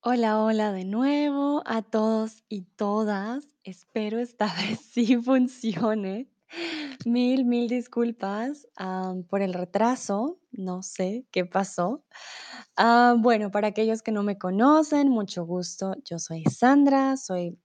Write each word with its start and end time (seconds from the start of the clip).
Hola, 0.00 0.40
hola 0.40 0.72
de 0.72 0.84
nuevo 0.84 1.62
a 1.66 1.82
todos 1.82 2.44
y 2.48 2.62
todas. 2.76 3.48
Espero 3.64 4.20
esta 4.20 4.46
vez 4.54 4.80
sí 4.80 5.16
funcione. 5.16 6.28
Mil, 7.04 7.44
mil 7.44 7.68
disculpas, 7.68 8.68
am, 8.76 9.24
por 9.24 9.42
el 9.42 9.54
retraso. 9.54 10.38
No 10.52 10.82
sé 10.82 11.26
qué 11.32 11.46
pasó. 11.46 12.04
Ah, 12.76 13.16
bueno, 13.18 13.50
para 13.50 13.68
aquellos 13.68 14.02
que 14.02 14.12
no 14.12 14.22
me 14.22 14.38
conocen, 14.38 15.08
mucho 15.08 15.44
gusto. 15.44 15.96
Yo 16.04 16.20
soy 16.20 16.44
Sandra, 16.44 17.16
soy 17.16 17.58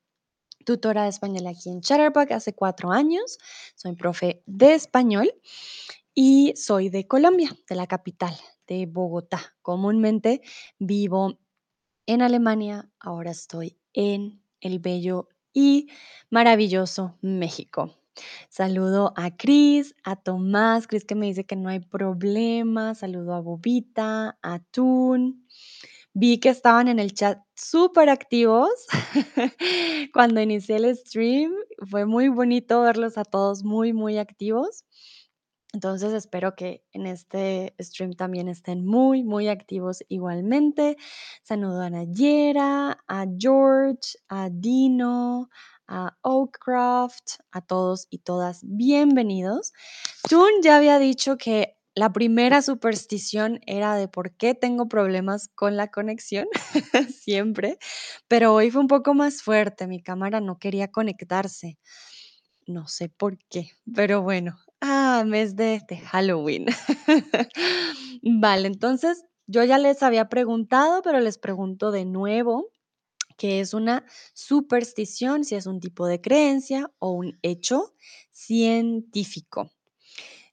tutora 0.65 1.03
de 1.03 1.09
español 1.09 1.45
aquí 1.45 1.69
en 1.69 1.81
Chatterbox 1.81 2.31
hace 2.31 2.53
cuatro 2.55 2.91
años. 2.91 3.37
Soy 3.75 3.95
profe 3.95 4.41
de 4.47 4.73
español 4.73 5.31
y 6.15 6.53
soy 6.55 6.89
de 6.89 7.07
Colombia, 7.07 7.55
de 7.69 7.75
la 7.75 7.85
capital, 7.85 8.35
de 8.67 8.85
Bogotá. 8.85 9.55
Comúnmente 9.61 10.41
vivo 10.79 11.39
en 12.05 12.21
Alemania, 12.21 12.89
ahora 12.99 13.31
estoy 13.31 13.77
en 13.93 14.41
el 14.61 14.79
bello 14.79 15.29
y 15.53 15.89
maravilloso 16.29 17.17
México. 17.21 17.95
Saludo 18.49 19.13
a 19.15 19.35
Cris, 19.35 19.95
a 20.03 20.15
Tomás, 20.15 20.87
Cris 20.87 21.05
que 21.05 21.15
me 21.15 21.27
dice 21.27 21.45
que 21.45 21.55
no 21.55 21.69
hay 21.69 21.79
problema, 21.79 22.93
saludo 22.95 23.33
a 23.33 23.41
Bobita, 23.41 24.37
a 24.41 24.59
Tun. 24.71 25.47
Vi 26.13 26.39
que 26.39 26.49
estaban 26.49 26.87
en 26.87 26.99
el 26.99 27.13
chat 27.13 27.39
súper 27.55 28.09
activos 28.09 28.69
cuando 30.13 30.41
inicié 30.41 30.75
el 30.75 30.95
stream, 30.95 31.51
fue 31.89 32.05
muy 32.05 32.27
bonito 32.27 32.81
verlos 32.81 33.17
a 33.17 33.25
todos 33.25 33.63
muy, 33.63 33.93
muy 33.93 34.19
activos. 34.19 34.85
Entonces 35.73 36.13
espero 36.13 36.55
que 36.55 36.85
en 36.91 37.07
este 37.07 37.73
stream 37.79 38.13
también 38.13 38.47
estén 38.47 38.85
muy, 38.85 39.23
muy 39.23 39.47
activos 39.47 40.03
igualmente. 40.07 40.97
Saludo 41.41 41.81
a 41.81 41.89
Nayera, 41.89 43.03
a 43.07 43.25
George, 43.39 44.19
a 44.29 44.49
Dino, 44.51 45.49
a 45.87 46.15
Oakcroft, 46.21 47.39
a 47.51 47.61
todos 47.61 48.05
y 48.11 48.19
todas 48.19 48.61
bienvenidos. 48.63 49.73
Tun 50.29 50.61
ya 50.61 50.77
había 50.77 50.99
dicho 50.99 51.37
que 51.37 51.75
la 51.95 52.13
primera 52.13 52.61
superstición 52.61 53.59
era 53.65 53.95
de 53.95 54.07
por 54.07 54.35
qué 54.37 54.53
tengo 54.53 54.87
problemas 54.87 55.47
con 55.55 55.75
la 55.75 55.89
conexión, 55.89 56.47
siempre, 57.09 57.79
pero 58.27 58.53
hoy 58.53 58.69
fue 58.69 58.81
un 58.81 58.87
poco 58.87 59.15
más 59.15 59.41
fuerte, 59.41 59.87
mi 59.87 60.03
cámara 60.03 60.39
no 60.39 60.59
quería 60.59 60.91
conectarse. 60.91 61.79
No 62.67 62.87
sé 62.87 63.09
por 63.09 63.37
qué, 63.49 63.71
pero 63.93 64.21
bueno. 64.21 64.57
Ah, 64.85 65.23
mes 65.25 65.55
de, 65.55 65.81
de 65.87 65.95
Halloween. 65.97 66.65
Vale, 68.21 68.67
entonces 68.67 69.23
yo 69.47 69.63
ya 69.63 69.77
les 69.77 70.03
había 70.03 70.27
preguntado, 70.27 71.01
pero 71.01 71.21
les 71.21 71.37
pregunto 71.37 71.89
de 71.91 72.03
nuevo, 72.03 72.67
¿qué 73.37 73.61
es 73.61 73.73
una 73.73 74.05
superstición? 74.33 75.45
Si 75.45 75.55
es 75.55 75.67
un 75.67 75.79
tipo 75.79 76.07
de 76.07 76.21
creencia 76.21 76.91
o 76.99 77.11
un 77.11 77.39
hecho 77.43 77.93
científico. 78.31 79.71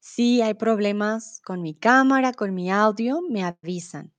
Si 0.01 0.43
hay 0.43 0.55
problemas 0.55 1.41
con 1.45 1.63
mi 1.63 1.75
cámara, 1.75 2.33
con 2.33 2.55
mi 2.55 2.71
audio, 2.71 3.23
me 3.23 3.45
avisan. 3.45 4.13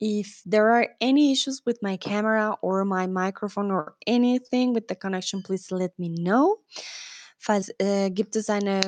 If 0.00 0.42
there 0.44 0.70
are 0.72 0.96
any 1.00 1.32
issues 1.32 1.62
with 1.66 1.78
my 1.82 1.98
camera 1.98 2.56
or 2.62 2.84
my 2.84 3.06
microphone 3.08 3.72
or 3.72 3.96
anything 4.06 4.74
with 4.74 4.86
the 4.88 4.96
connection, 4.96 5.42
please 5.42 5.70
let 5.72 5.92
me 5.98 6.10
know. 6.10 6.60
Falls 7.44 7.68
äh, 7.78 8.10
gibt 8.10 8.36
es 8.36 8.48
eine 8.48 8.80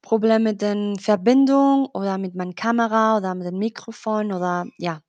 Problem 0.00 0.44
mit 0.44 0.62
den 0.62 0.96
Verbindung 0.96 1.86
oder 1.86 2.18
mit 2.18 2.36
meiner 2.36 2.52
Kamera 2.52 3.16
oder 3.16 3.34
mit 3.34 3.48
dem 3.48 3.58
Mikrofon 3.58 4.32
oder 4.32 4.64
ja, 4.78 5.00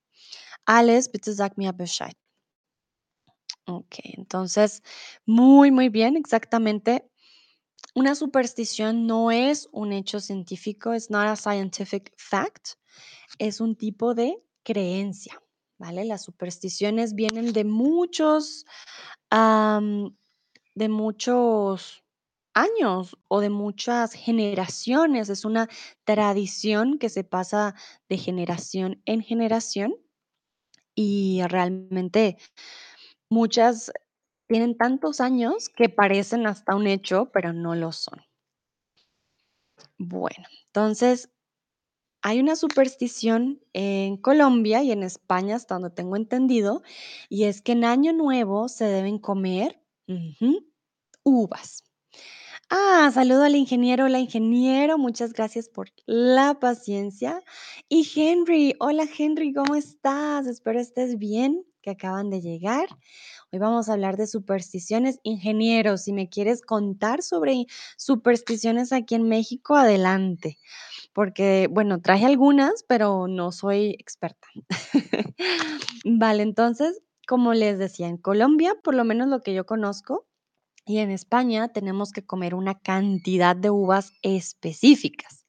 alles, 0.66 1.12
bitte 1.12 1.34
sag 1.34 1.60
mir 1.60 1.74
Bescheid. 1.74 2.16
Ok, 3.68 4.00
entonces, 4.18 4.82
muy, 5.28 5.70
muy 5.70 5.90
bien, 5.90 6.16
exactamente. 6.16 7.08
Una 7.94 8.16
superstición 8.16 9.06
no 9.06 9.30
es 9.30 9.70
un 9.72 9.92
hecho 9.92 10.20
científico, 10.20 10.92
es 10.92 11.12
not 11.12 11.28
a 11.28 11.36
scientific 11.36 12.12
fact, 12.18 12.80
es 13.38 13.62
un 13.62 13.76
tipo 13.76 14.16
de 14.16 14.42
creencia, 14.64 15.40
¿vale? 15.78 16.06
Las 16.06 16.24
supersticiones 16.24 17.14
vienen 17.14 17.54
de 17.54 17.64
muchos, 17.64 18.66
am, 19.30 20.18
de 20.74 20.90
muchos 20.90 22.01
años 22.54 23.18
o 23.28 23.42
de 23.42 23.50
muchas 23.50 24.14
generaciones. 24.14 25.30
Es 25.30 25.46
una 25.46 25.70
tradición 26.06 26.98
que 27.00 27.10
se 27.10 27.24
pasa 27.24 27.76
de 28.10 28.18
generación 28.18 29.02
en 29.06 29.22
generación 29.24 29.96
y 30.96 31.42
realmente 31.50 32.38
muchas 33.30 33.92
tienen 34.48 34.78
tantos 34.78 35.22
años 35.22 35.70
que 35.70 35.90
parecen 35.90 36.48
hasta 36.48 36.76
un 36.76 36.88
hecho, 36.88 37.32
pero 37.34 37.54
no 37.54 37.76
lo 37.76 37.92
son. 37.92 38.22
Bueno, 39.98 40.46
entonces 40.68 41.30
hay 42.24 42.40
una 42.40 42.56
superstición 42.56 43.62
en 43.74 44.18
Colombia 44.18 44.84
y 44.84 44.92
en 44.92 45.04
España, 45.04 45.56
hasta 45.56 45.76
donde 45.76 45.92
tengo 45.92 46.16
entendido, 46.18 46.84
y 47.30 47.46
es 47.46 47.62
que 47.62 47.74
en 47.74 47.86
Año 47.86 48.14
Nuevo 48.14 48.70
se 48.70 48.86
deben 48.86 49.20
comer 49.20 49.82
uvas. 51.26 51.84
Ah, 52.74 53.12
saludo 53.14 53.44
al 53.44 53.56
ingeniero. 53.58 54.06
Hola, 54.06 54.20
ingeniero. 54.20 54.98
Muchas 54.98 55.34
gracias 55.34 55.68
por 55.68 55.90
la 56.06 56.58
paciencia. 56.58 57.44
Y 57.90 58.08
Henry, 58.16 58.76
hola 58.80 59.04
Henry, 59.18 59.52
¿cómo 59.54 59.76
estás? 59.76 60.48
Espero 60.48 60.80
estés 60.80 61.18
bien, 61.18 61.66
que 61.82 61.90
acaban 61.90 62.30
de 62.30 62.40
llegar. 62.40 62.88
Hoy 63.52 63.60
vamos 63.60 63.90
a 63.90 63.94
hablar 63.94 64.16
de 64.16 64.26
supersticiones. 64.26 65.20
Ingeniero, 65.24 65.98
si 65.98 66.14
me 66.14 66.30
quieres 66.30 66.62
contar 66.62 67.24
sobre 67.24 67.66
supersticiones 67.98 68.94
aquí 68.94 69.16
en 69.16 69.28
México, 69.28 69.76
adelante. 69.76 70.58
Porque, 71.14 71.68
bueno, 71.70 72.02
traje 72.02 72.26
algunas, 72.26 72.84
pero 72.88 73.28
no 73.28 73.52
soy 73.52 73.98
experta. 74.00 74.48
Vale, 76.06 76.44
entonces, 76.44 77.02
como 77.28 77.54
les 77.54 77.78
decía, 77.80 78.08
en 78.08 78.18
Colombia, 78.18 78.76
por 78.82 78.96
lo 78.96 79.04
menos 79.04 79.28
lo 79.28 79.42
que 79.42 79.54
yo 79.54 79.66
conozco, 79.66 80.26
y 80.92 81.00
en 81.00 81.10
España 81.10 81.70
tenemos 81.70 82.12
que 82.12 82.26
comer 82.26 82.54
una 82.54 82.78
cantidad 82.78 83.56
de 83.56 83.70
uvas 83.70 84.12
específicas. 84.24 85.46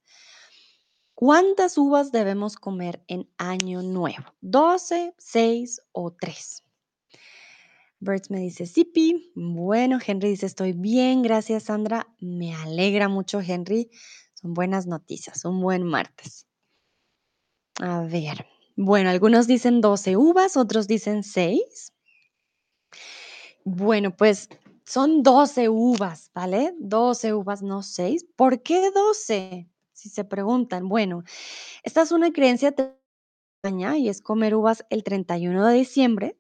¿Cuántas 1.14 1.76
uvas 1.78 2.12
debemos 2.12 2.54
comer 2.54 3.03
en 3.08 3.28
Año 3.38 3.82
Nuevo? 3.82 4.25
¿12, 4.41 5.14
6 5.19 5.81
o 5.91 6.12
3? 6.12 6.64
Birds 7.98 8.31
me 8.31 8.38
dice, 8.38 8.66
Sipi. 8.66 9.32
Bueno, 9.34 9.98
Henry 10.04 10.31
dice, 10.31 10.47
estoy 10.47 10.72
bien, 10.72 11.22
gracias 11.22 11.64
Sandra. 11.64 12.06
Me 12.20 12.54
alegra 12.54 13.08
mucho, 13.08 13.41
Henry. 13.41 13.91
Son 14.34 14.54
buenas 14.54 14.86
noticias, 14.86 15.44
un 15.44 15.60
buen 15.60 15.82
martes. 15.82 16.47
A 17.81 18.02
ver, 18.02 18.47
bueno, 18.76 19.10
algunos 19.10 19.48
dicen 19.48 19.81
12 19.81 20.16
uvas, 20.16 20.56
otros 20.56 20.86
dicen 20.86 21.25
6. 21.25 21.92
Bueno, 23.64 24.16
pues 24.16 24.48
son 24.87 25.22
12 25.22 25.69
uvas, 25.69 26.31
¿vale? 26.34 26.75
12 26.78 27.34
uvas, 27.34 27.62
no 27.62 27.82
6. 27.82 28.26
¿Por 28.37 28.62
qué 28.62 28.91
12? 28.91 29.69
Si 29.93 30.09
se 30.09 30.25
preguntan. 30.25 30.88
Bueno, 30.88 31.22
esta 31.82 32.03
es 32.03 32.12
una 32.12 32.32
creencia 32.32 32.75
y 33.97 34.09
es 34.09 34.20
comer 34.20 34.56
uvas 34.56 34.84
el 34.91 35.04
31 35.04 35.66
de 35.66 35.75
diciembre 35.75 36.37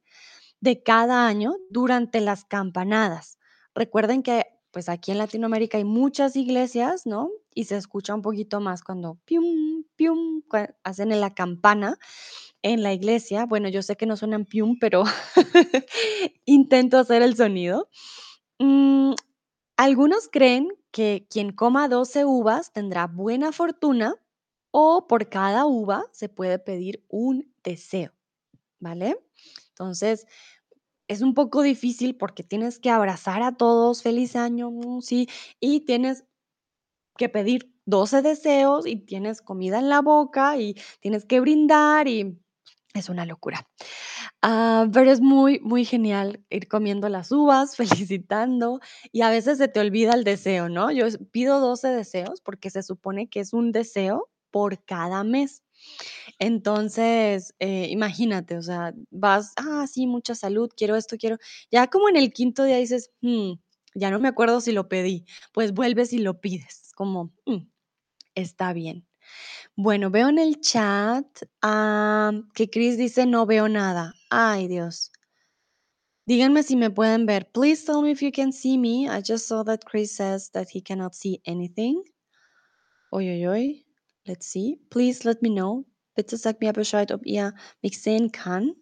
de 0.60 0.82
cada 0.82 1.28
año 1.28 1.54
durante 1.70 2.20
las 2.20 2.44
campanadas. 2.44 3.38
Recuerden 3.74 4.22
que 4.22 4.46
pues 4.72 4.88
aquí 4.88 5.12
en 5.12 5.18
Latinoamérica 5.18 5.78
hay 5.78 5.84
muchas 5.84 6.34
iglesias, 6.34 7.06
¿no? 7.06 7.30
Y 7.54 7.64
se 7.64 7.76
escucha 7.76 8.14
un 8.14 8.22
poquito 8.22 8.58
más 8.58 8.82
cuando 8.82 9.18
pium, 9.26 9.84
pium, 9.96 10.42
hacen 10.82 11.12
en 11.12 11.20
la 11.20 11.34
campana 11.34 11.98
en 12.62 12.82
la 12.82 12.92
iglesia. 12.92 13.44
Bueno, 13.46 13.68
yo 13.68 13.82
sé 13.82 13.96
que 13.96 14.06
no 14.06 14.16
suenan 14.16 14.46
pium, 14.46 14.78
pero 14.80 15.04
intento 16.46 16.98
hacer 16.98 17.22
el 17.22 17.36
sonido. 17.36 17.88
Mm, 18.62 19.14
algunos 19.76 20.28
creen 20.28 20.68
que 20.92 21.26
quien 21.28 21.50
coma 21.52 21.88
12 21.88 22.24
uvas 22.24 22.72
tendrá 22.72 23.08
buena 23.08 23.50
fortuna 23.50 24.14
o 24.70 25.08
por 25.08 25.28
cada 25.28 25.66
uva 25.66 26.04
se 26.12 26.28
puede 26.28 26.60
pedir 26.60 27.04
un 27.08 27.52
deseo, 27.64 28.12
¿vale? 28.80 29.18
Entonces, 29.70 30.26
es 31.08 31.22
un 31.22 31.34
poco 31.34 31.62
difícil 31.62 32.16
porque 32.16 32.44
tienes 32.44 32.78
que 32.78 32.90
abrazar 32.90 33.42
a 33.42 33.56
todos, 33.56 34.02
feliz 34.02 34.36
año, 34.36 34.70
mm, 34.70 35.02
sí, 35.02 35.28
y 35.60 35.80
tienes 35.80 36.24
que 37.18 37.28
pedir 37.28 37.74
12 37.86 38.22
deseos 38.22 38.86
y 38.86 38.96
tienes 38.96 39.42
comida 39.42 39.78
en 39.78 39.88
la 39.88 40.02
boca 40.02 40.58
y 40.58 40.76
tienes 41.00 41.24
que 41.26 41.40
brindar 41.40 42.08
y 42.08 42.38
es 42.94 43.08
una 43.08 43.24
locura. 43.26 43.66
Ah, 44.42 44.86
pero 44.92 45.10
es 45.10 45.20
muy, 45.20 45.60
muy 45.60 45.84
genial 45.84 46.44
ir 46.50 46.68
comiendo 46.68 47.08
las 47.08 47.32
uvas, 47.32 47.76
felicitando 48.10 48.80
y 49.12 49.22
a 49.22 49.30
veces 49.30 49.58
se 49.58 49.68
te 49.68 49.80
olvida 49.80 50.14
el 50.14 50.24
deseo, 50.24 50.68
¿no? 50.68 50.90
Yo 50.92 51.06
pido 51.32 51.60
12 51.60 51.88
deseos 51.88 52.40
porque 52.42 52.70
se 52.70 52.82
supone 52.82 53.28
que 53.28 53.40
es 53.40 53.52
un 53.52 53.72
deseo 53.72 54.30
por 54.50 54.84
cada 54.84 55.24
mes. 55.24 55.62
Entonces, 56.38 57.54
eh, 57.60 57.88
imagínate, 57.90 58.56
o 58.58 58.62
sea, 58.62 58.94
vas, 59.10 59.52
ah, 59.56 59.86
sí, 59.88 60.06
mucha 60.06 60.34
salud, 60.34 60.70
quiero 60.76 60.96
esto, 60.96 61.16
quiero. 61.18 61.38
Ya 61.70 61.88
como 61.88 62.08
en 62.08 62.16
el 62.16 62.32
quinto 62.32 62.64
día 62.64 62.76
dices, 62.78 63.10
"Mm, 63.22 63.54
ya 63.94 64.10
no 64.10 64.20
me 64.20 64.28
acuerdo 64.28 64.60
si 64.60 64.72
lo 64.72 64.88
pedí", 64.88 65.26
pues 65.52 65.72
vuelves 65.74 66.12
y 66.12 66.18
lo 66.18 66.40
pides, 66.40 66.92
como, 66.96 67.32
mm, 67.46 67.58
está 68.36 68.72
bien. 68.74 69.06
Bueno, 69.76 70.10
veo 70.10 70.28
en 70.28 70.38
el 70.38 70.60
chat, 70.60 71.26
am, 71.62 72.48
que 72.54 72.68
Chris 72.68 72.98
dice: 72.98 73.26
"No 73.26 73.46
veo 73.46 73.68
nada". 73.68 74.14
Ay, 74.30 74.68
Dios. 74.68 75.10
Díganme 76.26 76.62
si 76.62 76.76
me 76.76 76.90
pueden 76.90 77.26
ver. 77.26 77.50
Please 77.52 77.84
tell 77.84 78.00
me 78.02 78.10
if 78.12 78.22
you 78.22 78.30
can 78.32 78.52
see 78.52 78.78
me. 78.78 79.08
I 79.08 79.20
just 79.22 79.48
saw 79.48 79.64
that 79.64 79.84
Chris 79.84 80.14
says 80.16 80.50
that 80.50 80.68
he 80.70 80.80
cannot 80.80 81.14
see 81.14 81.40
anything. 81.46 82.02
Ui, 83.12 83.28
ui, 83.28 83.46
ui. 83.46 83.84
Let's 84.26 84.46
see. 84.46 84.76
Please 84.90 85.24
let 85.24 85.42
me 85.42 85.50
know. 85.50 85.84
Bitte 86.16 86.36
sagt 86.38 86.60
mir 86.60 86.72
Bescheid, 86.72 87.10
ob 87.12 87.22
ihr 87.26 87.52
mich 87.82 88.00
sehen 88.00 88.30
kann. 88.30 88.74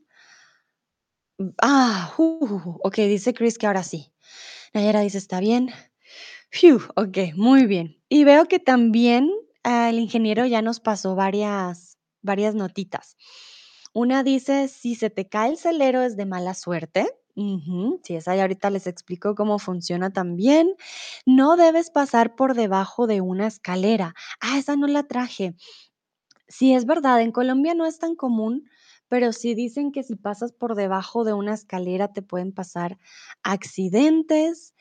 Ah, 1.63 2.13
uh, 2.19 2.77
okey, 2.85 3.09
dice 3.09 3.33
Chris 3.33 3.57
que 3.59 3.67
ahora 3.67 3.83
sí. 3.83 4.13
Nayara 4.75 5.01
dice: 5.01 5.19
"Está 5.19 5.41
bien". 5.41 5.71
Fiu, 6.51 6.81
okey, 6.97 7.33
muy 7.37 7.67
bien. 7.67 7.97
Y 8.11 8.25
veo 8.25 8.47
que 8.47 8.59
también, 8.59 9.31
ah, 9.31 9.40
el 9.65 9.99
ingeniero 9.99 10.47
ya 10.47 10.63
nos 10.63 10.81
pasó 10.81 11.15
varias 11.15 11.99
varias 12.23 12.55
notitas. 12.55 13.17
Una 13.95 14.23
dice: 14.25 14.69
"Si 14.69 14.95
se 14.95 15.11
te 15.11 15.29
cae 15.29 15.51
el 15.51 15.57
celero 15.59 16.03
es 16.03 16.17
de 16.17 16.27
mala 16.27 16.55
suerte". 16.55 17.07
Ujú, 17.37 18.01
sí, 18.05 18.17
esa 18.17 18.37
ya 18.37 18.43
ahorita 18.43 18.71
les 18.71 18.87
explico 18.87 19.35
cómo 19.35 19.59
funciona 19.59 20.11
también. 20.13 20.75
No 21.27 21.57
debes 21.57 21.91
pasar 21.91 22.35
por 22.37 22.55
debajo 22.55 23.07
de 23.07 23.21
una 23.23 23.47
escalera. 23.47 24.15
Ah, 24.41 24.59
esa 24.59 24.77
no 24.77 24.87
la 24.89 25.05
traje. 25.05 25.55
Sí, 26.49 26.75
es 26.75 26.87
verdad, 26.87 27.21
en 27.23 27.33
Colombia 27.33 27.75
no 27.75 27.87
es 27.87 27.99
tan 27.99 28.17
común, 28.17 28.69
pero 29.09 29.33
sí 29.33 29.55
dicen 29.55 29.93
que 29.93 30.03
si 30.05 30.17
pasas 30.17 30.53
por 30.53 30.75
debajo 30.77 31.25
de 31.25 31.35
una 31.35 31.55
escalera 31.55 32.13
te 32.13 32.23
pueden 32.23 32.53
pasar 32.53 32.99
accidentes. 33.45 34.75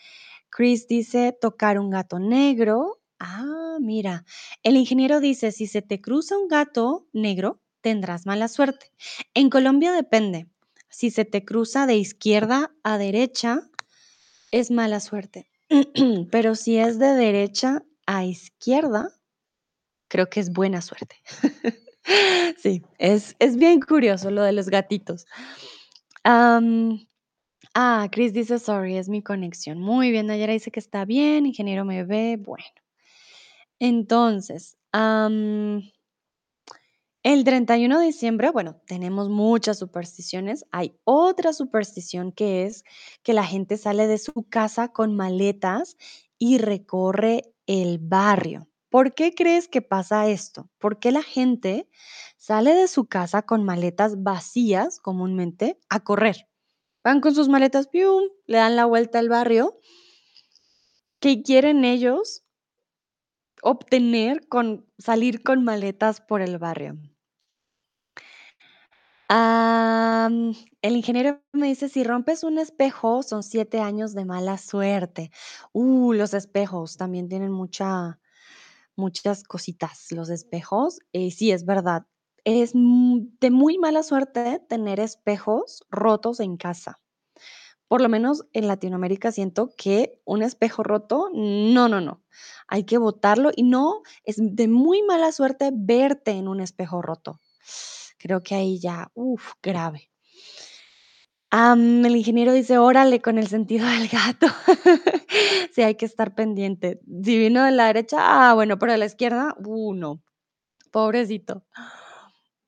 Chris 0.51 0.87
dice 0.87 1.37
tocar 1.39 1.79
un 1.79 1.89
gato 1.91 2.19
negro. 2.19 2.98
Ah, 3.19 3.77
mira. 3.81 4.25
El 4.63 4.77
ingeniero 4.77 5.19
dice, 5.19 5.51
si 5.51 5.67
se 5.67 5.81
te 5.81 6.01
cruza 6.01 6.37
un 6.37 6.47
gato 6.47 7.07
negro, 7.13 7.61
tendrás 7.81 8.25
mala 8.25 8.47
suerte. 8.47 8.91
En 9.33 9.49
Colombia 9.49 9.91
depende. 9.91 10.47
Si 10.89 11.11
se 11.11 11.25
te 11.25 11.45
cruza 11.45 11.85
de 11.85 11.97
izquierda 11.97 12.71
a 12.83 12.97
derecha, 12.97 13.69
es 14.51 14.71
mala 14.71 14.99
suerte. 14.99 15.49
Pero 16.31 16.55
si 16.55 16.77
es 16.77 16.97
de 16.97 17.13
derecha 17.13 17.83
a 18.05 18.25
izquierda, 18.25 19.09
creo 20.07 20.29
que 20.29 20.39
es 20.39 20.51
buena 20.51 20.81
suerte. 20.81 21.17
Sí, 22.57 22.81
es, 22.97 23.35
es 23.37 23.55
bien 23.55 23.79
curioso 23.79 24.31
lo 24.31 24.41
de 24.41 24.51
los 24.51 24.69
gatitos. 24.69 25.27
Ah, 26.23 28.07
Chris 28.11 28.33
dice, 28.33 28.57
sorry, 28.57 28.97
es 28.97 29.09
mi 29.09 29.21
conexión. 29.21 29.79
Muy 29.79 30.09
bien, 30.09 30.25
Nayara 30.25 30.53
dice 30.53 30.71
que 30.71 30.79
está 30.79 31.05
bien, 31.05 31.45
ingeniero 31.45 31.85
me 31.85 32.03
ve. 32.03 32.37
Bueno, 32.37 32.65
entonces, 33.79 34.77
el 37.23 37.43
31 37.43 37.99
de 37.99 38.05
diciembre, 38.05 38.49
bueno, 38.49 38.81
tenemos 38.85 39.29
muchas 39.29 39.79
supersticiones. 39.79 40.65
Hay 40.71 40.95
otra 41.03 41.53
superstición 41.53 42.31
que 42.31 42.65
es 42.65 42.83
que 43.23 43.33
la 43.33 43.45
gente 43.45 43.77
sale 43.77 44.07
de 44.07 44.17
su 44.17 44.47
casa 44.49 44.89
con 44.89 45.15
maletas 45.15 45.97
y 46.37 46.57
recorre 46.57 47.53
el 47.67 47.99
barrio. 47.99 48.67
¿Por 48.89 49.13
qué 49.13 49.35
crees 49.35 49.67
que 49.67 49.81
pasa 49.81 50.27
esto? 50.27 50.69
¿Por 50.79 50.99
qué 50.99 51.11
la 51.11 51.21
gente 51.21 51.87
sale 52.37 52.73
de 52.73 52.87
su 52.87 53.05
casa 53.05 53.43
con 53.43 53.63
maletas 53.63 54.23
vacías 54.23 54.99
comúnmente 54.99 55.79
a 55.89 55.99
correr? 55.99 56.47
Van 57.03 57.21
con 57.21 57.35
sus 57.35 57.47
maletas, 57.47 57.87
¡pium! 57.87 58.23
le 58.47 58.57
dan 58.57 58.75
la 58.75 58.85
vuelta 58.85 59.19
al 59.19 59.29
barrio. 59.29 59.79
¿Qué 61.19 61.43
quieren 61.43 61.85
ellos 61.85 62.43
obtener 63.63 64.47
con 64.47 64.85
salir 64.97 65.43
con 65.43 65.63
maletas 65.63 66.21
por 66.21 66.41
el 66.41 66.57
barrio? 66.57 66.97
El 70.81 70.95
ingeniero 70.95 71.41
me 71.53 71.67
dice, 71.67 71.89
si 71.89 72.03
rompes 72.03 72.43
un 72.43 72.57
espejo, 72.57 73.21
son 73.21 73.43
7 73.43 73.79
años 73.79 74.13
de 74.13 74.25
mala 74.25 74.57
suerte. 74.57 75.31
Uh, 75.73 76.13
los 76.13 76.33
espejos 76.33 76.97
también 76.97 77.29
tienen 77.29 77.51
mucha 77.51 78.19
muchas 78.95 79.43
cositas, 79.43 80.11
los 80.11 80.29
espejos. 80.29 80.99
Y 81.11 81.31
sí, 81.31 81.51
es 81.51 81.65
verdad. 81.65 82.05
Es 82.43 82.71
mm, 82.73 83.37
de 83.39 83.51
muy 83.51 83.77
mala 83.77 84.03
suerte 84.03 84.61
tener 84.67 84.99
espejos 84.99 85.85
rotos 85.89 86.39
en 86.39 86.57
casa. 86.57 86.99
Por 87.89 88.01
lo 88.01 88.07
menos 88.07 88.45
en 88.53 88.67
Latinoamérica 88.67 89.31
siento 89.31 89.71
que 89.75 90.21
un 90.23 90.43
espejo 90.43 90.83
roto, 90.83 91.29
no, 91.33 91.89
no, 91.89 91.99
no. 91.99 92.21
Hay 92.67 92.83
que 92.83 92.99
botarlo 92.99 93.49
y 93.55 93.63
no, 93.63 94.03
es 94.23 94.35
de 94.39 94.67
muy 94.67 95.01
mala 95.01 95.31
suerte 95.31 95.71
verte 95.73 96.31
en 96.31 96.47
un 96.47 96.61
espejo 96.61 97.01
roto. 97.01 97.39
Creo 98.19 98.43
que 98.43 98.53
ahí 98.53 98.79
ya, 98.79 99.09
uf, 99.15 99.53
grave. 99.63 100.07
El 101.51 102.15
ingeniero 102.15 102.53
dice: 102.53 102.77
"Órale, 102.77 103.21
con 103.21 103.37
el 103.37 103.47
sentido 103.47 103.87
del 103.87 104.07
gato". 104.07 104.47
Sí, 105.73 105.81
hay 105.83 105.95
que 105.95 106.05
estar 106.05 106.33
pendiente. 106.35 106.99
Si 107.23 107.37
vino 107.37 107.63
de 107.63 107.71
la 107.71 107.87
derecha, 107.87 108.17
ah, 108.49 108.53
bueno, 108.53 108.77
pero 108.79 108.91
de 108.91 108.97
la 108.97 109.05
izquierda, 109.05 109.55
uh, 109.65 109.93
no, 109.93 110.21
pobrecito. 110.91 111.63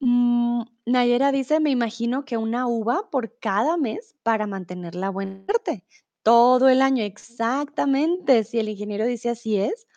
Mm, 0.04 0.64
Nayera 0.88 1.32
dice: 1.32 1.60
"Me 1.60 1.70
imagino 1.70 2.26
que 2.26 2.36
una 2.38 2.66
uva 2.68 3.10
por 3.12 3.38
cada 3.38 3.78
mes 3.78 4.16
para 4.24 4.48
mantener 4.48 4.96
la 4.96 5.10
buena 5.12 5.44
suerte". 5.46 5.86
Todo 6.24 6.70
el 6.70 6.82
año, 6.82 7.04
exactamente. 7.04 8.44
Si 8.44 8.60
el 8.60 8.70
ingeniero 8.70 9.06
dice 9.06 9.30
así 9.30 9.58
es. 9.58 9.88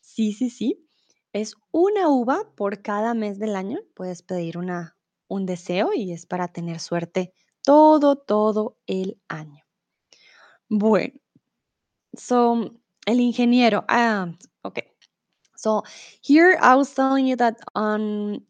Sí, 0.00 0.32
sí, 0.32 0.50
sí. 0.50 0.86
Es 1.32 1.54
una 1.72 2.08
uva 2.08 2.52
por 2.56 2.82
cada 2.82 3.14
mes 3.14 3.38
del 3.40 3.56
año. 3.56 3.80
Puedes 3.94 4.22
pedir 4.22 4.58
una 4.58 4.96
un 5.28 5.46
deseo 5.46 5.92
y 5.94 6.12
es 6.12 6.26
para 6.26 6.48
tener 6.52 6.80
suerte 6.80 7.34
todo, 7.64 8.16
todo 8.16 8.78
el 8.86 9.20
año. 9.28 9.64
Bueno, 10.70 11.12
so 12.16 12.70
el 13.06 13.20
ingeniero, 13.20 13.84
ah, 13.88 14.32
okay. 14.62 14.84
So 15.56 15.84
here 16.22 16.58
I 16.60 16.76
was 16.76 16.94
telling 16.94 17.26
you 17.26 17.36
that 17.36 17.58
on 17.74 18.42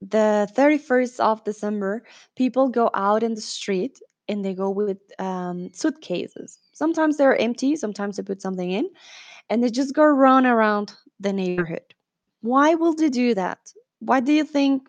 the 0.00 0.48
31st 0.54 1.20
of 1.20 1.44
December, 1.44 2.04
people 2.36 2.68
go 2.68 2.90
out 2.94 3.22
in 3.22 3.34
the 3.34 3.40
street 3.40 4.00
and 4.28 4.44
they 4.44 4.54
go 4.54 4.70
with 4.70 4.98
um, 5.18 5.70
suitcases. 5.72 6.58
Sometimes 6.72 7.16
they're 7.16 7.36
empty, 7.36 7.76
sometimes 7.76 8.16
they 8.16 8.22
put 8.22 8.42
something 8.42 8.70
in, 8.70 8.88
and 9.48 9.62
they 9.62 9.70
just 9.70 9.94
go 9.94 10.04
run 10.04 10.46
around 10.46 10.92
the 11.18 11.32
neighborhood. 11.32 11.94
Why 12.42 12.74
will 12.74 12.94
they 12.94 13.08
do 13.08 13.34
that? 13.34 13.58
Why 14.00 14.20
do 14.20 14.32
you 14.32 14.44
think 14.44 14.88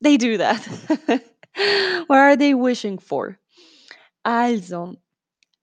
they 0.00 0.16
do 0.16 0.36
that? 0.36 0.58
what 2.06 2.18
are 2.18 2.36
they 2.36 2.54
wishing 2.54 2.98
for? 2.98 3.38
Also, 4.24 4.96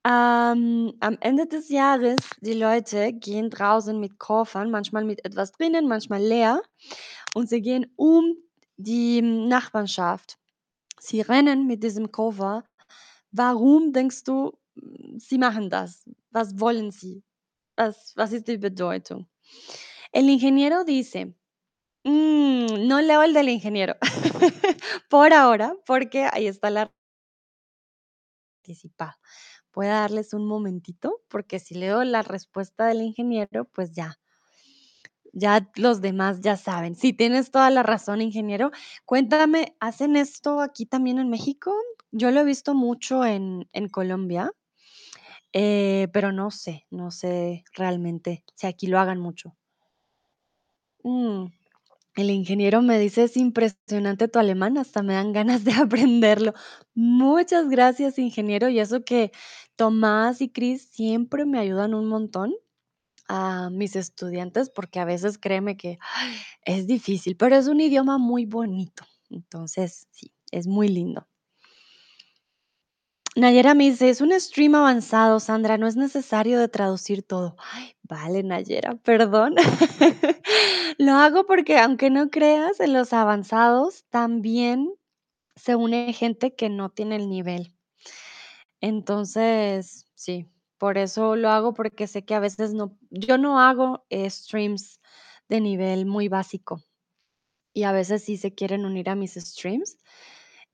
ähm, 0.04 0.94
am 1.00 1.18
Ende 1.20 1.46
des 1.46 1.68
Jahres, 1.68 2.16
die 2.40 2.54
Leute 2.54 3.12
gehen 3.12 3.50
draußen 3.50 4.00
mit 4.00 4.18
Koffern, 4.18 4.70
manchmal 4.70 5.04
mit 5.04 5.24
etwas 5.24 5.52
drinnen, 5.52 5.88
manchmal 5.88 6.22
leer, 6.22 6.62
und 7.34 7.48
sie 7.48 7.60
gehen 7.60 7.92
um 7.96 8.36
die 8.76 9.22
Nachbarschaft. 9.22 10.38
Sie 10.98 11.20
rennen 11.20 11.66
mit 11.66 11.82
diesem 11.82 12.10
Koffer. 12.12 12.64
Warum 13.30 13.92
denkst 13.92 14.24
du, 14.24 14.58
sie 15.16 15.38
machen 15.38 15.70
das? 15.70 16.08
Was 16.30 16.58
wollen 16.58 16.90
sie? 16.90 17.22
Was, 17.76 18.12
was 18.16 18.32
ist 18.32 18.48
die 18.48 18.58
Bedeutung? 18.58 19.26
El 20.12 20.28
ingeniero 20.28 20.84
dice, 20.84 21.34
mm, 22.04 22.86
no 22.86 23.00
leo 23.00 23.22
el 23.22 23.32
del 23.32 23.48
ingeniero 23.48 23.94
por 25.08 25.32
ahora, 25.32 25.74
porque 25.86 26.28
ahí 26.32 26.46
está 26.46 26.70
la 26.70 26.92
anticipada. 28.62 29.18
Voy 29.72 29.86
a 29.86 30.00
darles 30.00 30.34
un 30.34 30.46
momentito, 30.46 31.22
porque 31.28 31.60
si 31.60 31.74
leo 31.74 32.02
la 32.02 32.22
respuesta 32.22 32.86
del 32.86 33.02
ingeniero, 33.02 33.66
pues 33.66 33.92
ya, 33.92 34.19
ya 35.32 35.70
los 35.76 36.00
demás 36.00 36.40
ya 36.40 36.56
saben. 36.56 36.94
Sí, 36.96 37.12
tienes 37.12 37.50
toda 37.50 37.70
la 37.70 37.82
razón, 37.82 38.20
ingeniero. 38.20 38.70
Cuéntame, 39.04 39.76
¿hacen 39.80 40.16
esto 40.16 40.60
aquí 40.60 40.86
también 40.86 41.18
en 41.18 41.30
México? 41.30 41.74
Yo 42.12 42.30
lo 42.30 42.40
he 42.40 42.44
visto 42.44 42.74
mucho 42.74 43.24
en, 43.24 43.68
Colombia, 43.90 44.52
eh, 45.52 46.08
pero 46.12 46.32
no 46.32 46.50
sé, 46.50 46.86
no 46.90 47.10
sé 47.10 47.64
realmente 47.74 48.44
si 48.54 48.66
aquí 48.66 48.86
lo 48.86 48.98
hagan 48.98 49.20
mucho. 49.20 49.56
Mm, 51.02 51.46
el 52.16 52.30
ingeniero 52.30 52.82
me 52.82 52.98
dice, 52.98 53.24
es 53.24 53.36
impresionante 53.36 54.28
tu 54.28 54.38
alemán, 54.38 54.78
hasta 54.78 55.02
me 55.02 55.14
dan 55.14 55.32
ganas 55.32 55.64
de 55.64 55.72
aprenderlo. 55.74 56.54
Muchas 56.94 57.68
gracias, 57.68 58.18
ingeniero. 58.18 58.68
Y 58.68 58.80
eso 58.80 59.04
que 59.04 59.32
Tomás 59.76 60.40
y 60.40 60.50
Chris 60.50 60.88
siempre 60.90 61.46
me 61.46 61.58
ayudan 61.58 61.94
un 61.94 62.06
montón. 62.06 62.54
A 63.32 63.70
mis 63.70 63.94
estudiantes 63.94 64.70
porque 64.70 64.98
a 64.98 65.04
veces 65.04 65.38
créeme 65.38 65.76
que 65.76 66.00
es 66.64 66.88
difícil, 66.88 67.36
pero 67.36 67.54
es 67.54 67.68
un 67.68 67.80
idioma 67.80 68.18
muy 68.18 68.44
bonito. 68.44 69.04
Entonces, 69.30 70.08
sí, 70.10 70.32
es 70.50 70.66
muy 70.66 70.88
lindo. 70.88 71.28
Nayera 73.36 73.74
me 73.74 73.84
dice, 73.84 74.10
es 74.10 74.20
un 74.20 74.32
stream 74.38 74.74
avanzado, 74.74 75.38
Sandra, 75.38 75.78
no 75.78 75.86
es 75.86 75.94
necesario 75.94 76.58
de 76.58 76.66
traducir 76.66 77.22
todo. 77.22 77.54
Ay, 77.72 77.94
vale, 78.02 78.42
Nayera, 78.42 78.96
perdón. 78.96 79.54
Lo 80.98 81.12
hago 81.12 81.46
porque 81.46 81.78
aunque 81.78 82.10
no 82.10 82.30
creas, 82.30 82.80
en 82.80 82.92
los 82.92 83.12
avanzados 83.12 84.04
también 84.10 84.92
se 85.54 85.76
une 85.76 86.12
gente 86.12 86.56
que 86.56 86.68
no 86.68 86.90
tiene 86.90 87.14
el 87.14 87.28
nivel. 87.28 87.72
Entonces, 88.80 90.06
sí, 90.16 90.48
por 90.80 90.98
eso 90.98 91.36
lo 91.36 91.50
hago, 91.50 91.74
porque 91.74 92.08
sé 92.08 92.24
que 92.24 92.34
a 92.34 92.40
veces 92.40 92.74
no 92.74 92.98
yo 93.12 93.38
no 93.38 93.60
hago, 93.60 94.06
eh, 94.10 94.30
streams 94.30 95.00
de 95.50 95.60
nivel 95.62 96.06
muy 96.06 96.28
básico, 96.28 96.82
y 97.74 97.84
a 97.84 97.92
veces 97.92 98.24
sí 98.24 98.36
se 98.38 98.54
quieren 98.54 98.86
unir 98.86 99.10
a 99.10 99.16
mis 99.16 99.34
streams. 99.34 99.98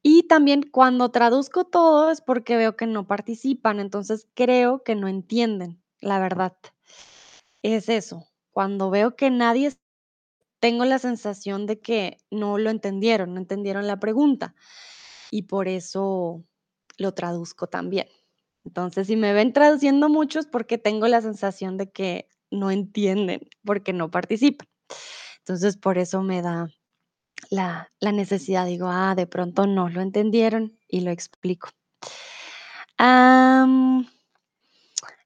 Y 0.02 0.24
también 0.28 0.62
cuando 0.72 1.10
traduzco 1.10 1.64
todo 1.66 2.10
es 2.10 2.20
porque 2.22 2.56
veo 2.56 2.76
que 2.76 2.86
no 2.86 3.06
participan, 3.08 3.80
entonces 3.80 4.28
creo 4.34 4.84
que 4.84 4.96
no 4.96 5.08
entienden, 5.08 5.82
la 6.00 6.20
verdad. 6.20 6.56
Es 7.62 7.88
eso, 7.88 8.28
cuando 8.52 8.90
veo 8.90 9.16
que 9.16 9.30
nadie 9.30 9.72
tengo 10.60 10.84
la 10.86 10.98
sensación 11.00 11.66
de 11.66 11.80
que 11.80 12.18
no 12.30 12.58
lo 12.58 12.70
entendieron, 12.70 13.34
no 13.34 13.40
entendieron 13.40 13.86
la 13.88 14.00
pregunta, 14.00 14.54
y 15.30 15.42
por 15.44 15.68
eso 15.68 16.44
lo 16.98 17.14
traduzco 17.14 17.68
también. 17.68 18.08
Entonces, 18.66 19.06
si 19.06 19.14
me 19.16 19.32
ven 19.32 19.52
traduciendo 19.52 20.08
mucho 20.08 20.40
es 20.40 20.46
porque 20.46 20.76
tengo 20.76 21.06
la 21.06 21.20
sensación 21.22 21.76
de 21.78 21.90
que 21.92 22.28
no 22.50 22.70
entienden, 22.72 23.48
porque 23.64 23.92
no 23.92 24.10
participan. 24.10 24.66
Entonces, 25.40 25.76
por 25.76 25.98
eso 25.98 26.22
me 26.22 26.42
da 26.42 26.68
la 27.50 27.90
la 28.00 28.12
necesidad, 28.12 28.66
digo: 28.66 28.88
"Ah, 28.90 29.14
de 29.16 29.26
pronto 29.28 29.66
no 29.66 29.88
lo 29.90 30.02
entendieron", 30.02 30.78
y 30.88 31.00
lo 31.02 31.10
explico. 31.12 31.70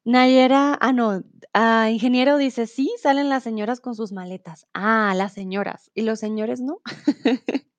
Nayera, 0.05 0.79
ah, 0.81 0.93
no, 0.93 1.23
ah, 1.53 1.91
ingeniero 1.91 2.39
dice: 2.39 2.67
"Sí, 2.67 2.91
salen 3.03 3.29
las 3.29 3.43
señoras 3.43 3.81
con 3.81 3.95
sus 3.95 4.13
maletas". 4.13 4.67
Ah, 4.73 5.13
las 5.17 5.33
señoras, 5.35 5.91
¿y 5.95 6.03
los 6.03 6.19
señores 6.21 6.61
no? 6.61 6.81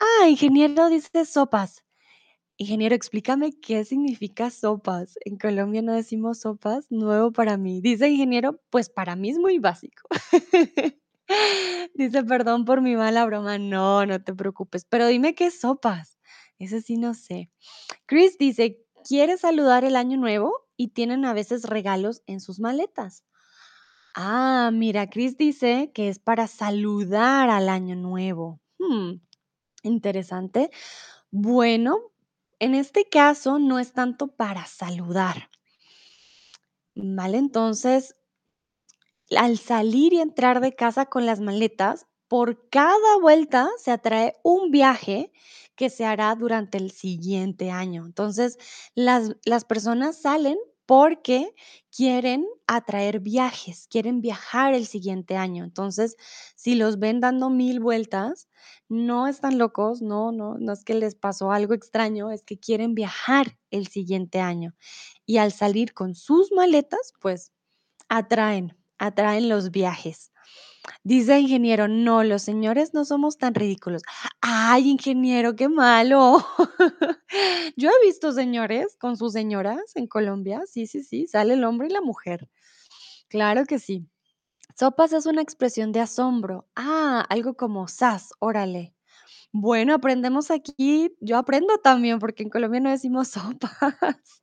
Ah, 0.00 0.28
ingeniero 0.28 0.88
dice: 0.88 1.24
"Sopas". 1.26 1.82
Ingeniero, 2.62 2.94
explícame 2.94 3.52
qué 3.58 3.86
significa 3.86 4.50
sopas. 4.50 5.14
En 5.24 5.38
Colombia 5.38 5.80
no 5.80 5.94
decimos 5.94 6.40
sopas, 6.40 6.84
nuevo 6.90 7.32
para 7.32 7.56
mí. 7.56 7.80
Dice 7.80 8.06
ingeniero, 8.10 8.60
pues 8.68 8.90
para 8.90 9.16
mí 9.16 9.30
es 9.30 9.38
muy 9.38 9.58
básico. 9.58 10.06
Dice: 11.94 12.22
"Perdón 12.24 12.66
por 12.66 12.82
mi 12.82 12.96
mala 12.96 13.24
broma". 13.24 13.56
No, 13.56 14.04
no 14.04 14.22
te 14.22 14.34
preocupes, 14.34 14.84
pero 14.84 15.06
dime 15.06 15.34
qué 15.34 15.50
sopas. 15.50 16.18
Ese 16.58 16.82
sí 16.82 16.98
no 16.98 17.14
sé. 17.14 17.50
Chris 18.06 18.38
dice: 18.38 18.78
"Quiere 19.08 19.38
saludar 19.38 19.84
el 19.84 19.96
año 19.96 20.18
nuevo 20.18 20.68
y 20.76 20.88
tienen 20.88 21.24
a 21.24 21.34
veces 21.34 21.64
regalos 21.64 22.22
en 22.26 22.40
sus 22.40 22.60
maletas". 22.60 23.24
Ah, 24.14 24.70
mira, 24.72 25.08
Chris 25.08 25.36
dice 25.36 25.92
que 25.94 26.08
es 26.08 26.18
para 26.18 26.46
saludar 26.48 27.50
al 27.50 27.68
año 27.68 27.96
nuevo. 27.96 28.60
Mm, 28.78 29.20
interesante. 29.84 30.70
Bueno, 31.30 32.09
en 32.60 32.74
este 32.76 33.08
caso 33.08 33.58
no 33.58 33.78
es 33.80 33.92
tanto 33.92 34.28
para 34.28 34.66
saludar. 34.66 35.50
Vale, 36.94 37.38
entonces 37.38 38.14
al 39.36 39.58
salir 39.58 40.12
y 40.12 40.20
entrar 40.20 40.60
de 40.60 40.74
casa 40.74 41.06
con 41.06 41.26
las 41.26 41.40
maletas, 41.40 42.06
por 42.28 42.68
cada 42.68 43.16
vuelta 43.20 43.68
se 43.78 43.90
atrae 43.90 44.36
un 44.44 44.70
viaje 44.70 45.32
que 45.76 45.90
se 45.90 46.04
hará 46.04 46.34
durante 46.34 46.78
el 46.78 46.90
siguiente 46.90 47.70
año. 47.70 48.04
Entonces, 48.06 48.58
las 48.94 49.36
las 49.44 49.64
personas 49.64 50.20
salen 50.20 50.58
porque 50.90 51.54
quieren 51.96 52.48
atraer 52.66 53.20
viajes, 53.20 53.86
quieren 53.88 54.20
viajar 54.20 54.74
el 54.74 54.88
siguiente 54.88 55.36
año. 55.36 55.62
Entonces, 55.62 56.16
si 56.56 56.74
los 56.74 56.98
ven 56.98 57.20
dando 57.20 57.48
1000 57.48 57.78
vueltas, 57.78 58.48
no 58.88 59.28
están 59.28 59.56
locos, 59.56 60.02
no 60.02 60.32
no 60.32 60.56
no 60.58 60.72
es 60.72 60.82
que 60.82 60.94
les 60.94 61.14
pasó 61.14 61.52
algo 61.52 61.74
extraño, 61.74 62.32
es 62.32 62.42
que 62.42 62.58
quieren 62.58 62.96
viajar 62.96 63.56
el 63.70 63.86
siguiente 63.86 64.40
año. 64.40 64.74
Y 65.26 65.36
al 65.36 65.52
salir 65.52 65.94
con 65.94 66.16
sus 66.16 66.50
maletas, 66.50 67.12
pues 67.20 67.52
atraen, 68.08 68.76
atraen 68.98 69.48
los 69.48 69.70
viajes. 69.70 70.32
Dice 71.04 71.38
ingeniero: 71.40 71.88
"No, 71.88 72.24
los 72.24 72.42
señores 72.42 72.94
no 72.94 73.04
somos 73.04 73.38
tan 73.38 73.54
ridículos". 73.54 74.02
Ay, 74.40 74.88
ingeniero, 74.90 75.56
qué 75.56 75.68
malo. 75.68 76.44
Yo 77.76 77.90
he 77.90 78.06
visto 78.06 78.32
señores 78.32 78.96
con 78.98 79.16
sus 79.16 79.32
señoras 79.32 79.80
en 79.96 80.06
Colombia. 80.06 80.62
Sí, 80.66 80.86
sí, 80.86 81.02
sí, 81.04 81.26
sale 81.26 81.54
el 81.54 81.64
hombre 81.64 81.88
y 81.88 81.90
la 81.92 82.00
mujer. 82.02 82.48
Claro 83.28 83.64
que 83.66 83.78
sí. 83.78 84.08
Sopas 84.78 85.12
es 85.14 85.26
una 85.26 85.42
expresión 85.42 85.92
de 85.92 86.00
asombro. 86.00 86.66
Ah, 86.76 87.26
algo 87.30 87.54
como 87.56 87.88
zas, 87.88 88.30
órale. 88.40 88.94
Bueno, 89.52 89.94
aprendemos 89.94 90.50
aquí. 90.52 91.14
Yo 91.20 91.38
aprendo 91.38 91.78
también, 91.78 92.18
porque 92.20 92.44
en 92.44 92.50
Colombia 92.50 92.80
no 92.80 92.90
decimos 92.90 93.28
sopas. 93.30 94.42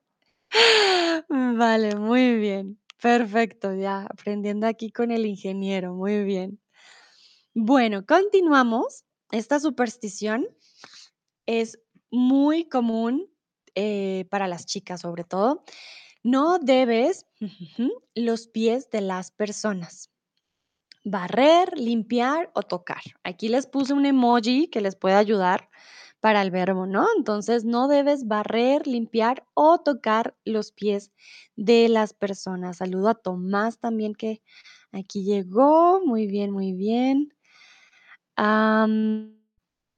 Vale, 1.30 1.96
muy 1.96 2.36
bien. 2.38 2.80
Perfecto, 3.02 3.76
ya 3.76 4.08
aprendiendo 4.10 4.66
aquí 4.68 4.92
con 4.92 5.12
el 5.12 5.26
ingeniero, 5.26 5.94
muy 5.94 6.24
bien. 6.24 6.60
Bueno, 7.54 8.06
continuamos. 8.06 9.04
Esta 9.32 9.60
superstición 9.60 10.48
es 11.46 11.80
muy 12.10 12.68
común, 12.70 13.30
eh, 13.76 14.26
para 14.32 14.48
las 14.48 14.66
chicas, 14.66 15.02
sobre 15.02 15.24
todo. 15.24 15.64
No 16.24 16.58
debes 16.58 17.28
los 18.16 18.48
pies 18.48 18.90
de 18.90 19.02
las 19.02 19.30
personas. 19.32 20.10
Barrer, 21.04 21.78
limpiar 21.78 22.52
o 22.56 22.64
tocar. 22.64 23.02
Aquí 23.24 23.50
les 23.50 23.68
puse 23.68 23.94
un 23.94 24.06
emoji 24.06 24.68
que 24.68 24.82
les 24.82 24.96
puede 24.96 25.16
ayudar 25.16 25.70
para 26.28 26.42
el 26.42 26.52
verbo, 26.52 26.86
¿no? 26.86 27.08
Entonces, 27.18 27.64
no 27.64 27.88
debes 27.88 28.28
barrer, 28.28 28.86
limpiar 28.86 29.46
o 29.54 29.78
tocar 29.80 30.36
los 30.44 30.74
pies 30.74 31.14
de 31.56 31.88
las 31.88 32.14
personas. 32.14 32.76
Saludo 32.80 33.08
a 33.08 33.16
Tomás 33.16 33.80
también, 33.80 34.14
que 34.14 34.42
aquí 34.92 35.24
llegó. 35.24 36.02
Muy 36.06 36.28
bien, 36.28 36.52
muy 36.52 36.74
bien. 36.74 37.34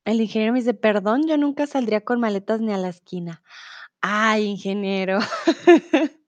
El 0.06 0.22
ingeniero 0.22 0.54
me 0.54 0.60
dice: 0.60 0.74
"Perdón, 0.74 1.28
yo 1.28 1.38
nunca 1.38 1.68
saldría 1.68 2.02
con 2.02 2.20
maletas 2.20 2.62
ni 2.62 2.74
a 2.74 2.78
la 2.78 2.90
esquina". 2.90 3.42
Ay, 4.02 4.46
ingeniero. 4.46 5.20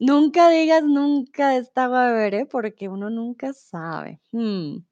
Nunca 0.00 0.50
digas 0.50 0.84
nunca 0.84 1.50
de 1.50 1.58
esta 1.58 1.88
beberé, 1.88 2.46
porque 2.46 2.88
uno 2.88 3.10
nunca 3.10 3.52
sabe. 3.54 4.20
Mm. 4.32 4.85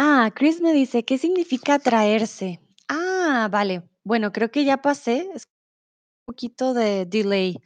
Ah, 0.00 0.30
Chris 0.32 0.60
me 0.60 0.72
dice: 0.72 1.04
"¿Qué 1.04 1.18
significa 1.18 1.74
atraerse?". 1.74 2.60
Ah, 2.88 3.48
vale. 3.50 3.82
Bueno, 4.04 4.30
creo 4.32 4.48
que 4.50 4.64
ya 4.64 4.76
pasé, 4.80 5.28
es 5.34 5.42
un 6.26 6.34
poquito 6.34 6.74
de 6.74 7.06
delay 7.06 7.58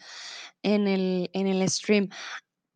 en 0.62 0.88
el 0.88 1.30
en 1.34 1.48
el 1.48 1.68
stream. 1.70 2.08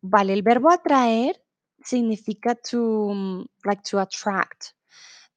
Vale, 0.01 0.33
el 0.33 0.43
verbo 0.43 0.71
atraer 0.71 1.41
significa 1.83 2.55
to, 2.55 2.79
mm, 3.13 3.45
like 3.65 3.83
to 3.89 3.99
attract, 3.99 4.73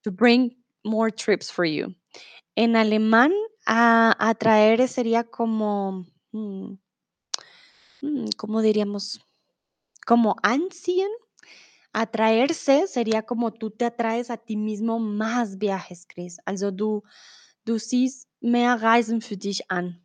to 0.03 0.13
bring 0.13 0.57
more 0.85 1.11
trips 1.13 1.53
for 1.53 1.67
you. 1.67 1.95
En 2.57 2.77
alemán, 2.77 3.33
a 3.67 4.15
atraer 4.31 4.89
sería 4.89 5.25
como, 5.25 6.07
mm, 6.33 6.75
mm, 8.03 8.29
¿cómo 8.37 8.63
diríamos? 8.63 9.21
Como 10.07 10.37
anziehen. 10.43 11.11
Atraerse 11.95 12.87
sería 12.87 13.23
como 13.23 13.53
tú 13.53 13.71
te 13.71 13.85
atraes 13.85 14.31
a 14.31 14.37
ti 14.37 14.57
mismo 14.57 15.01
más 15.01 15.59
viajes, 15.59 16.07
Chris. 16.07 16.39
Also, 16.45 16.71
du 16.71 17.03
du 17.65 17.79
ziehst 17.79 18.29
mehr 18.41 18.81
Reisen 18.83 19.21
für 19.23 19.37
dich 19.37 19.71
an, 19.71 20.05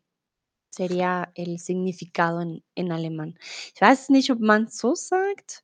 sería 0.71 1.31
el 1.35 1.59
significado 1.59 2.41
en 2.41 2.63
en 2.75 2.91
alemán. 2.91 3.35
Ich 3.75 3.81
weiß 3.81 4.09
nicht, 4.11 4.31
ob 4.31 4.39
man 4.41 4.69
so 4.69 4.95
sagt, 4.95 5.63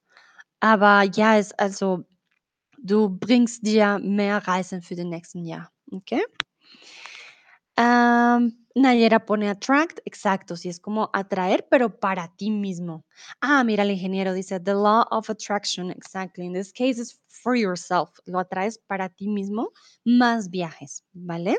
aber 0.61 1.03
ja, 1.15 1.37
es 1.39 1.53
also, 1.53 2.05
du 2.79 3.09
bringst 3.09 3.65
dir 3.67 3.99
mehr 4.03 4.47
Reisen 4.47 4.81
für 4.83 4.95
den 4.95 5.09
nächsten 5.09 5.45
Jahr, 5.45 5.71
¿okey? 5.91 6.23
Nayera 8.75 9.25
pone 9.25 9.50
attract, 9.50 10.00
exacto, 10.05 10.55
sí, 10.55 10.69
es 10.69 10.79
como 10.79 11.09
atraer, 11.13 11.67
pero 11.69 12.00
para 12.00 12.33
ti 12.38 12.50
mismo. 12.51 13.05
Ah, 13.41 13.63
mira, 13.63 13.83
el 13.83 13.91
ingeniero 13.91 14.33
dice: 14.33 14.59
"The 14.59 14.73
law 14.73 15.05
of 15.11 15.29
attraction", 15.29 15.91
exactly, 15.91 16.45
in 16.45 16.53
this 16.53 16.71
case 16.71 17.01
is 17.01 17.19
for 17.27 17.55
yourself, 17.57 18.11
lo 18.25 18.39
atraes 18.39 18.77
para 18.79 19.09
ti 19.09 19.27
mismo, 19.27 19.71
más 20.05 20.50
viajes, 20.50 21.03
¿vale? 21.13 21.57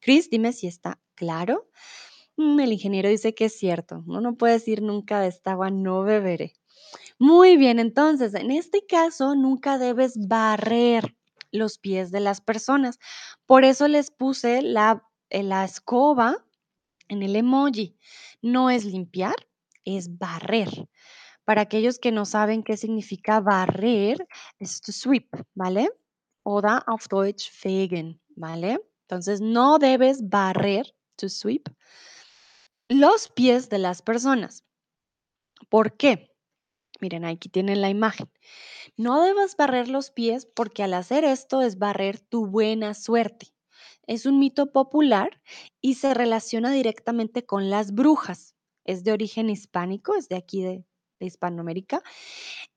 Chris, 0.00 0.28
dime 0.30 0.52
si 0.52 0.66
está 0.68 1.00
claro. 1.14 1.68
Mm, 2.36 2.60
el 2.60 2.72
ingeniero 2.72 3.08
dice 3.08 3.34
que 3.34 3.46
es 3.46 3.58
cierto. 3.58 4.02
No 4.06 4.36
puede 4.36 4.54
decir 4.54 4.82
nunca 4.82 5.20
de 5.20 5.28
esta 5.28 5.52
agua 5.52 5.70
no 5.70 6.02
beberé. 6.04 6.54
Muy 7.18 7.56
bien, 7.56 7.78
entonces, 7.78 8.34
en 8.34 8.50
este 8.50 8.86
caso, 8.86 9.34
nunca 9.36 9.78
debes 9.78 10.14
barrer 10.28 11.16
los 11.52 11.78
pies 11.78 12.10
de 12.12 12.20
las 12.20 12.40
personas. 12.40 12.98
Por 13.46 13.64
eso 13.64 13.88
les 13.88 14.10
puse 14.10 14.62
la, 14.62 15.04
la 15.32 15.64
escoba 15.64 16.44
en 17.08 17.22
el 17.22 17.36
emoji. 17.36 17.96
No 18.42 18.70
es 18.70 18.84
limpiar, 18.84 19.36
es 19.84 20.18
barrer. 20.18 20.88
Para 21.44 21.62
aquellos 21.62 21.98
que 21.98 22.12
no 22.12 22.24
saben 22.24 22.62
qué 22.62 22.76
significa 22.76 23.40
barrer, 23.40 24.26
es 24.58 24.80
to 24.80 24.92
sweep, 24.92 25.28
¿vale? 25.54 25.90
Oder 26.44 26.82
auf 26.86 27.08
Deutsch 27.08 27.50
fegen, 27.50 28.20
¿vale? 28.36 28.80
Entonces, 29.08 29.40
no 29.40 29.78
debes 29.78 30.28
barrer, 30.28 30.94
to 31.16 31.28
sweep, 31.28 31.68
los 32.88 33.28
pies 33.28 33.68
de 33.68 33.78
las 33.78 34.02
personas. 34.02 34.64
¿Por 35.68 35.96
qué? 35.96 36.32
Miren, 37.00 37.24
aquí 37.24 37.48
tienen 37.48 37.80
la 37.80 37.90
imagen. 37.90 38.30
No 38.96 39.22
debes 39.22 39.56
barrer 39.56 39.88
los 39.88 40.10
pies 40.10 40.46
porque 40.46 40.82
al 40.82 40.94
hacer 40.94 41.24
esto 41.24 41.62
es 41.62 41.78
barrer 41.78 42.20
tu 42.20 42.46
buena 42.46 42.94
suerte. 42.94 43.51
Es 44.06 44.26
un 44.26 44.38
mito 44.38 44.72
popular 44.72 45.40
y 45.80 45.94
se 45.94 46.14
relaciona 46.14 46.70
directamente 46.72 47.44
con 47.44 47.70
las 47.70 47.92
brujas. 47.92 48.54
Es 48.84 49.04
de 49.04 49.12
origen 49.12 49.48
hispánico, 49.48 50.16
es 50.16 50.28
de 50.28 50.36
aquí 50.36 50.62
de, 50.62 50.84
Hispanoamérica. 51.20 52.02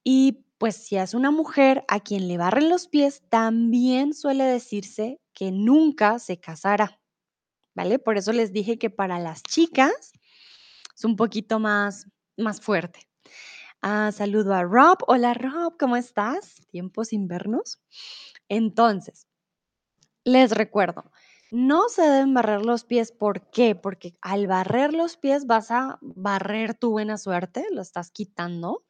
Y 0.04 0.46
pues 0.60 0.76
si 0.76 0.98
es 0.98 1.14
una 1.16 1.32
mujer 1.32 1.84
a 1.88 2.00
quien 2.00 2.28
le 2.28 2.38
barren 2.38 2.70
los 2.70 2.88
pies, 2.88 3.24
también 3.30 4.14
suele 4.14 4.44
decirse 4.44 5.20
que 5.34 5.52
nunca 5.52 6.20
se 6.20 6.40
casará, 6.40 7.00
¿vale? 7.74 7.98
Por 8.00 8.18
eso 8.18 8.32
les 8.34 8.54
dije 8.54 8.78
que 8.78 8.92
para 8.92 9.18
las 9.20 9.42
chicas 9.42 10.12
es 10.96 11.04
un 11.04 11.16
poquito 11.16 11.60
más, 11.60 12.08
más 12.38 12.62
fuerte. 12.62 13.08
Ah, 13.82 14.12
saludo 14.12 14.54
a 14.54 14.64
Rob. 14.64 15.00
Hola 15.08 15.34
Rob, 15.34 15.78
¿cómo 15.78 15.96
estás? 15.96 16.56
Tiempo 16.70 17.04
sin 17.04 17.28
vernos. 17.28 17.80
Entonces, 18.48 19.28
les 20.26 20.52
recuerdo, 20.52 21.06
no 21.52 21.88
se 21.88 22.02
deben 22.02 22.34
barrer 22.34 22.66
los 22.66 22.84
pies. 22.84 23.12
¿Por 23.12 23.50
qué? 23.50 23.76
Porque 23.76 24.18
al 24.22 24.48
barrer 24.48 24.94
los 24.94 25.16
pies 25.16 25.46
vas 25.46 25.72
a 25.72 26.00
barrer 26.02 26.74
tu 26.74 26.92
buena 26.92 27.18
suerte, 27.18 27.66
lo 27.72 27.82
estás 27.82 28.12
quitando. 28.12 28.84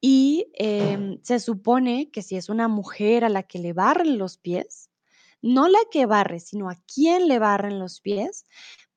Y 0.00 0.50
em, 0.54 1.18
se 1.22 1.40
supone 1.40 2.10
que 2.10 2.22
si 2.22 2.36
es 2.36 2.48
una 2.48 2.68
mujer 2.68 3.24
a 3.24 3.28
la 3.28 3.42
que 3.42 3.58
le 3.58 3.72
barren 3.72 4.18
los 4.18 4.36
pies, 4.36 4.90
no 5.40 5.68
la 5.68 5.78
que 5.90 6.06
barre, 6.06 6.40
sino 6.40 6.68
a 6.68 6.76
quien 6.92 7.28
le 7.28 7.38
barren 7.38 7.78
los 7.78 8.00
pies, 8.00 8.44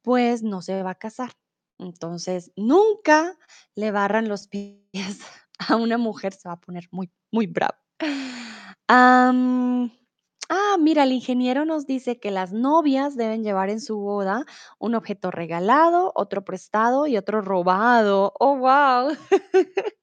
pues 0.01 0.43
no 0.43 0.61
se 0.61 0.83
va 0.83 0.91
a 0.91 0.95
casar. 0.95 1.31
Entonces, 1.79 2.51
nunca 2.55 3.37
le 3.75 3.91
barran 3.91 4.27
los 4.27 4.47
pies 4.47 4.81
a 5.59 5.75
una 5.75 5.97
mujer, 5.97 6.33
se 6.33 6.49
va 6.49 6.55
a 6.55 6.59
poner 6.59 6.87
muy, 6.91 7.11
muy 7.31 7.47
bravo. 7.47 7.75
Ah, 10.51 10.75
mira, 10.79 11.03
el 11.03 11.13
ingeniero 11.13 11.63
nos 11.65 11.85
dice 11.87 12.19
que 12.19 12.29
las 12.29 12.51
novias 12.51 13.15
deben 13.15 13.43
llevar 13.43 13.69
en 13.69 13.79
su 13.79 13.97
boda 13.99 14.45
un 14.79 14.95
objeto 14.95 15.31
regalado, 15.31 16.11
otro 16.13 16.43
prestado 16.43 17.07
y 17.07 17.17
otro 17.17 17.41
robado. 17.41 18.33
Oh, 18.39 18.57
wow. 18.57 19.17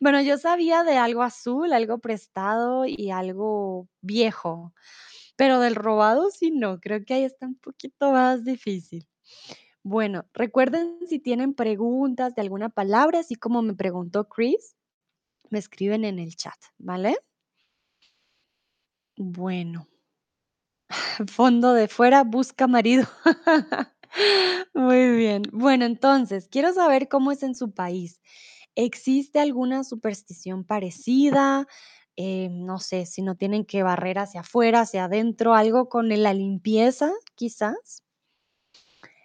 Bueno, 0.00 0.20
yo 0.22 0.38
sabía 0.38 0.82
de 0.84 0.96
algo 0.98 1.22
azul, 1.22 1.72
algo 1.72 1.98
prestado 1.98 2.86
y 2.86 3.10
algo 3.10 3.88
viejo, 4.00 4.74
pero 5.36 5.60
del 5.60 5.74
robado 5.76 6.30
sí 6.30 6.50
no, 6.50 6.80
creo 6.80 7.04
que 7.04 7.14
ahí 7.14 7.24
está 7.24 7.46
un 7.46 7.56
poquito 7.56 8.12
más 8.12 8.44
difícil. 8.44 9.06
Bueno, 9.84 10.26
recuerden 10.34 10.98
si 11.08 11.18
tienen 11.20 11.54
preguntas 11.54 12.34
de 12.34 12.42
alguna 12.42 12.70
palabra, 12.70 13.20
así 13.20 13.36
como 13.36 13.62
me 13.62 13.74
preguntó 13.74 14.28
Chris, 14.28 14.76
me 15.50 15.58
escriben 15.60 16.04
en 16.04 16.18
el 16.18 16.36
chat, 16.36 16.58
¿vale? 16.78 17.18
Bueno, 19.16 19.88
fondo 21.30 21.72
de 21.74 21.88
fuera 21.88 22.24
busca 22.24 22.66
marido. 22.66 23.06
Muy 24.74 25.10
bien. 25.16 25.42
Bueno, 25.52 25.84
entonces, 25.84 26.48
quiero 26.48 26.72
saber 26.72 27.08
cómo 27.08 27.32
es 27.32 27.42
en 27.42 27.54
su 27.54 27.72
país. 27.72 28.20
¿Existe 28.76 29.40
alguna 29.40 29.84
superstición 29.84 30.64
parecida? 30.64 31.66
Eh, 32.16 32.48
no 32.50 32.78
sé, 32.78 33.06
si 33.06 33.22
no 33.22 33.36
tienen 33.36 33.64
que 33.64 33.82
barrer 33.82 34.18
hacia 34.18 34.40
afuera, 34.40 34.82
hacia 34.82 35.04
adentro, 35.04 35.54
algo 35.54 35.88
con 35.88 36.08
la 36.08 36.32
limpieza, 36.34 37.12
quizás. 37.34 38.02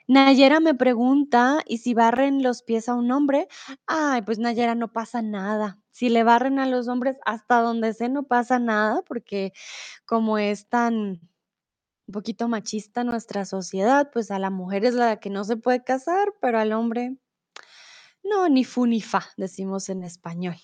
Nayera 0.07 0.59
me 0.59 0.73
pregunta, 0.73 1.59
¿y 1.67 1.77
si 1.77 1.93
barren 1.93 2.41
los 2.41 2.63
pies 2.63 2.89
a 2.89 2.95
un 2.95 3.11
hombre? 3.11 3.47
Ay, 3.85 4.23
pues 4.23 4.39
Nayera, 4.39 4.73
no 4.73 4.91
pasa 4.91 5.21
nada. 5.21 5.77
Si 5.91 6.09
le 6.09 6.23
barren 6.23 6.57
a 6.57 6.65
los 6.65 6.87
hombres 6.87 7.17
hasta 7.25 7.61
donde 7.61 7.93
sé, 7.93 8.09
no 8.09 8.23
pasa 8.23 8.57
nada, 8.57 9.03
porque 9.07 9.53
como 10.07 10.39
es 10.39 10.67
tan 10.67 11.21
un 12.09 12.11
poquito 12.11 12.47
machista 12.47 13.03
nuestra 13.03 13.45
sociedad, 13.45 14.09
pues 14.11 14.31
a 14.31 14.39
la 14.39 14.49
mujer 14.49 14.83
es 14.83 14.95
la 14.95 15.19
que 15.19 15.29
no 15.29 15.43
se 15.43 15.57
puede 15.57 15.83
casar, 15.83 16.33
pero 16.41 16.57
al 16.57 16.73
hombre, 16.73 17.15
no, 18.23 18.49
ni 18.49 18.63
fu 18.63 18.87
ni 18.87 18.99
fa, 18.99 19.27
decimos 19.37 19.89
en 19.89 20.01
español. 20.01 20.55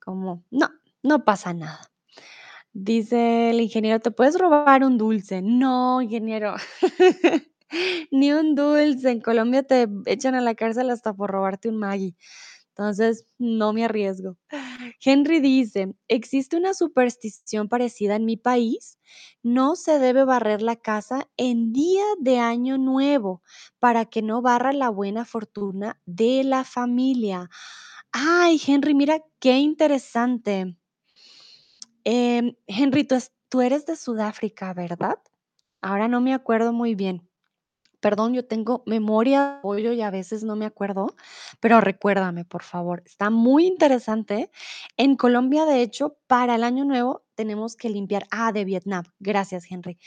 Como, 0.00 0.46
no, 0.50 0.70
no 1.02 1.26
pasa 1.26 1.52
nada. 1.52 1.80
Dice 2.72 3.50
el 3.50 3.60
ingeniero, 3.60 4.00
¿te 4.00 4.10
puedes 4.10 4.38
robar 4.38 4.82
un 4.82 4.96
dulce? 4.96 5.42
No, 5.42 6.00
ingeniero. 6.00 6.54
Ni 8.10 8.32
un 8.32 8.54
dulce. 8.54 9.10
En 9.10 9.20
Colombia 9.20 9.62
te 9.64 9.88
echan 10.06 10.34
a 10.36 10.40
la 10.40 10.54
cárcel 10.54 10.88
hasta 10.88 11.12
por 11.12 11.30
robarte 11.30 11.68
un 11.68 11.76
Maggi. 11.76 12.16
Entonces, 12.78 13.26
no 13.38 13.72
me 13.72 13.84
arriesgo. 13.84 14.38
Henry 15.04 15.40
dice, 15.40 15.94
existe 16.08 16.56
una 16.56 16.74
superstición 16.74 17.68
parecida 17.68 18.16
en 18.16 18.24
mi 18.24 18.36
país. 18.36 18.98
No 19.42 19.76
se 19.76 19.98
debe 19.98 20.24
barrer 20.24 20.62
la 20.62 20.76
casa 20.76 21.28
en 21.36 21.72
día 21.72 22.04
de 22.20 22.38
año 22.38 22.78
nuevo 22.78 23.42
para 23.80 24.06
que 24.06 24.22
no 24.22 24.42
barra 24.42 24.72
la 24.72 24.90
buena 24.90 25.24
fortuna 25.24 26.00
de 26.06 26.44
la 26.44 26.64
familia. 26.64 27.50
Ay, 28.12 28.60
Henry, 28.66 28.94
mira 28.94 29.22
qué 29.40 29.58
interesante. 29.58 30.76
Em, 32.04 32.56
Henry, 32.66 33.04
tú, 33.04 33.14
es- 33.14 33.32
tú 33.48 33.60
eres 33.60 33.86
de 33.86 33.94
Sudáfrica, 33.94 34.74
¿verdad? 34.74 35.18
Ahora 35.82 36.08
no 36.08 36.20
me 36.20 36.34
acuerdo 36.34 36.72
muy 36.72 36.94
bien. 36.96 37.28
Perdón, 38.00 38.34
yo 38.34 38.46
tengo 38.46 38.82
memoria 38.86 39.54
de 39.56 39.60
pollo 39.62 39.92
y 39.92 40.02
a 40.02 40.10
veces 40.10 40.44
no 40.44 40.56
me 40.56 40.66
acuerdo, 40.66 41.14
pero 41.60 41.80
recuérdame, 41.80 42.44
por 42.44 42.62
favor. 42.62 43.02
Está 43.04 43.30
muy 43.30 43.66
interesante. 43.66 44.50
En 44.96 45.16
Colombia, 45.16 45.64
de 45.64 45.82
hecho, 45.82 46.16
para 46.26 46.54
el 46.54 46.64
año 46.64 46.84
nuevo 46.84 47.24
tenemos 47.34 47.76
que 47.76 47.90
limpiar. 47.90 48.26
Ah, 48.30 48.52
de 48.52 48.64
Vietnam. 48.64 49.04
Gracias, 49.18 49.64
Henry. 49.70 49.98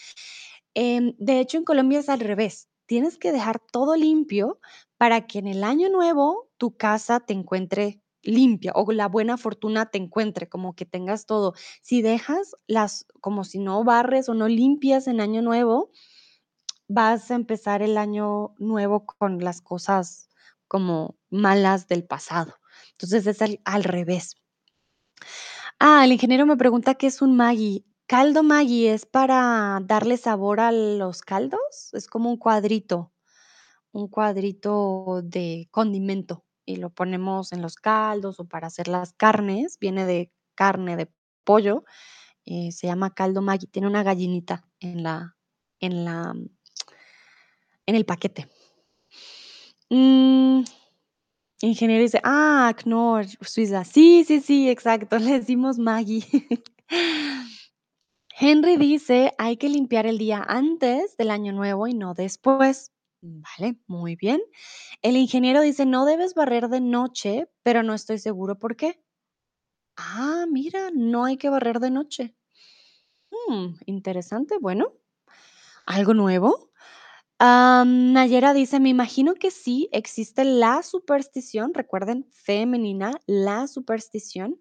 Em, 0.73 1.15
de 1.17 1.39
hecho, 1.39 1.57
en 1.57 1.65
Colombia 1.65 1.99
es 1.99 2.09
al 2.09 2.19
revés. 2.21 2.69
Tienes 2.85 3.17
que 3.17 3.31
dejar 3.31 3.59
todo 3.71 3.95
limpio 3.95 4.59
para 4.97 5.27
que 5.27 5.39
en 5.39 5.47
el 5.47 5.63
año 5.63 5.89
nuevo 5.89 6.49
tu 6.57 6.75
casa 6.77 7.19
te 7.19 7.33
encuentre 7.33 8.01
limpia 8.23 8.71
o 8.75 8.91
la 8.91 9.07
buena 9.07 9.37
fortuna 9.37 9.87
te 9.87 9.97
encuentre, 9.97 10.47
como 10.47 10.75
que 10.75 10.85
tengas 10.85 11.25
todo. 11.25 11.53
Si 11.81 12.01
dejas 12.01 12.55
las, 12.67 13.05
como 13.19 13.43
si 13.43 13.59
no 13.59 13.83
barres 13.83 14.29
o 14.29 14.33
no 14.33 14.47
limpias 14.47 15.07
en 15.07 15.21
año 15.21 15.41
nuevo, 15.41 15.91
vas 16.93 17.31
a 17.31 17.35
empezar 17.35 17.81
el 17.81 17.97
año 17.97 18.53
nuevo 18.57 19.05
con 19.05 19.43
las 19.43 19.61
cosas 19.61 20.29
como 20.67 21.15
malas 21.29 21.87
del 21.87 22.03
pasado. 22.03 22.55
Entonces 22.91 23.27
es 23.27 23.41
al, 23.65 23.83
revés. 23.83 24.35
Ah, 25.79 26.05
el 26.05 26.11
ingeniero 26.11 26.45
me 26.45 26.57
pregunta 26.57 26.95
qué 26.95 27.07
es 27.07 27.21
un 27.21 27.35
Maggi. 27.35 27.85
Caldo 28.05 28.43
Maggi 28.43 28.87
es 28.87 29.05
para 29.05 29.79
darle 29.83 30.17
sabor 30.17 30.59
a 30.59 30.71
los 30.71 31.21
caldos. 31.21 31.93
Es 31.93 32.07
como 32.07 32.29
un 32.29 32.37
cuadrito, 32.37 33.11
un 33.91 34.07
cuadrito 34.07 35.21
de 35.23 35.67
condimento 35.71 36.45
y 36.65 36.75
lo 36.77 36.89
ponemos 36.89 37.53
en 37.53 37.61
los 37.61 37.75
caldos 37.75 38.39
o 38.39 38.45
para 38.45 38.67
hacer 38.67 38.87
las 38.87 39.13
carnes. 39.13 39.77
Viene 39.79 40.05
de 40.05 40.31
carne 40.55 40.95
de 40.97 41.11
pollo. 41.43 41.85
eh, 42.45 42.71
se 42.71 42.87
llama 42.87 43.13
caldo 43.13 43.41
Maggi. 43.41 43.67
Tiene 43.67 43.87
una 43.87 44.03
gallinita 44.03 44.67
en 44.79 45.03
la, 45.03 45.37
en 45.79 46.05
la, 46.05 46.33
en 47.91 47.95
el 47.97 48.05
paquete. 48.05 48.47
Mm, 49.89 50.63
ingeniero 51.61 52.01
dice, 52.01 52.21
ah, 52.23 52.73
Knorr, 52.81 53.25
Suiza. 53.41 53.83
Sí, 53.83 54.23
sí, 54.25 54.39
sí, 54.39 54.69
exacto. 54.69 55.19
Le 55.19 55.39
decimos 55.39 55.77
Maggie. 55.77 56.25
Henry 58.39 58.77
dice, 58.77 59.33
hay 59.37 59.57
que 59.57 59.69
limpiar 59.69 60.05
el 60.05 60.17
día 60.17 60.43
antes 60.47 61.15
del 61.17 61.29
año 61.29 61.51
nuevo 61.51 61.85
y 61.87 61.93
no 61.93 62.13
después. 62.13 62.91
Vale, 63.21 63.77
muy 63.85 64.15
bien. 64.15 64.41
El 65.01 65.15
ingeniero 65.15 65.61
dice, 65.61 65.85
no 65.85 66.05
debes 66.05 66.33
barrer 66.33 66.69
de 66.69 66.81
noche, 66.81 67.49
pero 67.61 67.83
no 67.83 67.93
estoy 67.93 68.17
seguro 68.17 68.57
por 68.57 68.75
qué. 68.75 69.03
Ah, 69.97 70.45
mira, 70.49 70.89
no 70.93 71.25
hay 71.25 71.37
que 71.37 71.49
barrer 71.49 71.79
de 71.79 71.91
noche. 71.91 72.35
Mm, 73.47 73.75
interesante, 73.85 74.57
bueno, 74.59 74.93
algo 75.85 76.13
nuevo. 76.13 76.70
Nayera 77.41 78.53
dice, 78.53 78.79
me 78.79 78.89
imagino 78.89 79.33
que 79.33 79.49
sí, 79.49 79.89
existe 79.91 80.43
la 80.45 80.83
superstición, 80.83 81.73
recuerden, 81.73 82.27
femenina, 82.31 83.13
la 83.25 83.67
superstición, 83.67 84.59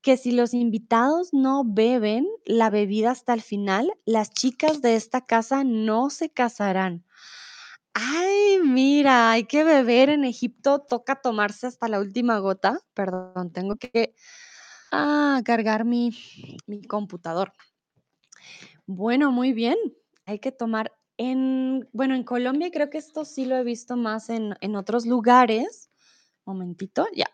que 0.00 0.16
si 0.16 0.32
los 0.32 0.54
invitados 0.54 1.34
no 1.34 1.64
beben 1.66 2.26
la 2.46 2.70
bebida 2.70 3.10
hasta 3.10 3.34
el 3.34 3.42
final, 3.42 3.92
las 4.06 4.32
chicas 4.32 4.80
de 4.80 4.96
esta 4.96 5.26
casa 5.26 5.64
no 5.64 6.08
se 6.08 6.30
casarán. 6.30 7.04
Ay, 7.92 8.58
mira, 8.64 9.30
hay 9.30 9.44
que 9.44 9.62
beber 9.62 10.08
en 10.08 10.24
Egipto, 10.24 10.80
toca 10.80 11.16
tomarse 11.20 11.66
hasta 11.66 11.88
la 11.88 12.00
última 12.00 12.38
gota. 12.38 12.80
Perdón, 12.94 13.52
tengo 13.52 13.76
que 13.76 14.14
ah, 14.92 15.42
cargar 15.44 15.84
mi, 15.84 16.10
mi 16.66 16.82
computador. 16.82 17.52
Bueno, 18.86 19.30
muy 19.30 19.52
bien. 19.52 19.76
Hay 20.26 20.38
que 20.38 20.52
tomar 20.52 20.90
en, 21.16 21.88
bueno, 21.92 22.14
en 22.14 22.24
Colombia 22.24 22.70
creo 22.72 22.90
que 22.90 22.98
esto 22.98 23.24
sí 23.24 23.44
lo 23.44 23.56
he 23.56 23.64
visto 23.64 23.96
más 23.96 24.30
en, 24.30 24.56
en 24.60 24.76
otros 24.76 25.06
lugares. 25.06 25.90
Momentito, 26.44 27.06
ya. 27.14 27.26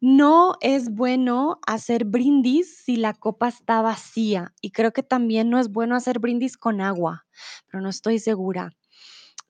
No 0.00 0.56
es 0.60 0.90
bueno 0.90 1.60
hacer 1.66 2.04
brindis 2.04 2.78
si 2.84 2.96
la 2.96 3.14
copa 3.14 3.48
está 3.48 3.82
vacía 3.82 4.54
y 4.60 4.70
creo 4.72 4.92
que 4.92 5.02
también 5.02 5.50
no 5.50 5.58
es 5.58 5.70
bueno 5.70 5.94
hacer 5.94 6.18
brindis 6.18 6.56
con 6.56 6.80
agua, 6.80 7.26
pero 7.66 7.82
no 7.82 7.90
estoy 7.90 8.18
segura. 8.18 8.72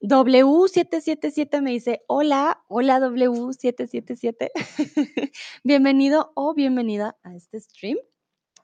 W777 0.01 1.61
me 1.61 1.71
dice, 1.71 2.01
hola, 2.07 2.63
hola 2.67 2.99
W777. 2.99 4.49
Bienvenido 5.63 6.31
o 6.35 6.53
bienvenida 6.55 7.17
a 7.23 7.35
este 7.35 7.59
stream. 7.59 7.97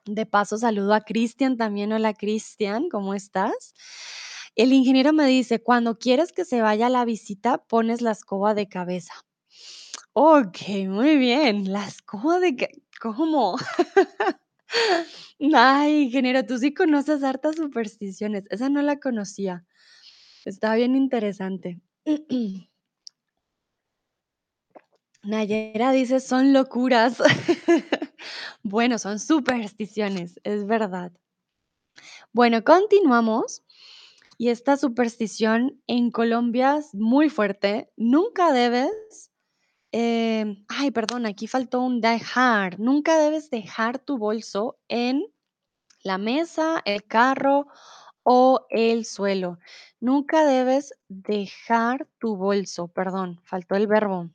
De 0.04 0.26
paso, 0.26 0.58
saludo 0.58 0.94
a 0.94 1.02
Cristian 1.02 1.56
también. 1.56 1.92
Hola, 1.92 2.12
Cristian, 2.14 2.88
¿cómo 2.88 3.14
estás? 3.14 3.74
El 4.58 4.74
ingeniero 4.74 5.14
me 5.14 5.26
dice, 5.26 5.62
cuando 5.62 5.98
quieres 5.98 6.32
que 6.34 6.44
se 6.44 6.60
vaya 6.60 6.90
la 6.90 7.06
visita, 7.06 7.64
pones 7.66 8.02
la 8.02 8.10
escoba 8.10 8.52
de 8.52 8.68
cabeza. 8.68 9.14
Ok, 10.12 10.58
muy 10.88 11.16
bien. 11.16 11.72
La 11.72 11.86
escoba 11.86 12.38
de 12.40 12.56
ca- 12.56 12.68
¿Cómo? 13.00 13.56
Ay, 15.54 16.02
ingeniero, 16.02 16.44
tú 16.46 16.58
sí 16.58 16.74
conoces 16.74 17.22
hartas 17.22 17.56
supersticiones. 17.56 18.44
Esa 18.50 18.68
no 18.68 18.82
la 18.82 18.98
conocía. 19.00 19.64
Está 20.44 20.74
bien 20.76 20.96
interesante. 20.96 21.80
Nayera 25.22 25.92
dice, 25.92 26.18
son 26.20 26.52
locuras. 26.52 27.18
Bueno, 28.64 28.98
son 28.98 29.20
supersticiones, 29.20 30.40
es 30.42 30.66
verdad. 30.66 31.12
Bueno, 32.32 32.62
continuamos. 32.64 33.62
Y 34.40 34.50
esta 34.50 34.76
superstición 34.76 35.82
en 35.88 36.12
Colombia 36.12 36.76
es 36.78 36.94
muy 36.94 37.28
fuerte. 37.28 37.90
Nunca 37.96 38.52
debes, 38.52 39.32
em, 39.90 40.64
ay, 40.68 40.92
perdón, 40.92 41.26
aquí 41.26 41.48
faltó 41.48 41.80
un 41.80 42.00
dejar. 42.00 42.78
Nunca 42.78 43.18
debes 43.18 43.50
dejar 43.50 43.98
tu 43.98 44.16
bolso 44.16 44.78
en 44.86 45.24
la 46.04 46.18
mesa, 46.18 46.80
el 46.84 47.04
carro 47.04 47.66
o 48.22 48.64
el 48.70 49.06
suelo. 49.06 49.58
Nunca 49.98 50.46
debes 50.46 50.94
dejar 51.08 52.06
tu 52.20 52.36
bolso, 52.36 52.86
perdón, 52.86 53.40
faltó 53.42 53.74
el 53.74 53.88
verbo. 53.88 54.30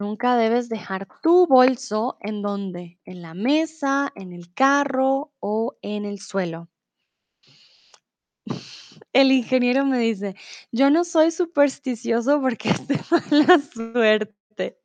Nunca 0.00 0.36
debes 0.36 0.68
dejar 0.68 1.06
tu 1.22 1.46
bolso 1.46 2.16
en 2.20 2.42
donde, 2.42 2.98
en 3.04 3.22
la 3.22 3.34
mesa, 3.34 4.10
en 4.16 4.32
el 4.32 4.52
carro 4.54 5.32
o 5.38 5.76
en 5.82 6.04
el 6.04 6.18
suelo. 6.18 6.68
El 9.12 9.32
ingeniero 9.32 9.84
me 9.84 9.98
dice, 9.98 10.36
yo 10.72 10.90
no 10.90 11.04
soy 11.04 11.30
supersticioso 11.30 12.40
porque 12.40 12.70
es 12.70 12.86
de 12.88 12.98
mala 13.10 13.58
suerte. 13.60 14.78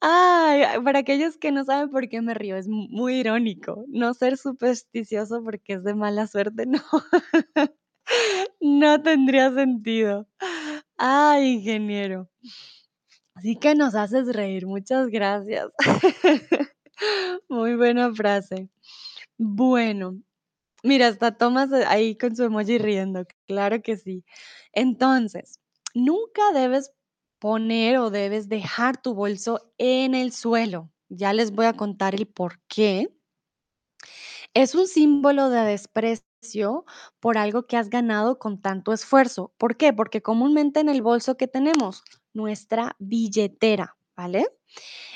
Ay, 0.00 0.62
para 0.84 1.00
aquellos 1.00 1.36
que 1.36 1.52
no 1.52 1.64
saben 1.64 1.90
por 1.90 2.08
qué 2.08 2.22
me 2.22 2.34
río, 2.34 2.56
es 2.56 2.68
mu- 2.68 2.88
muy 2.88 3.16
irónico. 3.16 3.84
No 3.88 4.14
ser 4.14 4.36
supersticioso 4.36 5.42
porque 5.44 5.74
es 5.74 5.84
de 5.84 5.94
mala 5.94 6.26
suerte, 6.26 6.66
no, 6.66 6.80
no 8.60 9.02
tendría 9.02 9.52
sentido. 9.52 10.26
Ay, 10.96 11.54
ingeniero. 11.54 12.28
Así 13.34 13.56
que 13.56 13.74
nos 13.74 13.94
haces 13.94 14.26
reír, 14.34 14.66
muchas 14.66 15.08
gracias. 15.08 15.68
Muy 17.48 17.74
buena 17.76 18.12
frase. 18.14 18.68
Bueno, 19.38 20.18
Mira, 20.82 21.08
hasta 21.08 21.32
Tomás 21.36 21.72
ahí 21.72 22.16
con 22.16 22.34
su 22.34 22.44
emoji 22.44 22.78
riendo, 22.78 23.24
claro 23.46 23.82
que 23.82 23.96
sí. 23.96 24.24
Entonces, 24.72 25.58
nunca 25.94 26.42
debes 26.54 26.92
poner 27.38 27.98
o 27.98 28.10
debes 28.10 28.48
dejar 28.48 29.00
tu 29.00 29.14
bolso 29.14 29.72
en 29.78 30.14
el 30.14 30.32
suelo. 30.32 30.90
Ya 31.08 31.32
les 31.34 31.50
voy 31.52 31.66
a 31.66 31.74
contar 31.74 32.14
el 32.14 32.26
por 32.26 32.60
qué. 32.68 33.10
Es 34.54 34.74
un 34.74 34.88
símbolo 34.88 35.48
de 35.48 35.60
desprecio 35.60 36.84
por 37.20 37.38
algo 37.38 37.66
que 37.68 37.76
has 37.76 37.88
ganado 37.88 38.38
con 38.40 38.60
tanto 38.60 38.92
esfuerzo. 38.92 39.52
¿Por 39.58 39.76
qué? 39.76 39.92
Porque 39.92 40.22
comúnmente 40.22 40.80
en 40.80 40.88
el 40.88 41.02
bolso 41.02 41.36
que 41.36 41.46
tenemos, 41.46 42.02
nuestra 42.32 42.96
billetera, 42.98 43.96
¿vale? 44.20 44.46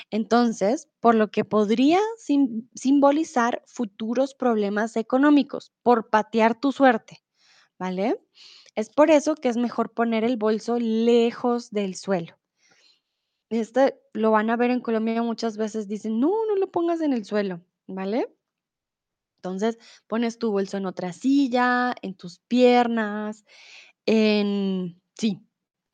Entonces, 0.09 0.89
por 0.99 1.13
lo 1.13 1.29
que 1.29 1.45
podría 1.45 1.99
sim- 2.17 2.67
simbolizar 2.73 3.61
futuros 3.67 4.33
problemas 4.33 4.95
económicos, 4.97 5.71
por 5.83 6.09
patear 6.09 6.59
tu 6.59 6.71
suerte, 6.71 7.23
¿vale? 7.77 8.19
Es 8.73 8.89
por 8.89 9.11
eso 9.11 9.35
que 9.35 9.49
es 9.49 9.57
mejor 9.57 9.93
poner 9.93 10.23
el 10.23 10.37
bolso 10.37 10.79
lejos 10.79 11.69
del 11.69 11.93
suelo. 11.93 12.35
Este 13.51 14.01
lo 14.13 14.31
van 14.31 14.49
a 14.49 14.57
ver 14.57 14.71
en 14.71 14.81
Colombia 14.81 15.21
muchas 15.21 15.55
veces 15.55 15.87
dicen, 15.87 16.19
no, 16.19 16.31
no 16.47 16.55
lo 16.55 16.71
pongas 16.71 17.01
en 17.01 17.13
el 17.13 17.23
suelo, 17.23 17.61
¿vale? 17.85 18.35
Entonces, 19.37 19.77
pones 20.07 20.39
tu 20.39 20.49
bolso 20.51 20.77
en 20.77 20.87
otra 20.87 21.13
silla, 21.13 21.93
en 22.01 22.15
tus 22.15 22.39
piernas, 22.39 23.45
en, 24.07 24.99
sí, 25.15 25.45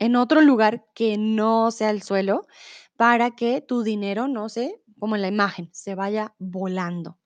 en 0.02 0.16
otro 0.16 0.40
lugar 0.40 0.84
que 0.94 1.16
no 1.16 1.70
sea 1.70 1.90
el 1.90 2.02
suelo, 2.02 2.46
para 3.02 3.32
que 3.32 3.60
tu 3.60 3.82
dinero 3.82 4.28
no 4.28 4.48
se, 4.48 4.80
como 5.00 5.16
en 5.16 5.22
la 5.22 5.26
imagen, 5.26 5.68
se 5.72 5.96
vaya 5.96 6.36
volando. 6.38 7.18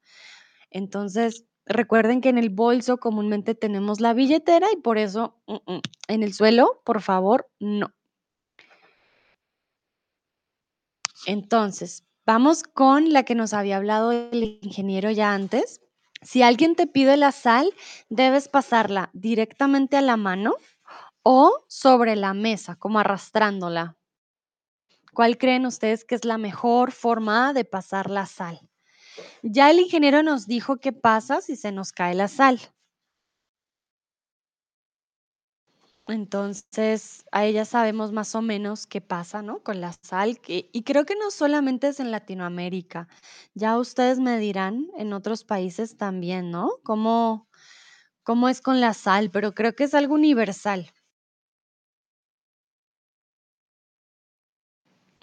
Entonces, 0.71 1.45
recuerden 1.67 2.23
que 2.23 2.31
en 2.31 2.39
el 2.39 2.49
bolso 2.49 2.97
comúnmente 2.97 3.55
tenemos 3.55 4.01
la 4.01 4.15
billetera 4.15 4.69
y 4.73 4.77
por 4.77 4.97
eso 4.97 5.39
mm, 5.47 5.75
mm, 5.75 5.81
en 6.09 6.23
el 6.23 6.33
suelo, 6.33 6.81
por 6.83 7.03
favor, 7.03 7.51
no. 7.61 7.93
Entonces, 11.27 12.07
vamos 12.25 12.63
con 12.63 13.13
la 13.13 13.25
que 13.25 13.35
nos 13.35 13.53
había 13.53 13.77
hablado 13.77 14.13
el 14.13 14.59
ingeniero 14.63 15.11
ya 15.11 15.35
antes. 15.35 15.83
Si 16.23 16.41
alguien 16.41 16.75
te 16.75 16.87
pide 16.87 17.19
la 17.19 17.33
sal, 17.33 17.71
debes 18.09 18.49
pasarla 18.49 19.11
directamente 19.13 19.99
a 19.99 20.01
la 20.01 20.17
mano 20.17 20.55
o 21.23 21.67
sobre 21.69 22.17
la 22.17 22.33
mesa, 22.33 22.77
como 22.77 22.99
arrastrándola. 22.99 23.96
¿Cuál 25.17 25.39
creen 25.39 25.65
ustedes 25.65 26.05
que 26.05 26.15
es 26.15 26.27
la 26.27 26.37
mejor 26.37 26.93
forma 26.93 27.55
de 27.55 27.65
pasar 27.65 28.11
la 28.11 28.27
sal? 28.27 28.61
Ya 29.43 29.71
el 29.71 29.81
ingeniero 29.81 30.23
nos 30.23 30.47
dijo 30.47 30.77
qué 30.77 30.93
pasa 30.93 31.41
si 31.41 31.57
se 31.57 31.73
nos 31.73 31.93
cae 31.93 32.15
la 32.15 32.29
sal. 32.29 32.61
Entonces, 36.07 37.25
ahí 37.33 37.55
ya 37.55 37.65
sabemos 37.65 38.13
más 38.13 38.35
o 38.35 38.43
menos 38.43 38.87
qué 38.87 39.01
pasa, 39.01 39.41
¿no? 39.41 39.63
Con 39.63 39.81
la 39.81 39.95
sal. 40.03 40.39
y 40.47 40.83
creo 40.83 41.07
que 41.07 41.17
no 41.17 41.31
solamente 41.31 41.89
es 41.89 41.99
en 41.99 42.11
Latinoamérica. 42.11 43.09
Ya 43.55 43.79
ustedes 43.79 44.19
me 44.19 44.39
dirán 44.39 44.89
en 44.99 45.15
otros 45.15 45.45
países 45.45 45.97
también, 45.97 46.51
¿no? 46.51 46.73
¿Cómo, 46.85 47.49
cómo 48.25 48.49
es 48.51 48.61
con 48.61 48.81
la 48.81 48.95
sal? 48.95 49.31
Pero 49.31 49.55
creo 49.55 49.75
que 49.75 49.85
es 49.85 49.95
algo 49.95 50.15
universal. 50.15 50.93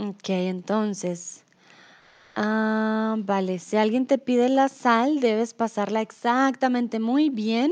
Ok, 0.06 0.30
entonces, 0.30 1.46
ah, 2.36 3.16
vale, 3.20 3.58
si 3.60 3.78
alguien 3.78 4.06
te 4.06 4.18
pide 4.18 4.50
la 4.50 4.68
sal, 4.68 5.22
debes 5.22 5.54
pasarla 5.54 6.02
exactamente 6.02 7.00
muy 7.00 7.30
bien 7.30 7.72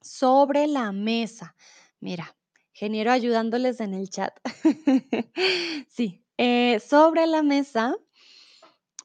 sobre 0.00 0.68
la 0.68 0.92
mesa. 0.92 1.56
Mira, 1.98 2.36
ingeniero 2.72 3.10
ayudándoles 3.10 3.80
en 3.80 3.94
el 3.94 4.10
chat. 4.10 4.32
Sí, 5.88 6.24
eh, 6.38 6.78
sobre 6.78 7.26
la 7.26 7.42
mesa, 7.42 7.96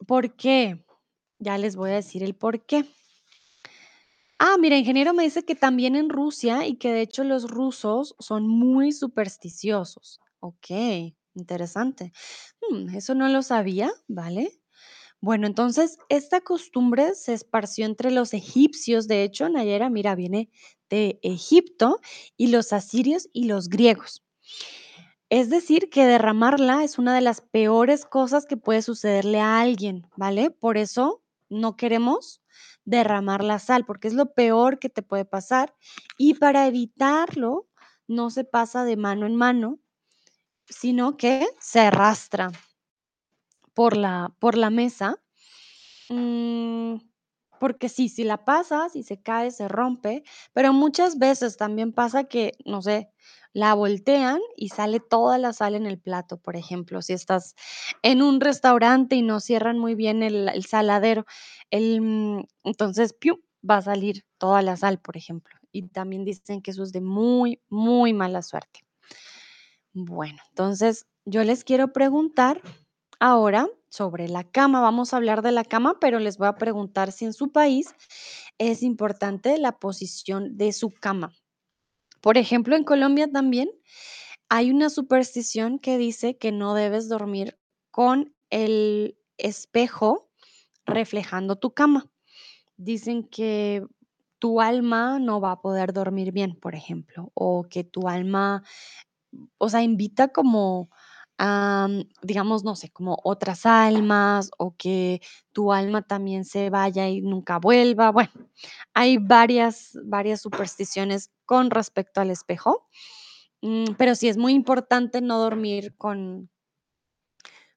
¿por 0.06 0.36
qué? 0.36 0.86
Ya 1.40 1.58
les 1.58 1.76
voy 1.76 1.90
a 1.90 1.96
decir 1.96 2.22
el 2.22 2.36
por 2.36 2.64
qué. 2.64 2.86
Ah, 4.38 4.58
mira, 4.60 4.78
ingeniero 4.78 5.16
me 5.16 5.24
dice 5.24 5.44
que 5.46 5.56
también 5.56 5.96
en 5.96 6.10
Rusia 6.10 6.68
y 6.68 6.76
que 6.76 6.92
de 6.94 7.02
hecho 7.02 7.24
los 7.24 7.50
rusos 7.50 8.16
son 8.20 8.48
muy 8.48 8.92
supersticiosos. 8.92 10.20
Ok, 10.42 10.68
interesante. 11.36 12.14
Mm, 12.70 12.96
eso 12.96 13.16
no 13.16 13.28
lo 13.30 13.44
sabía, 13.44 13.92
¿vale? 14.08 14.52
Bueno, 15.22 15.48
entonces 15.48 15.98
esta 16.10 16.42
costumbre 16.42 17.16
se 17.16 17.34
esparció 17.34 17.86
entre 17.86 18.12
los 18.12 18.34
egipcios, 18.34 19.08
de 19.08 19.24
hecho, 19.24 19.50
Nayera, 19.50 19.90
mira, 19.90 20.16
viene 20.16 20.50
de 20.90 21.20
Egipto 21.24 22.00
y 22.38 22.48
los 22.48 22.74
asirios 22.74 23.30
y 23.34 23.46
los 23.46 23.70
griegos. 23.70 24.24
Es 25.30 25.50
decir, 25.50 25.90
que 25.90 26.06
derramarla 26.06 26.84
es 26.84 27.00
una 27.00 27.16
de 27.16 27.22
las 27.22 27.42
peores 27.42 28.06
cosas 28.06 28.46
que 28.46 28.58
puede 28.58 28.82
sucederle 28.82 29.40
a 29.40 29.60
alguien, 29.60 30.08
¿vale? 30.16 30.52
Por 30.52 30.78
eso 30.78 31.24
no 31.50 31.76
queremos 31.76 32.42
derramar 32.86 33.44
la 33.44 33.58
sal, 33.60 33.86
porque 33.86 34.08
es 34.08 34.14
lo 34.14 34.34
peor 34.34 34.78
que 34.78 34.90
te 34.90 35.02
puede 35.02 35.26
pasar. 35.26 35.76
Y 36.18 36.36
para 36.36 36.68
evitarlo, 36.68 37.68
no 38.08 38.30
se 38.30 38.44
pasa 38.44 38.86
de 38.86 38.98
mano 38.98 39.26
en 39.26 39.36
mano, 39.36 39.80
sino 40.70 41.18
que 41.18 41.48
se 41.60 41.82
arrastra 41.82 42.52
por 43.74 43.98
la, 43.98 44.34
por 44.40 44.58
la 44.58 44.70
mesa. 44.70 45.22
Mm, 46.10 46.98
porque 47.60 47.90
sí, 47.90 48.10
si 48.10 48.24
la 48.24 48.46
pasas 48.46 48.96
y 48.96 49.04
se 49.04 49.22
cae, 49.22 49.52
se 49.52 49.68
rompe, 49.68 50.24
pero 50.54 50.74
muchas 50.74 51.18
veces 51.18 51.58
también 51.58 51.94
pasa 51.94 52.26
que, 52.26 52.54
no 52.66 52.82
sé, 52.82 53.10
la 53.54 53.74
voltean 53.74 54.40
y 54.58 54.70
sale 54.70 55.00
toda 55.00 55.38
la 55.38 55.54
sal 55.54 55.76
en 55.76 55.86
el 55.86 56.00
plato, 56.00 56.38
por 56.38 56.58
ejemplo, 56.58 57.02
si 57.02 57.14
estás 57.14 57.56
en 58.04 58.22
un 58.22 58.42
restaurante 58.42 59.16
y 59.16 59.22
no 59.22 59.40
cierran 59.40 59.80
muy 59.80 59.96
bien 59.96 60.22
el, 60.24 60.50
el 60.50 60.66
saladero, 60.66 61.26
el, 61.72 62.02
mm, 62.02 62.44
entonces, 62.66 63.14
¡piu! 63.14 63.42
va 63.68 63.78
a 63.78 63.82
salir 63.82 64.24
toda 64.38 64.62
la 64.62 64.78
sal, 64.78 65.00
por 65.00 65.18
ejemplo. 65.18 65.56
Y 65.72 65.88
también 65.90 66.24
dicen 66.26 66.62
que 66.62 66.72
eso 66.72 66.84
es 66.84 66.92
de 66.92 67.02
muy, 67.02 67.62
muy 67.70 68.14
mala 68.14 68.42
suerte. 68.42 68.85
Bueno, 69.96 70.40
entonces 70.50 71.08
yo 71.24 71.44
les 71.46 71.64
quiero 71.64 71.94
preguntar 71.94 72.62
ahora 73.20 73.70
sobre 73.90 74.28
la 74.28 74.44
cama. 74.44 74.82
Vamos 74.82 75.14
a 75.14 75.18
hablar 75.18 75.42
de 75.42 75.54
la 75.54 75.64
cama, 75.64 76.00
pero 76.02 76.20
les 76.20 76.38
voy 76.38 76.48
a 76.48 76.58
preguntar 76.58 77.14
si 77.14 77.24
en 77.24 77.32
su 77.34 77.54
país 77.54 77.96
es 78.58 78.84
importante 78.84 79.58
la 79.58 79.80
posición 79.80 80.58
de 80.58 80.74
su 80.74 80.92
cama. 80.92 81.32
Por 82.22 82.38
ejemplo, 82.38 82.76
en 82.76 82.84
Colombia 82.84 83.32
también 83.32 83.70
hay 84.50 84.72
una 84.72 84.90
superstición 84.90 85.80
que 85.80 85.98
dice 85.98 86.38
que 86.38 86.52
no 86.52 86.76
debes 86.76 87.10
dormir 87.10 87.58
con 87.92 88.36
el 88.50 89.18
espejo 89.38 90.30
reflejando 90.86 91.58
tu 91.58 91.74
cama. 91.74 92.12
Dicen 92.78 93.24
que 93.24 93.86
tu 94.40 94.62
alma 94.62 95.20
no 95.20 95.42
va 95.42 95.52
a 95.54 95.62
poder 95.62 95.94
dormir 95.94 96.32
bien, 96.32 96.56
por 96.60 96.76
ejemplo, 96.76 97.32
o 97.34 97.64
que 97.70 97.84
tu 97.84 98.08
alma 98.08 98.64
o 99.58 99.70
sea, 99.70 99.82
invita 99.84 100.30
como 100.30 100.90
a, 101.38 101.88
digamos, 102.22 102.64
no 102.64 102.76
sé, 102.76 102.90
como 102.92 103.18
otras 103.24 103.66
almas 103.66 104.52
o 104.58 104.76
que 104.78 105.22
tu 105.52 105.74
alma 105.74 106.02
también 106.02 106.46
se 106.46 106.70
vaya 106.70 107.10
y 107.10 107.22
nunca 107.22 107.60
vuelva. 107.60 108.12
Bueno, 108.12 108.32
hay 108.94 109.18
varias, 109.18 109.98
varias 110.06 110.42
supersticiones 110.42 111.32
con 111.46 111.72
respecto 111.72 112.22
al 112.22 112.32
espejo, 112.32 112.88
mm, 113.62 113.96
pero 113.98 114.16
sí 114.16 114.30
es 114.30 114.38
muy 114.38 114.54
importante 114.54 115.22
no 115.22 115.40
dormir 115.40 115.96
con, 115.98 116.50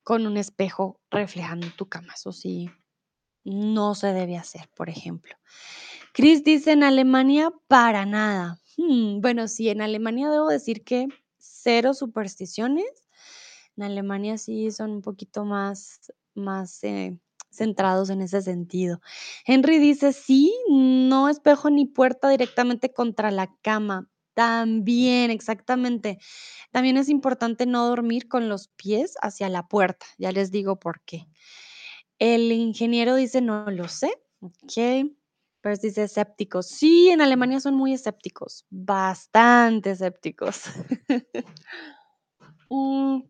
con 0.03 0.27
un 0.27 0.37
espejo 0.37 1.01
reflejando 1.11 1.69
tu 1.77 1.89
cama. 1.89 2.15
Eso 2.15 2.33
sí, 2.33 2.71
no 3.45 3.95
se 3.95 4.13
debe 4.13 4.37
hacer, 4.37 4.69
por 4.75 4.89
ejemplo. 4.89 5.35
Chris 6.13 6.45
dice 6.45 6.73
en 6.73 6.83
Alemania, 6.83 7.53
para 7.67 8.07
nada. 8.07 8.59
Mm, 8.77 9.21
bueno, 9.21 9.49
sí, 9.49 9.69
en 9.69 9.83
Alemania 9.83 10.31
debo 10.31 10.49
decir 10.49 10.85
que 10.85 11.09
cero 11.69 11.93
supersticiones. 11.93 12.87
En 13.77 13.83
Alemania 13.83 14.39
sí 14.39 14.71
son 14.71 14.91
un 14.91 15.03
poquito 15.03 15.45
más, 15.45 16.11
más 16.35 16.83
eh, 16.83 17.19
centrados 17.51 18.09
en 18.09 18.23
ese 18.23 18.41
sentido. 18.41 19.03
Henry 19.45 19.79
dice, 19.79 20.15
sí, 20.15 20.55
no 20.71 21.29
espejo 21.29 21.69
ni 21.69 21.85
puerta 21.85 22.31
directamente 22.31 22.95
contra 22.95 23.31
la 23.31 23.55
cama. 23.61 24.09
También, 24.33 25.31
exactamente. 25.31 26.19
También 26.71 26.97
es 26.97 27.11
importante 27.11 27.67
no 27.67 27.87
dormir 27.87 28.29
con 28.29 28.49
los 28.49 28.69
pies 28.69 29.17
hacia 29.21 29.51
la 29.51 29.69
puerta. 29.69 30.07
Ya 30.17 30.33
les 30.33 30.51
digo 30.51 30.79
por 30.79 31.03
qué. 31.03 31.29
El 32.19 32.51
ingeniero 32.51 33.15
dice, 33.15 33.43
no 33.43 33.71
lo 33.71 33.89
sé. 33.89 34.11
Ok. 34.41 35.18
Dice 35.77 36.05
escépticos. 36.05 36.67
Sí, 36.69 37.11
en 37.11 37.21
Alemania 37.21 37.61
son 37.61 37.75
muy 37.75 37.93
escépticos, 37.93 38.65
bastante 38.71 39.91
escépticos. 39.93 40.63
Mm, 42.71 43.23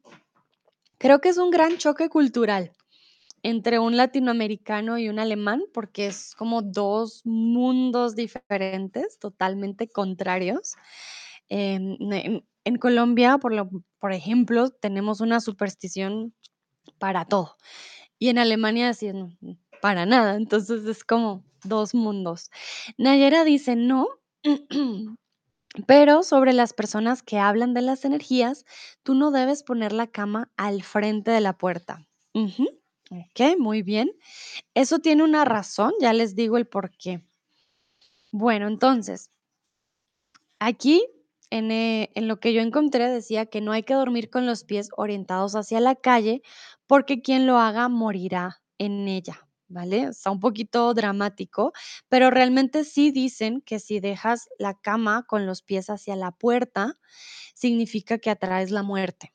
creo 0.99 1.21
que 1.21 1.29
es 1.29 1.39
un 1.39 1.51
gran 1.51 1.77
choque 1.79 2.09
cultural 2.09 2.73
entre 3.43 3.79
un 3.79 3.97
latinoamericano 3.97 4.99
y 4.99 5.09
un 5.09 5.19
alemán, 5.19 5.63
porque 5.73 6.07
es 6.09 6.35
como 6.35 6.61
dos 6.63 7.23
mundos 7.25 8.17
diferentes, 8.17 9.19
totalmente 9.19 9.89
contrarios. 9.89 10.75
En, 11.49 11.97
en- 12.13 12.45
Colombia, 12.79 13.39
por, 13.39 13.55
lo, 13.55 13.71
por 13.99 14.13
ejemplo, 14.13 14.71
tenemos 14.71 15.21
una 15.21 15.41
superstición 15.41 16.35
para 16.99 17.25
todo. 17.25 17.57
Y 18.19 18.29
en 18.29 18.39
Alemania 18.39 18.93
para 19.81 20.05
nada. 20.05 20.37
Entonces 20.37 20.85
es 20.85 21.05
como 21.05 21.45
dos 21.65 21.95
mundos. 21.95 22.51
Nayera 22.99 23.45
dice 23.45 23.77
no, 23.77 24.09
pero 25.87 26.23
sobre 26.23 26.53
las 26.53 26.73
personas 26.73 27.23
que 27.23 27.39
hablan 27.39 27.75
de 27.75 27.83
las 27.83 28.05
energías, 28.05 28.65
tú 29.03 29.15
no 29.15 29.31
debes 29.31 29.63
poner 29.63 29.93
la 29.93 30.07
cama 30.07 30.51
al 30.57 30.83
frente 30.83 31.31
de 31.31 31.41
la 31.41 31.57
puerta. 31.59 32.07
Ujú, 32.35 32.67
Ok, 33.11 33.59
muy 33.59 33.83
bien. 33.83 34.11
Eso 34.75 34.99
tiene 35.01 35.25
una 35.25 35.45
razón, 35.45 35.93
ya 36.01 36.13
les 36.13 36.35
digo 36.37 36.59
el 36.59 36.67
por 36.67 36.91
qué. 36.97 37.23
Bueno, 38.33 38.69
entonces, 38.69 39.31
Aquí, 40.61 41.05
eh, 41.51 42.11
en 42.15 42.29
lo 42.29 42.39
que 42.41 42.53
yo 42.53 42.61
encontré, 42.61 43.09
decía 43.09 43.47
que 43.47 43.61
no 43.61 43.73
hay 43.73 43.83
que 43.83 43.95
dormir 43.95 44.31
con 44.31 44.47
los 44.47 44.65
pies 44.65 44.91
orientados 44.97 45.55
hacia 45.55 45.81
la 45.81 45.95
calle 45.97 46.43
porque 46.87 47.23
quien 47.23 47.47
lo 47.47 47.59
haga 47.59 47.89
morirá 47.89 48.61
en 48.79 49.09
ella, 49.09 49.48
¿vale? 49.69 50.05
Está 50.05 50.31
un 50.31 50.41
poquito 50.41 50.93
dramático, 50.95 51.73
pero 52.09 52.31
realmente 52.31 52.85
sí 52.85 53.11
dicen 53.11 53.61
que 53.63 53.79
si 53.79 54.01
dejas 54.01 54.49
la 54.59 54.75
cama 54.75 55.25
con 55.27 55.47
los 55.47 55.63
pies 55.63 55.91
hacia 55.91 56.17
la 56.17 56.33
puerta, 56.33 56.99
significa 57.55 58.19
que 58.19 58.31
atraes 58.31 58.71
la 58.71 58.83
muerte, 58.83 59.35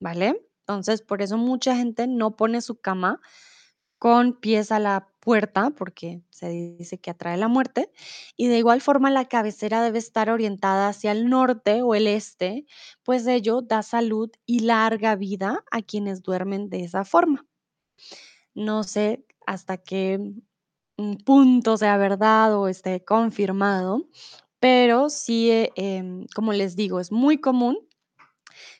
¿vale? 0.00 0.40
Entonces, 0.60 1.02
por 1.02 1.22
eso 1.22 1.36
mucha 1.38 1.76
gente 1.76 2.06
no 2.06 2.36
pone 2.36 2.60
su 2.62 2.80
cama 2.80 3.20
con 3.98 4.34
pies 4.34 4.70
a 4.72 4.78
la 4.78 5.08
puerta, 5.20 5.70
porque 5.70 6.22
se 6.30 6.50
dice 6.50 6.98
que 6.98 7.10
atrae 7.10 7.38
la 7.38 7.48
muerte, 7.48 7.90
y 8.36 8.48
de 8.48 8.58
igual 8.58 8.82
forma 8.82 9.10
la 9.10 9.26
cabecera 9.26 9.82
debe 9.82 9.98
estar 9.98 10.28
orientada 10.30 10.88
hacia 10.88 11.12
el 11.12 11.30
norte 11.30 11.82
o 11.82 11.94
el 11.94 12.06
este, 12.06 12.66
pues 13.02 13.26
ello 13.26 13.62
da 13.62 13.82
salud 13.82 14.30
y 14.46 14.60
larga 14.60 15.16
vida 15.16 15.64
a 15.70 15.80
quienes 15.82 16.22
duermen 16.22 16.68
de 16.68 16.84
esa 16.84 17.04
forma. 17.04 17.46
No 18.54 18.84
sé 18.84 19.24
hasta 19.46 19.78
qué 19.78 20.18
mm, 20.96 21.14
punto 21.24 21.76
sea 21.76 21.96
verdad 21.96 22.56
o 22.56 22.68
esté 22.68 23.04
confirmado, 23.04 24.08
pero 24.60 25.10
sí, 25.10 25.50
eh, 25.50 25.72
em, 25.76 26.26
como 26.34 26.52
les 26.52 26.76
digo, 26.76 27.00
es 27.00 27.12
muy 27.12 27.38
común 27.38 27.78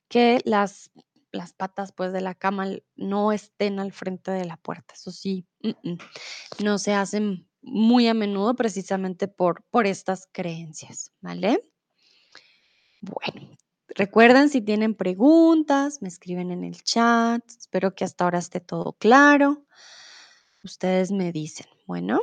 que 0.09 0.41
las, 0.45 0.91
las 1.33 1.53
patas 1.53 1.93
pues 1.93 2.13
de 2.13 2.21
la 2.21 2.35
cama 2.35 2.69
no 2.97 3.33
estén 3.33 3.81
al 3.81 3.93
frente 3.93 4.31
de 4.31 4.45
la 4.45 4.57
puerta. 4.57 4.95
Eso 4.95 5.11
sí, 5.11 5.47
no 6.63 6.79
se 6.79 6.95
hacen 6.95 7.49
muy 7.63 8.09
a 8.09 8.15
menudo 8.15 8.55
precisamente 8.55 9.29
por, 9.29 9.65
por 9.71 9.87
estas 9.87 10.29
creencias, 10.33 11.13
¿vale? 11.21 11.65
Bueno, 13.01 13.57
recuerden 13.89 14.49
si 14.49 14.61
tienen 14.61 14.95
preguntas, 14.95 16.01
me 16.01 16.09
escriben 16.09 16.51
en 16.51 16.65
el 16.65 16.83
chat. 16.83 17.43
Espero 17.47 17.95
que 17.95 18.05
hasta 18.05 18.25
ahora 18.25 18.39
esté 18.39 18.61
todo 18.61 18.95
claro. 18.95 19.67
Ustedes 20.65 21.13
me 21.13 21.31
dicen, 21.31 21.67
bueno, 21.87 22.21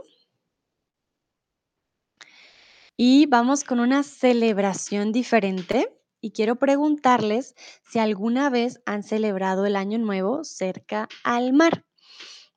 y 2.98 3.26
vamos 3.26 3.64
con 3.64 3.80
una 3.80 4.04
celebración 4.04 5.12
diferente. 5.12 5.98
Y 6.24 6.32
quiero 6.32 6.58
preguntarles 6.58 7.56
si 7.84 7.98
alguna 7.98 8.52
vez 8.52 8.80
han 8.86 9.02
celebrado 9.02 9.66
el 9.66 9.76
Año 9.76 9.98
Nuevo 9.98 10.44
cerca 10.44 11.10
al 11.24 11.52
mar. 11.52 11.84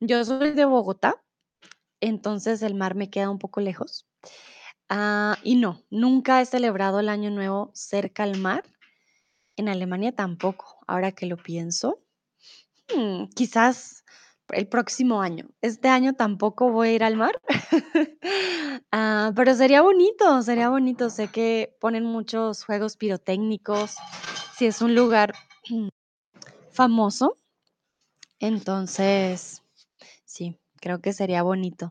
Yo 0.01 0.23
soy 0.25 0.53
de 0.53 0.67
Bogotá, 0.67 1.23
entonces 2.01 2.61
el 2.61 2.75
mar 2.75 2.95
me 2.95 3.09
queda 3.09 3.31
un 3.31 3.39
poco 3.39 3.61
lejos. 3.63 4.07
Ah, 4.91 5.39
y 5.43 5.57
no, 5.57 5.83
nunca 5.91 6.43
he 6.43 6.47
celebrado 6.47 7.01
el 7.01 7.09
Año 7.09 7.31
Nuevo 7.31 7.71
cerca 7.75 8.23
al 8.23 8.39
mar. 8.39 8.65
En 9.57 9.71
Alemania 9.71 10.13
tampoco, 10.13 10.79
ahora 10.87 11.13
que 11.13 11.25
lo 11.25 11.39
pienso. 11.39 12.01
Mm, 12.95 13.29
quizás 13.35 14.04
el 14.51 14.67
próximo 14.69 15.23
año. 15.23 15.49
Este 15.61 15.89
año 15.89 16.15
tampoco 16.15 16.71
voy 16.71 16.89
a 16.89 16.93
ir 16.93 17.05
al 17.05 17.17
mar. 17.17 17.41
Ah, 18.97 19.33
pero 19.35 19.55
sería 19.55 19.83
bonito, 19.83 20.41
sería 20.43 20.69
bonito. 20.69 21.11
Sé 21.11 21.27
que 21.27 21.77
ponen 21.81 22.05
muchos 22.05 22.65
juegos 22.65 22.97
pirotécnicos. 22.97 23.97
Si 24.57 24.67
es 24.67 24.81
un 24.83 24.95
lugar 24.95 25.35
famoso, 26.71 27.37
entonces 28.39 29.63
sí, 30.25 30.59
creo 30.81 31.01
que 31.01 31.13
sería 31.13 31.43
bonito. 31.43 31.91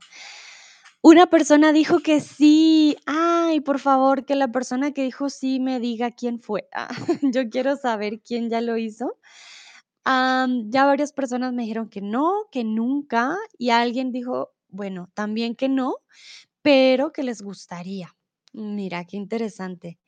Una 1.02 1.28
persona 1.28 1.74
dijo 1.74 2.00
que 2.00 2.22
sí, 2.22 2.96
ay, 3.06 3.60
por 3.60 3.80
favor, 3.80 4.24
que 4.26 4.36
la 4.36 4.54
persona 4.54 4.94
que 4.94 5.04
dijo 5.04 5.30
sí 5.30 5.60
me 5.60 5.82
diga 5.82 6.12
quién 6.12 6.40
fue. 6.40 6.70
Ah, 6.74 6.90
yo 7.22 7.50
quiero 7.50 7.76
saber 7.76 8.22
quién 8.22 8.50
ya 8.50 8.62
lo 8.62 8.78
hizo. 8.78 9.18
Ya 10.06 10.86
varias 10.86 11.14
personas 11.14 11.54
me 11.54 11.64
dijeron 11.64 11.90
que 11.90 12.02
no, 12.02 12.46
que 12.52 12.64
nunca, 12.64 13.38
y 13.58 13.70
alguien 13.70 14.12
dijo, 14.12 14.52
bueno, 14.70 15.10
también 15.14 15.56
que 15.56 15.70
no, 15.70 15.96
pero 16.62 17.12
que 17.14 17.24
les 17.24 17.42
gustaría. 17.42 18.16
Mira, 18.54 19.06
qué 19.06 19.18
interesante. 19.18 20.00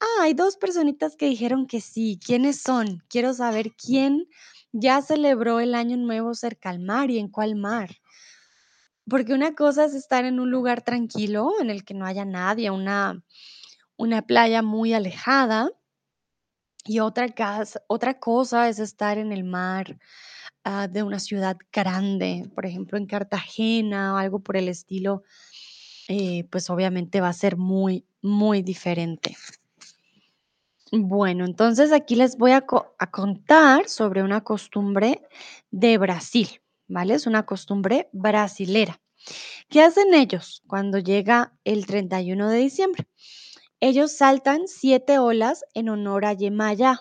Ah, 0.00 0.22
hay 0.24 0.34
2 0.34 0.56
personitas 0.58 1.16
que 1.16 1.26
dijeron 1.28 1.66
que 1.66 1.80
sí, 1.80 2.20
¿quiénes 2.24 2.62
son? 2.62 3.02
Quiero 3.08 3.34
saber 3.34 3.72
quién 3.76 4.28
ya 4.72 5.02
celebró 5.02 5.60
el 5.60 5.74
Año 5.74 5.96
Nuevo 5.98 6.34
cerca 6.34 6.70
al 6.70 6.80
mar 6.80 7.10
y 7.10 7.18
en 7.18 7.28
cuál 7.28 7.56
mar. 7.56 7.90
Porque 9.08 9.34
una 9.34 9.54
cosa 9.54 9.84
es 9.84 9.94
estar 9.94 10.24
en 10.24 10.38
un 10.40 10.50
lugar 10.50 10.82
tranquilo, 10.82 11.52
en 11.60 11.70
el 11.70 11.84
que 11.84 11.94
no 11.94 12.06
haya 12.06 12.24
nadie, 12.24 12.70
una 12.70 13.22
una 13.98 14.22
playa 14.22 14.62
muy 14.62 14.94
alejada, 14.94 15.70
y 16.84 16.98
otra 17.00 18.18
cosa 18.18 18.68
es 18.68 18.78
estar 18.78 19.18
en 19.18 19.32
el 19.32 19.44
mar, 19.44 19.98
ah, 20.64 20.88
de 20.88 21.02
una 21.02 21.18
ciudad 21.20 21.56
grande, 21.72 22.50
por 22.54 22.66
ejemplo, 22.66 22.98
en 22.98 23.06
Cartagena 23.06 24.14
o 24.14 24.16
algo 24.16 24.40
por 24.40 24.56
el 24.56 24.68
estilo, 24.68 25.22
eh, 26.08 26.44
pues 26.50 26.70
obviamente 26.70 27.20
va 27.20 27.28
a 27.28 27.32
ser 27.32 27.56
muy, 27.56 28.04
muy 28.20 28.62
diferente. 28.62 29.36
Bueno, 30.90 31.46
entonces 31.46 31.92
aquí 31.92 32.16
les 32.16 32.36
voy 32.36 32.52
a, 32.52 32.66
a 32.98 33.10
contar 33.10 33.88
sobre 33.88 34.22
una 34.22 34.42
costumbre 34.42 35.22
de 35.70 35.96
Brasil, 35.96 36.60
¿vale? 36.86 37.14
Es 37.14 37.26
una 37.26 37.46
costumbre 37.46 38.10
brasilera. 38.12 39.00
¿Qué 39.68 39.82
hacen 39.82 40.12
ellos 40.14 40.62
cuando 40.66 40.98
llega 40.98 41.54
el 41.64 41.86
31 41.86 42.50
de 42.50 42.58
diciembre? 42.58 43.06
Ellos 43.84 44.12
saltan 44.12 44.68
siete 44.68 45.18
olas 45.18 45.64
en 45.74 45.88
honor 45.88 46.24
a 46.24 46.34
Yemaya, 46.34 47.00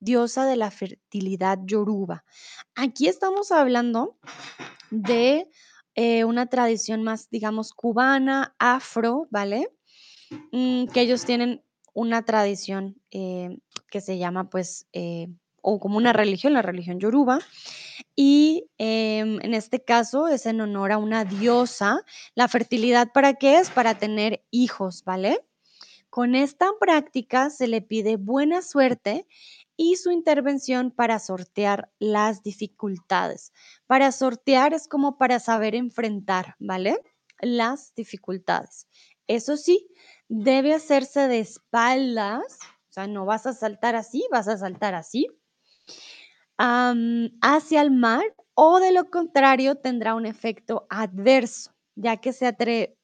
diosa 0.00 0.44
de 0.44 0.56
la 0.56 0.72
fertilidad 0.72 1.60
yoruba. 1.62 2.24
Aquí 2.74 3.06
estamos 3.06 3.52
hablando 3.52 4.18
de 4.90 5.48
eh, 5.94 6.24
una 6.24 6.46
tradición 6.46 7.04
más, 7.04 7.30
digamos, 7.30 7.72
cubana, 7.72 8.56
afro, 8.58 9.28
¿vale? 9.30 9.68
Mm, 10.50 10.86
que 10.88 11.02
ellos 11.02 11.24
tienen 11.24 11.62
una 11.94 12.24
tradición 12.24 13.00
eh, 13.12 13.58
que 13.88 14.00
se 14.00 14.18
llama, 14.18 14.50
pues, 14.50 14.88
eh, 14.92 15.28
o 15.62 15.78
como 15.78 15.96
una 15.96 16.12
religión, 16.12 16.54
la 16.54 16.62
religión 16.62 16.98
yoruba, 16.98 17.38
y 18.16 18.68
em, 18.78 19.38
en 19.42 19.54
este 19.54 19.84
caso 19.84 20.26
es 20.26 20.46
en 20.46 20.60
honor 20.60 20.90
a 20.90 20.98
una 20.98 21.24
diosa. 21.24 22.00
La 22.34 22.48
fertilidad, 22.48 23.12
¿para 23.12 23.34
qué 23.34 23.58
es? 23.58 23.70
Para 23.70 23.96
tener 23.96 24.44
hijos, 24.50 25.04
¿vale? 25.04 25.40
Con 26.16 26.34
esta 26.34 26.70
práctica 26.80 27.50
se 27.50 27.66
le 27.68 27.82
pide 27.82 28.16
buena 28.16 28.62
suerte 28.62 29.26
y 29.76 29.96
su 29.96 30.10
intervención 30.10 30.90
para 30.90 31.18
sortear 31.18 31.92
las 31.98 32.42
dificultades. 32.42 33.52
Para 33.86 34.10
sortear 34.12 34.72
es 34.72 34.88
como 34.88 35.18
para 35.18 35.40
saber 35.40 35.74
enfrentar, 35.74 36.54
¿vale? 36.58 36.96
Las 37.42 37.94
dificultades. 37.94 38.88
Eso 39.26 39.58
sí, 39.58 39.90
debe 40.26 40.72
hacerse 40.72 41.28
de 41.28 41.40
espaldas, 41.40 42.60
o 42.88 42.92
sea, 42.94 43.06
no 43.06 43.26
vas 43.26 43.44
a 43.46 43.52
saltar 43.52 43.94
así, 43.94 44.24
vas 44.32 44.48
a 44.48 44.56
saltar 44.56 44.94
así, 44.94 45.26
hacia 46.56 47.82
el 47.82 47.90
mar 47.90 48.24
o 48.54 48.80
de 48.80 48.92
lo 48.92 49.10
contrario 49.10 49.74
tendrá 49.74 50.14
un 50.14 50.24
efecto 50.24 50.86
adverso, 50.88 51.72
ya 51.94 52.16
que 52.16 52.32
se, 52.32 52.46
atre- 52.46 52.95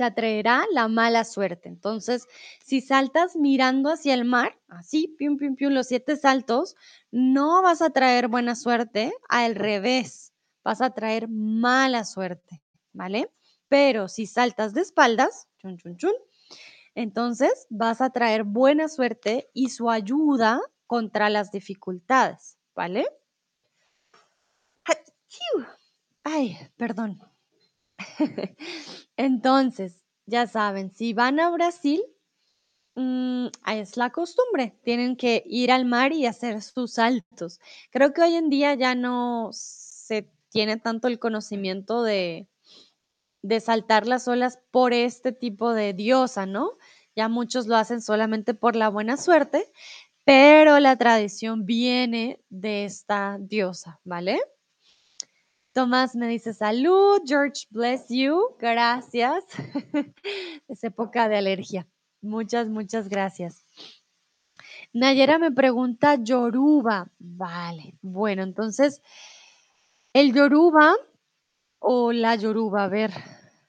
se 0.00 0.04
atraerá 0.04 0.64
la 0.72 0.88
mala 0.88 1.24
suerte. 1.24 1.68
Entonces, 1.68 2.26
si 2.64 2.80
saltas 2.80 3.36
mirando 3.36 3.90
hacia 3.90 4.14
el 4.14 4.24
mar, 4.24 4.58
así, 4.68 5.14
pium, 5.18 5.36
pium, 5.36 5.56
los 5.72 5.88
siete 5.88 6.16
saltos, 6.16 6.74
no 7.10 7.60
vas 7.60 7.82
a 7.82 7.90
traer 7.90 8.28
buena 8.28 8.56
suerte, 8.56 9.12
al 9.28 9.56
revés, 9.56 10.32
vas 10.64 10.80
a 10.80 10.94
traer 10.94 11.28
mala 11.28 12.06
suerte, 12.06 12.62
¿vale? 12.94 13.30
Pero 13.68 14.08
si 14.08 14.24
saltas 14.24 14.72
de 14.72 14.80
espaldas, 14.80 15.48
chun, 15.58 15.76
chun, 15.76 15.98
chun, 15.98 16.14
entonces 16.94 17.66
vas 17.68 18.00
a 18.00 18.08
traer 18.08 18.44
buena 18.44 18.88
suerte 18.88 19.50
y 19.52 19.68
su 19.68 19.90
ayuda 19.90 20.62
contra 20.86 21.28
las 21.28 21.52
dificultades, 21.52 22.56
¿vale? 22.74 23.06
Ay, 26.24 26.56
perdón. 26.78 27.20
Entonces, 29.20 30.00
ya 30.24 30.46
saben, 30.46 30.94
si 30.94 31.12
van 31.12 31.40
a 31.40 31.50
Brasil, 31.50 32.02
mm, 32.94 33.48
es 33.70 33.98
la 33.98 34.08
costumbre, 34.08 34.78
tienen 34.82 35.14
que 35.14 35.42
ir 35.44 35.70
al 35.72 35.84
mar 35.84 36.14
y 36.14 36.24
hacer 36.24 36.62
sus 36.62 36.94
saltos. 36.94 37.60
Creo 37.90 38.14
que 38.14 38.22
hoy 38.22 38.34
en 38.36 38.48
día 38.48 38.72
ya 38.74 38.94
no 38.94 39.50
se 39.52 40.30
tiene 40.48 40.78
tanto 40.78 41.06
el 41.06 41.18
conocimiento 41.18 42.02
de, 42.02 42.48
de 43.42 43.60
saltar 43.60 44.06
las 44.06 44.26
olas 44.26 44.58
por 44.70 44.94
este 44.94 45.32
tipo 45.32 45.74
de 45.74 45.92
diosa, 45.92 46.46
¿no? 46.46 46.78
Ya 47.14 47.28
muchos 47.28 47.66
lo 47.66 47.76
hacen 47.76 48.00
solamente 48.00 48.54
por 48.54 48.74
la 48.74 48.88
buena 48.88 49.18
suerte, 49.18 49.70
pero 50.24 50.80
la 50.80 50.96
tradición 50.96 51.66
viene 51.66 52.42
de 52.48 52.86
esta 52.86 53.36
diosa, 53.38 54.00
¿vale? 54.02 54.40
Tomás 55.72 56.16
me 56.16 56.26
dice 56.26 56.52
salud, 56.52 57.20
George 57.24 57.66
bless 57.70 58.08
you, 58.08 58.56
gracias. 58.58 59.44
Es 60.68 60.82
época 60.82 61.28
de 61.28 61.36
alergia. 61.36 61.86
Muchas, 62.20 62.68
muchas 62.68 63.08
gracias. 63.08 63.64
Nayera 64.92 65.38
me 65.38 65.52
pregunta 65.52 66.16
Yoruba. 66.16 67.08
Vale, 67.18 67.94
bueno, 68.02 68.42
entonces 68.42 69.00
el 70.12 70.34
Yoruba 70.34 70.94
o 71.78 72.12
la 72.12 72.34
Yoruba, 72.34 72.84
a 72.84 72.88
ver, 72.88 73.12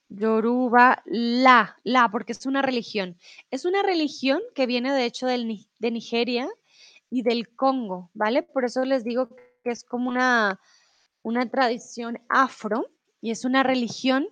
Yoruba, 0.10 1.02
la, 1.06 1.78
la, 1.84 2.10
porque 2.10 2.32
es 2.32 2.46
una 2.48 2.64
religión. 2.64 3.18
Es 3.52 3.64
una 3.64 3.84
religión 3.84 4.42
que 4.56 4.66
viene 4.66 4.92
de 4.92 5.06
hecho 5.06 5.28
del 5.28 5.68
de 5.78 5.92
Nigeria 5.92 6.50
y 7.10 7.22
del 7.22 7.56
Congo, 7.56 8.10
¿vale? 8.14 8.42
Por 8.44 8.66
eso 8.66 8.84
les 8.86 9.04
digo 9.04 9.30
que 9.64 9.72
es 9.72 9.84
como 9.84 10.10
una, 10.10 10.60
una 11.24 11.50
tradición 11.50 12.20
afro 12.30 12.90
y 13.22 13.32
es 13.32 13.46
una 13.46 13.64
religión 13.64 14.28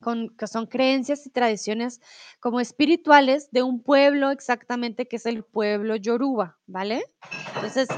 con, 0.00 0.36
que 0.36 0.46
son 0.46 0.66
creencias 0.66 1.26
y 1.26 1.30
tradiciones 1.30 2.00
como 2.40 2.60
espirituales 2.60 3.50
de 3.50 3.62
un 3.62 3.82
pueblo 3.82 4.30
exactamente 4.30 5.08
que 5.08 5.16
es 5.16 5.26
el 5.26 5.44
pueblo 5.44 5.96
yoruba, 5.96 6.58
¿vale? 6.66 7.04
Entonces, 7.54 7.88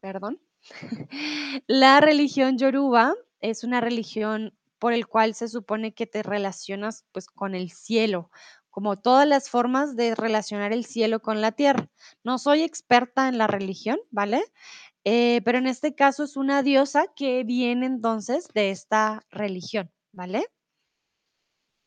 perdón. 0.00 0.40
La 1.66 2.00
religión 2.00 2.58
yoruba 2.58 3.14
es 3.40 3.64
una 3.64 3.80
religión 3.80 4.52
por 4.78 4.92
el 4.92 5.06
cual 5.06 5.34
se 5.34 5.48
supone 5.48 5.94
que 5.94 6.06
te 6.06 6.22
relacionas 6.22 7.04
pues 7.12 7.26
con 7.28 7.54
el 7.54 7.70
cielo, 7.70 8.30
como 8.70 8.98
todas 8.98 9.26
las 9.26 9.48
formas 9.48 9.96
de 9.96 10.14
relacionar 10.14 10.72
el 10.72 10.84
cielo 10.84 11.20
con 11.20 11.40
la 11.40 11.52
tierra. 11.52 11.88
No 12.24 12.38
soy 12.38 12.62
experta 12.62 13.28
en 13.28 13.38
la 13.38 13.46
religión, 13.46 13.98
¿vale? 14.10 14.44
Eh, 15.08 15.40
pero 15.44 15.58
en 15.58 15.68
este 15.68 15.94
caso 15.94 16.24
es 16.24 16.36
una 16.36 16.64
diosa 16.64 17.06
que 17.14 17.44
viene 17.44 17.86
entonces 17.86 18.48
de 18.54 18.72
esta 18.72 19.24
religión, 19.30 19.92
¿vale? 20.10 20.44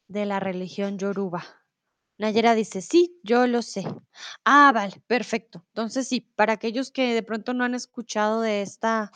De 0.08 0.26
la 0.26 0.40
religión 0.40 0.98
yoruba. 0.98 1.44
Nayera 2.18 2.56
dice, 2.56 2.82
sí, 2.82 3.20
yo 3.24 3.46
lo 3.46 3.62
sé. 3.62 3.84
Ah, 4.46 4.72
vale, 4.74 5.02
perfecto. 5.06 5.66
Entonces 5.68 6.08
sí, 6.08 6.22
para 6.22 6.54
aquellos 6.54 6.92
que 6.92 7.14
de 7.14 7.22
pronto 7.22 7.54
no 7.54 7.66
han 7.66 7.76
escuchado 7.76 8.40
de 8.40 8.62
esta, 8.62 9.12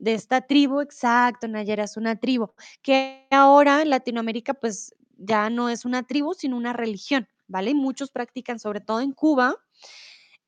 de 0.00 0.14
esta 0.14 0.40
tribu, 0.40 0.80
exacto, 0.80 1.46
Nayera 1.46 1.84
es 1.84 1.96
una 1.96 2.18
tribu, 2.18 2.52
que 2.82 3.28
ahora 3.30 3.82
en 3.82 3.90
Latinoamérica 3.90 4.54
pues 4.54 4.92
ya 5.16 5.50
no 5.50 5.68
es 5.68 5.84
una 5.84 6.02
tribu, 6.02 6.34
sino 6.34 6.56
una 6.56 6.72
religión, 6.72 7.28
¿vale? 7.46 7.70
Y 7.70 7.74
muchos 7.74 8.10
practican, 8.10 8.58
sobre 8.58 8.80
todo 8.80 9.00
en 9.00 9.12
Cuba 9.12 9.54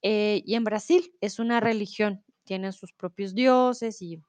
eh, 0.02 0.42
y 0.44 0.56
en 0.56 0.64
Brasil, 0.64 1.14
es 1.20 1.38
una 1.38 1.60
religión, 1.60 2.24
tienen 2.52 2.74
sus 2.74 2.92
propios 2.92 3.34
dioses 3.34 4.02
y 4.02 4.22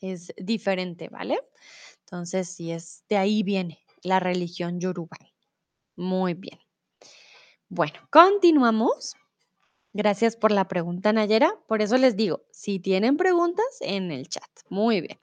es 0.00 0.32
diferente, 0.36 1.08
¿vale? 1.08 1.40
Entonces, 2.04 2.48
sí, 2.48 2.70
es 2.70 3.02
de 3.08 3.16
ahí 3.16 3.42
viene 3.42 3.80
la 4.04 4.20
religión 4.20 4.78
yoruba. 4.78 5.16
Muy 5.96 6.34
bien. 6.34 6.60
Bueno, 7.68 7.94
continuamos. 8.10 9.16
Gracias 9.92 10.36
por 10.36 10.52
la 10.52 10.68
pregunta, 10.68 11.12
Nayera. 11.12 11.58
Por 11.66 11.82
eso 11.82 11.98
les 11.98 12.14
digo, 12.14 12.44
si 12.52 12.78
tienen 12.78 13.16
preguntas, 13.16 13.66
en 13.80 14.12
el 14.12 14.28
chat. 14.28 14.48
Muy 14.68 15.00
bien. 15.00 15.18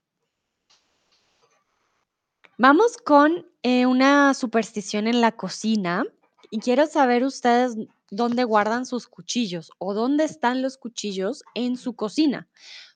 Vamos 2.58 2.98
con 2.98 3.50
eh, 3.64 3.86
una 3.86 4.34
superstición 4.34 5.08
en 5.08 5.22
la 5.22 5.32
cocina 5.32 6.04
y 6.50 6.60
quiero 6.60 6.88
saber 6.88 7.24
ustedes 7.24 7.78
dónde 8.12 8.44
guardan 8.44 8.86
sus 8.86 9.08
cuchillos 9.08 9.72
o 9.80 9.94
dónde 9.96 10.26
están 10.26 10.62
los 10.62 10.78
cuchillos 10.78 11.44
en 11.56 11.78
su 11.78 11.96
cocina, 11.96 12.50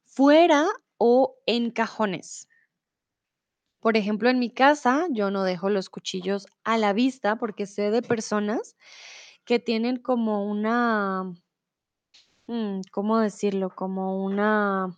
fuera 0.06 0.68
o 0.98 1.38
en 1.48 1.72
cajones. 1.72 2.48
Por 3.80 3.96
ejemplo, 3.98 4.30
en 4.30 4.40
mi 4.40 4.50
casa, 4.50 5.08
yo 5.12 5.32
no 5.32 5.44
dejo 5.44 5.70
los 5.70 5.90
cuchillos 5.90 6.46
a 6.66 6.78
la 6.78 6.92
vista 6.92 7.38
porque 7.38 7.66
sé 7.68 7.90
de 7.92 8.02
personas 8.02 8.76
que 9.46 9.60
tienen 9.60 9.98
como 9.98 10.46
una, 10.50 11.34
mm, 12.48 12.82
¿cómo 12.92 13.20
decirlo? 13.20 13.70
Como 13.76 14.24
una 14.26 14.90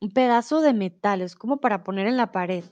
un 0.00 0.10
pedazo 0.10 0.60
de 0.60 0.72
metal, 0.74 1.20
es 1.22 1.36
como 1.36 1.58
para 1.60 1.84
poner 1.84 2.06
en 2.06 2.16
la 2.16 2.32
pared. 2.32 2.64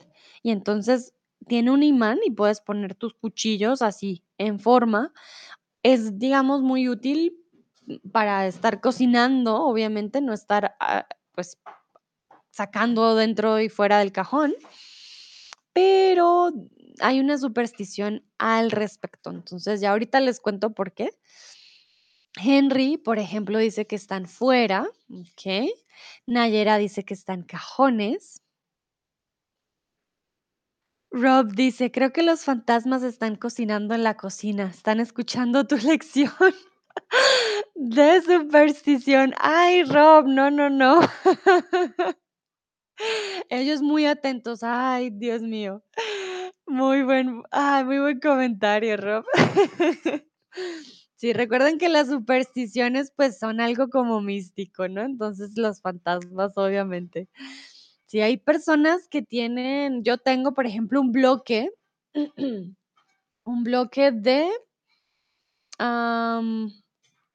Y 0.43 0.51
entonces 0.51 1.15
tiene 1.47 1.71
un 1.71 1.83
imán 1.83 2.19
y 2.25 2.31
puedes 2.31 2.61
poner 2.61 2.95
tus 2.95 3.15
cuchillos 3.15 3.83
así 3.83 4.25
en 4.39 4.59
forma. 4.59 5.13
Es, 5.83 6.19
digamos, 6.19 6.63
muy 6.63 6.89
útil 6.89 7.37
para 8.13 8.47
estar 8.47 8.81
cocinando, 8.81 9.65
obviamente, 9.65 10.21
no 10.21 10.33
estar, 10.33 10.77
ah, 10.81 11.07
pues, 11.35 11.59
sacando 12.51 13.15
dentro 13.15 13.61
y 13.61 13.69
fuera 13.69 13.99
del 14.01 14.13
cajón, 14.13 14.55
pero 15.73 16.53
hay 17.01 17.21
una 17.21 17.39
superstición 17.39 18.25
al 18.39 18.71
respecto. 18.71 19.31
Entonces, 19.31 19.81
ya 19.81 19.93
ahorita 19.93 20.21
les 20.21 20.41
cuento 20.41 20.75
por 20.75 20.93
qué. 20.93 21.11
Henry, 22.37 22.97
por 22.97 23.19
ejemplo, 23.19 23.59
dice 23.59 23.87
que 23.87 23.97
están 23.97 24.27
fuera, 24.27 24.89
¿ok? 25.11 25.71
Nayera 26.27 26.79
dice 26.79 27.05
que 27.05 27.15
están 27.15 27.43
cajones. 27.43 28.43
Rob 31.13 31.53
dice, 31.55 31.91
creo 31.91 32.13
que 32.13 32.23
los 32.23 32.45
fantasmas 32.45 33.03
están 33.03 33.37
cocinando 33.37 33.95
en 33.95 34.05
la 34.05 34.17
cocina, 34.17 34.65
están 34.65 35.01
escuchando 35.01 35.67
tu 35.67 35.77
lección 35.79 36.31
de 37.75 38.21
superstición. 38.23 39.35
Ay, 39.39 39.85
Rob, 39.85 40.27
no, 40.27 40.51
no, 40.51 40.69
no. 40.71 41.01
Ellos 43.51 43.83
muy 43.83 44.07
atentos. 44.07 44.61
Ay, 44.63 45.11
Dios 45.11 45.43
mío. 45.43 45.83
Muy 46.67 47.03
buen, 47.03 47.43
ay, 47.51 47.85
muy 47.85 47.99
buen 47.99 48.21
comentario, 48.21 48.97
Rob. 48.97 49.25
Sí, 51.17 51.33
recuerden 51.33 51.79
que 51.79 51.89
las 51.89 52.09
supersticiones 52.09 53.13
pues 53.17 53.39
son 53.39 53.61
algo 53.61 53.89
como 53.89 54.21
místico, 54.21 54.89
¿no? 54.89 55.03
Entonces 55.03 55.53
los 55.57 55.81
fantasmas, 55.81 56.57
obviamente. 56.57 57.29
Sí, 58.09 58.23
hay 58.23 58.39
personas 58.39 59.07
que 59.07 59.21
tienen, 59.21 60.03
yo 60.03 60.17
tengo, 60.17 60.55
por 60.55 60.65
ejemplo, 60.65 60.99
un 60.99 61.13
bloque, 61.13 61.71
un 63.45 63.65
bloque 63.65 64.13
de, 64.13 64.51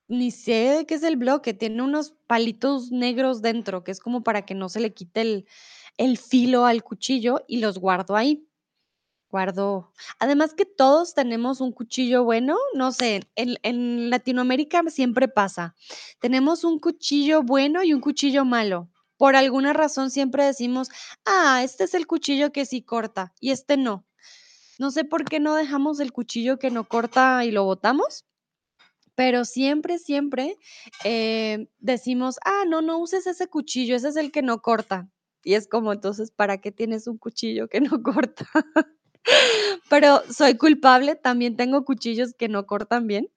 ni 0.08 0.32
sé 0.32 0.86
qué 0.88 0.96
es 0.96 1.04
el 1.04 1.16
bloque, 1.18 1.54
tiene 1.54 1.84
unos 1.84 2.14
palitos 2.28 2.92
negros 2.92 3.44
dentro, 3.44 3.84
que 3.84 3.92
es 3.92 4.00
como 4.00 4.24
para 4.24 4.46
que 4.46 4.56
no 4.56 4.68
se 4.68 4.80
le 4.80 4.94
quite 4.94 5.22
el, 5.22 5.46
el 5.98 6.18
filo 6.18 6.66
al 6.66 6.84
cuchillo 6.84 7.42
y 7.48 7.58
los 7.60 7.78
guardo 7.78 8.16
ahí. 8.16 8.48
Guardo 9.30 9.92
además 10.20 10.56
que 10.56 10.66
todos 10.66 11.16
tenemos 11.16 11.62
un 11.62 11.74
cuchillo 11.74 12.24
bueno, 12.24 12.58
no 12.76 12.92
sé, 12.94 13.22
en 13.36 13.58
en 13.64 14.10
Latinoamérica 14.10 14.84
siempre 14.90 15.28
pasa. 15.28 15.76
Tenemos 16.20 16.64
un 16.64 16.80
cuchillo 16.80 17.44
bueno 17.44 17.84
y 17.84 17.94
un 17.94 18.02
cuchillo 18.02 18.46
malo. 18.46 18.93
Por 19.18 19.36
alguna 19.36 19.74
razón 19.74 20.12
siempre 20.12 20.44
decimos: 20.46 20.90
"Ah, 21.26 21.62
este 21.64 21.86
es 21.86 21.94
el 21.94 22.08
cuchillo 22.08 22.52
que 22.52 22.66
sí 22.66 22.82
corta 22.82 23.34
y 23.40 23.52
este 23.52 23.78
no". 23.78 24.06
No 24.80 24.92
sé 24.92 25.06
por 25.06 25.26
qué 25.26 25.40
no 25.40 25.56
dejamos 25.56 26.00
el 26.00 26.14
cuchillo 26.14 26.60
que 26.60 26.72
no 26.72 26.86
corta 26.88 27.46
y 27.46 27.52
lo 27.52 27.64
botamos, 27.66 28.26
pero 29.16 29.46
siempre, 29.46 30.00
siempre, 30.00 30.58
eh, 31.06 31.68
decimos: 31.80 32.38
"Ah, 32.46 32.66
no, 32.68 32.82
no 32.82 33.00
uses 33.00 33.28
ese 33.28 33.48
cuchillo, 33.48 33.96
ese 33.96 34.10
es 34.10 34.16
el 34.18 34.32
que 34.32 34.42
no 34.44 34.62
corta". 34.62 35.10
Y 35.44 35.56
es 35.56 35.68
como, 35.68 35.94
entonces, 35.94 36.32
¿para 36.32 36.60
qué 36.62 36.72
tienes 36.72 37.08
un 37.08 37.18
cuchillo 37.18 37.68
que 37.70 37.82
no 37.82 38.02
corta? 38.04 38.48
Pero 39.90 40.22
soy 40.32 40.58
culpable, 40.58 41.16
también 41.16 41.56
tengo 41.56 41.86
cuchillos 41.86 42.34
que 42.34 42.50
no 42.50 42.66
cortan 42.66 43.08
bien, 43.08 43.30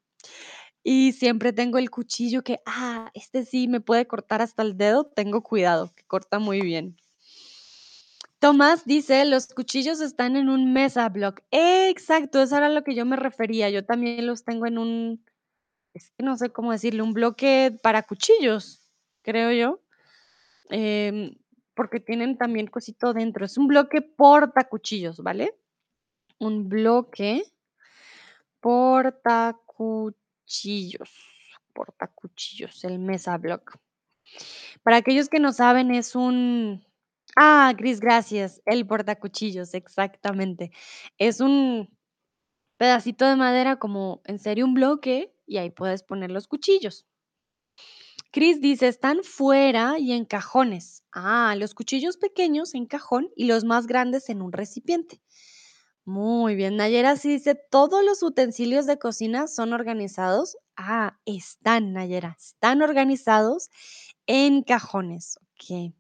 y 0.89 1.13
siempre 1.15 1.53
tengo 1.53 1.79
el 1.79 1.91
cuchillo 1.91 2.45
que, 2.45 2.61
ah, 2.65 3.11
este 3.13 3.45
sí 3.45 3.67
me 3.67 3.81
puede 3.81 4.07
cortar 4.07 4.41
hasta 4.41 4.63
el 4.63 4.77
dedo, 4.79 5.05
tengo 5.05 5.43
cuidado, 5.43 5.93
que 5.97 6.05
corta 6.05 6.39
muy 6.39 6.61
bien. 6.61 6.97
Tomás 8.39 8.85
dice: 8.85 9.25
"Los 9.25 9.47
cuchillos 9.49 10.01
están 10.01 10.37
en 10.37 10.49
un 10.49 10.73
mesa 10.73 11.09
block". 11.09 11.41
Exacto, 11.51 12.41
eso 12.43 12.57
era 12.57 12.69
lo 12.69 12.85
que 12.85 12.95
yo 12.95 13.07
me 13.07 13.17
refería, 13.17 13.71
yo 13.71 13.85
también 13.85 14.27
los 14.27 14.45
tengo 14.45 14.67
en 14.67 14.79
un, 14.79 15.25
es 15.95 16.11
que 16.13 16.25
no 16.25 16.37
sé 16.37 16.51
cómo 16.51 16.73
decirle, 16.73 17.03
un 17.03 17.15
bloque 17.15 17.79
para 17.83 18.03
cuchillos, 18.03 18.83
creo 19.23 19.53
yo, 19.53 19.81
em, 20.71 21.37
porque 21.75 22.01
tienen 22.01 22.39
también 22.39 22.69
cosito 22.69 23.15
dentro, 23.15 23.47
es 23.47 23.59
un 23.59 23.69
bloque 23.69 24.03
portacuchillos, 24.03 25.19
¿vale? 25.23 25.55
Un 26.41 26.69
bloque 26.69 27.45
portacuchillos, 30.47 31.11
portacuchillos, 31.75 32.85
el 32.85 32.99
mesa 33.01 33.37
block. 33.37 33.79
Para 34.83 34.99
aquellos 34.99 35.29
que 35.29 35.41
no 35.41 35.53
saben, 35.53 35.91
es 35.93 36.15
un 36.15 36.85
ah, 37.37 37.75
Cris, 37.77 38.01
gracias, 38.01 38.63
el 38.67 38.87
portacuchillos, 38.87 39.75
exactamente. 39.75 40.71
Es 41.19 41.41
un 41.41 41.89
pedacito 42.79 43.27
de 43.27 43.37
madera 43.37 43.79
como, 43.79 44.23
en 44.27 44.39
serio, 44.41 44.67
un 44.67 44.75
bloque, 44.75 45.35
y 45.47 45.59
ahí 45.59 45.71
puedes 45.71 46.03
poner 46.05 46.31
los 46.31 46.49
cuchillos. 46.49 47.05
Cris 48.33 48.61
dice: 48.61 48.87
"Están 48.89 49.25
fuera 49.25 49.99
y 49.99 50.13
en 50.13 50.25
cajones". 50.27 51.03
Ah, 51.13 51.57
los 51.59 51.75
cuchillos 51.75 52.17
pequeños 52.17 52.75
en 52.75 52.87
cajón 52.87 53.31
y 53.35 53.47
los 53.47 53.65
más 53.65 53.87
grandes 53.87 54.29
en 54.29 54.43
un 54.43 54.53
recipiente. 54.53 55.21
Muy 56.09 56.55
bien, 56.55 56.77
Nayera 56.77 57.17
sí 57.17 57.29
dice: 57.31 57.57
"Todos 57.57 58.05
los 58.05 58.23
utensilios 58.23 58.87
de 58.87 58.97
cocina 58.97 59.49
son 59.49 59.73
organizados". 59.73 60.57
Ah, 60.77 61.19
están, 61.27 61.93
Nayera, 61.95 62.37
están 62.39 62.81
organizados 62.81 63.71
en 64.29 64.63
cajones, 64.63 65.37
okey. 65.55 65.97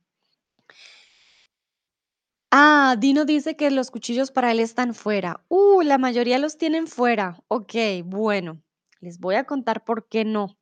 Ah, 2.52 2.96
Dino 2.98 3.24
dice 3.24 3.56
que 3.56 3.70
los 3.70 3.90
cuchillos 3.90 4.30
para 4.30 4.52
él 4.52 4.60
están 4.60 4.94
fuera. 4.94 5.44
Uh, 5.48 5.82
la 5.82 5.98
mayoría 5.98 6.38
los 6.38 6.56
tienen 6.58 6.86
fuera. 6.86 7.38
Okey, 7.48 8.02
bueno, 8.02 8.62
les 9.00 9.18
voy 9.18 9.34
a 9.34 9.44
contar 9.44 9.84
por 9.84 10.08
qué 10.08 10.24
no. 10.24 10.56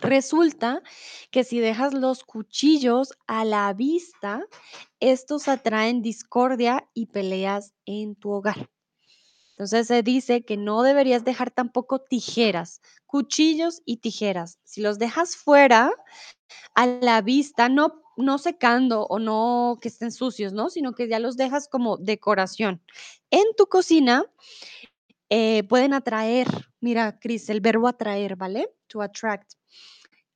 Resulta 0.00 0.82
que 1.30 1.44
si 1.44 1.60
dejas 1.60 1.94
los 1.94 2.24
cuchillos 2.24 3.12
a 3.26 3.44
la 3.44 3.72
vista, 3.72 4.44
estos 4.98 5.48
atraen 5.48 6.02
discordia 6.02 6.88
y 6.94 7.06
peleas 7.06 7.74
en 7.86 8.16
tu 8.16 8.30
hogar. 8.30 8.70
Entonces 9.50 9.88
se 9.88 10.02
dice 10.02 10.42
que 10.42 10.56
no 10.56 10.82
deberías 10.82 11.24
dejar 11.24 11.50
tampoco 11.50 12.00
tijeras, 12.00 12.80
cuchillos 13.06 13.82
y 13.84 13.98
tijeras. 13.98 14.58
Si 14.64 14.80
los 14.80 14.98
dejas 14.98 15.36
fuera, 15.36 15.92
a 16.74 16.86
la 16.86 17.20
vista, 17.20 17.68
no 17.68 18.00
no 18.16 18.38
secando 18.38 19.06
o 19.06 19.18
no 19.18 19.78
que 19.80 19.88
estén 19.88 20.12
sucios, 20.12 20.52
¿no? 20.52 20.70
Sino 20.70 20.92
que 20.92 21.08
ya 21.08 21.18
los 21.18 21.36
dejas 21.36 21.68
como 21.68 21.96
decoración. 21.96 22.82
En 23.30 23.44
tu 23.56 23.66
cocina, 23.66 24.24
eh, 25.30 25.62
pueden 25.64 25.94
atraer, 25.94 26.46
mira, 26.80 27.18
Cris, 27.18 27.48
el 27.50 27.60
verbo 27.60 27.88
atraer, 27.88 28.36
¿vale? 28.36 28.68
To 28.88 29.00
attract, 29.00 29.54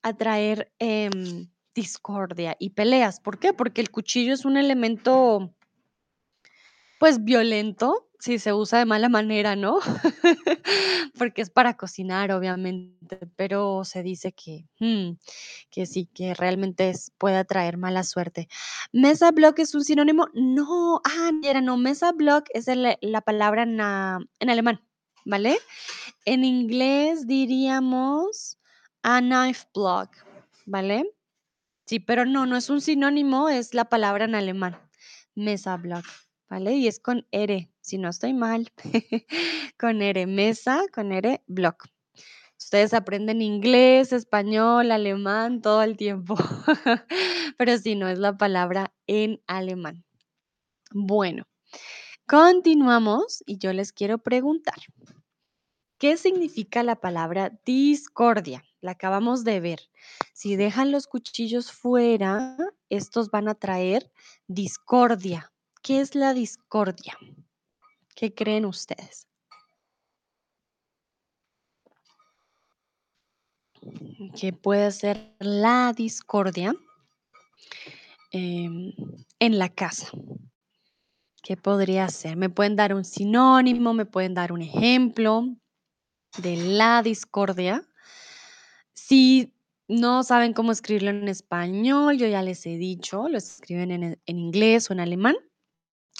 atraer, 0.05 0.71
em, 0.79 1.49
discordia 1.75 2.57
y 2.61 2.71
peleas, 2.71 3.19
¿por 3.19 3.39
qué? 3.41 3.53
Porque 3.53 3.81
el 3.81 3.91
cuchillo 3.91 4.33
es 4.33 4.45
un 4.45 4.57
elemento 4.57 5.53
pues, 7.01 7.23
violento, 7.23 8.09
si 8.19 8.39
se 8.39 8.55
usa 8.55 8.79
de 8.79 8.87
mala 8.87 9.11
manera, 9.11 9.57
¿no? 9.57 9.79
Porque 11.19 11.43
es 11.43 11.51
para 11.51 11.77
cocinar, 11.77 12.33
obviamente, 12.33 13.19
pero 13.37 13.85
se 13.85 14.03
dice 14.03 14.33
que, 14.33 14.67
mm, 14.79 15.19
que 15.71 15.85
sí, 15.85 16.07
que 16.15 16.33
realmente 16.33 16.93
puede 17.19 17.37
atraer 17.37 17.77
mala 17.77 18.05
suerte. 18.05 18.49
¿Mesa 18.93 19.31
block 19.33 19.59
es 19.59 19.75
un 19.75 19.85
sinónimo? 19.85 20.29
No, 20.33 21.03
ah, 21.05 21.31
mira, 21.33 21.61
no, 21.61 21.77
mesa 21.77 22.13
block 22.13 22.47
es 22.55 22.67
la 22.69 23.21
palabra 23.21 23.65
en 23.65 24.51
alemán, 24.51 24.81
¿vale? 25.27 25.59
En 26.25 26.45
inglés 26.45 27.27
diríamos 27.27 28.57
a 29.05 29.21
knife 29.21 29.67
block, 29.75 30.11
¿vale? 30.65 31.05
Sí, 31.85 32.01
pero 32.01 32.25
no, 32.25 32.47
no 32.47 32.57
es 32.57 32.71
un 32.71 32.81
sinónimo, 32.81 33.51
es 33.51 33.75
la 33.75 33.85
palabra 33.91 34.25
en 34.25 34.35
alemán, 34.35 34.79
mesa 35.35 35.77
block, 35.77 36.07
¿vale? 36.49 36.75
Y 36.75 36.89
es 36.89 36.99
con 37.01 37.27
R, 37.31 37.71
si 37.83 37.99
no 37.99 38.09
estoy 38.09 38.33
mal, 38.33 38.73
con 39.79 40.01
R, 40.01 40.27
mesa, 40.27 40.81
con 40.93 41.13
R, 41.13 41.43
block. 41.47 41.87
Ustedes 42.59 42.95
aprenden 42.95 43.43
inglés, 43.43 44.15
español, 44.15 44.91
alemán 44.91 45.61
todo 45.61 45.83
el 45.83 45.99
tiempo, 45.99 46.35
pero 47.59 47.77
sí, 47.77 47.97
no 47.97 48.09
es 48.09 48.19
la 48.19 48.39
palabra 48.39 48.95
en 49.07 49.43
alemán. 49.47 50.03
Bueno, 50.93 51.45
continuamos 52.27 53.43
y 53.45 53.59
yo 53.59 53.75
les 53.75 53.93
quiero 53.93 54.17
preguntar, 54.17 54.77
¿qué 55.99 56.17
significa 56.17 56.83
la 56.83 56.97
palabra 56.97 57.61
discordia? 57.67 58.65
La 58.85 58.91
acabamos 58.91 59.45
de 59.45 59.61
ver. 59.61 59.81
Si 60.35 60.57
dejan 60.57 60.93
los 60.93 61.07
cuchillos 61.07 61.73
fuera, 61.73 62.55
estos 62.91 63.31
van 63.31 63.49
a 63.49 63.55
traer 63.55 64.13
discordia. 64.47 65.51
¿Qué 65.83 66.03
es 66.03 66.15
la 66.15 66.35
discordia? 66.35 67.17
¿Qué 68.15 68.35
creen 68.35 68.67
ustedes? 68.67 69.27
¿Qué 74.39 74.53
puede 74.53 74.93
ser 74.93 75.35
la 75.39 75.95
discordia 75.97 76.75
em, 78.33 78.93
en 79.39 79.59
la 79.59 79.71
casa? 79.71 80.09
¿Qué 81.43 81.57
podría 81.57 82.07
ser? 82.11 82.37
¿Me 82.37 82.51
pueden 82.51 82.77
dar 82.77 82.93
un 82.93 83.07
sinónimo? 83.07 83.95
¿Me 83.95 84.05
pueden 84.05 84.35
dar 84.35 84.53
un 84.53 84.61
ejemplo 84.61 85.47
de 86.37 86.57
la 86.59 87.03
discordia? 87.03 87.89
Si 88.95 89.53
no 89.89 90.23
saben 90.23 90.53
cómo 90.55 90.73
escribirlo 90.73 91.11
en 91.11 91.29
español, 91.29 92.17
yo 92.17 92.27
ya 92.27 92.43
les 92.43 92.65
he 92.67 92.77
dicho, 92.77 93.29
lo 93.29 93.37
escriben 93.39 93.91
en, 93.91 94.03
e- 94.05 94.19
en 94.27 94.39
inglés 94.39 94.89
o 94.89 94.93
en 94.93 95.01
alemán 95.01 95.37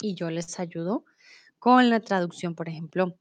y 0.01 0.15
yo 0.15 0.31
les 0.31 0.61
ayudo 0.61 1.05
con 1.59 1.91
la 1.91 2.01
traducción, 2.01 2.55
por 2.55 2.69
ejemplo, 2.69 3.19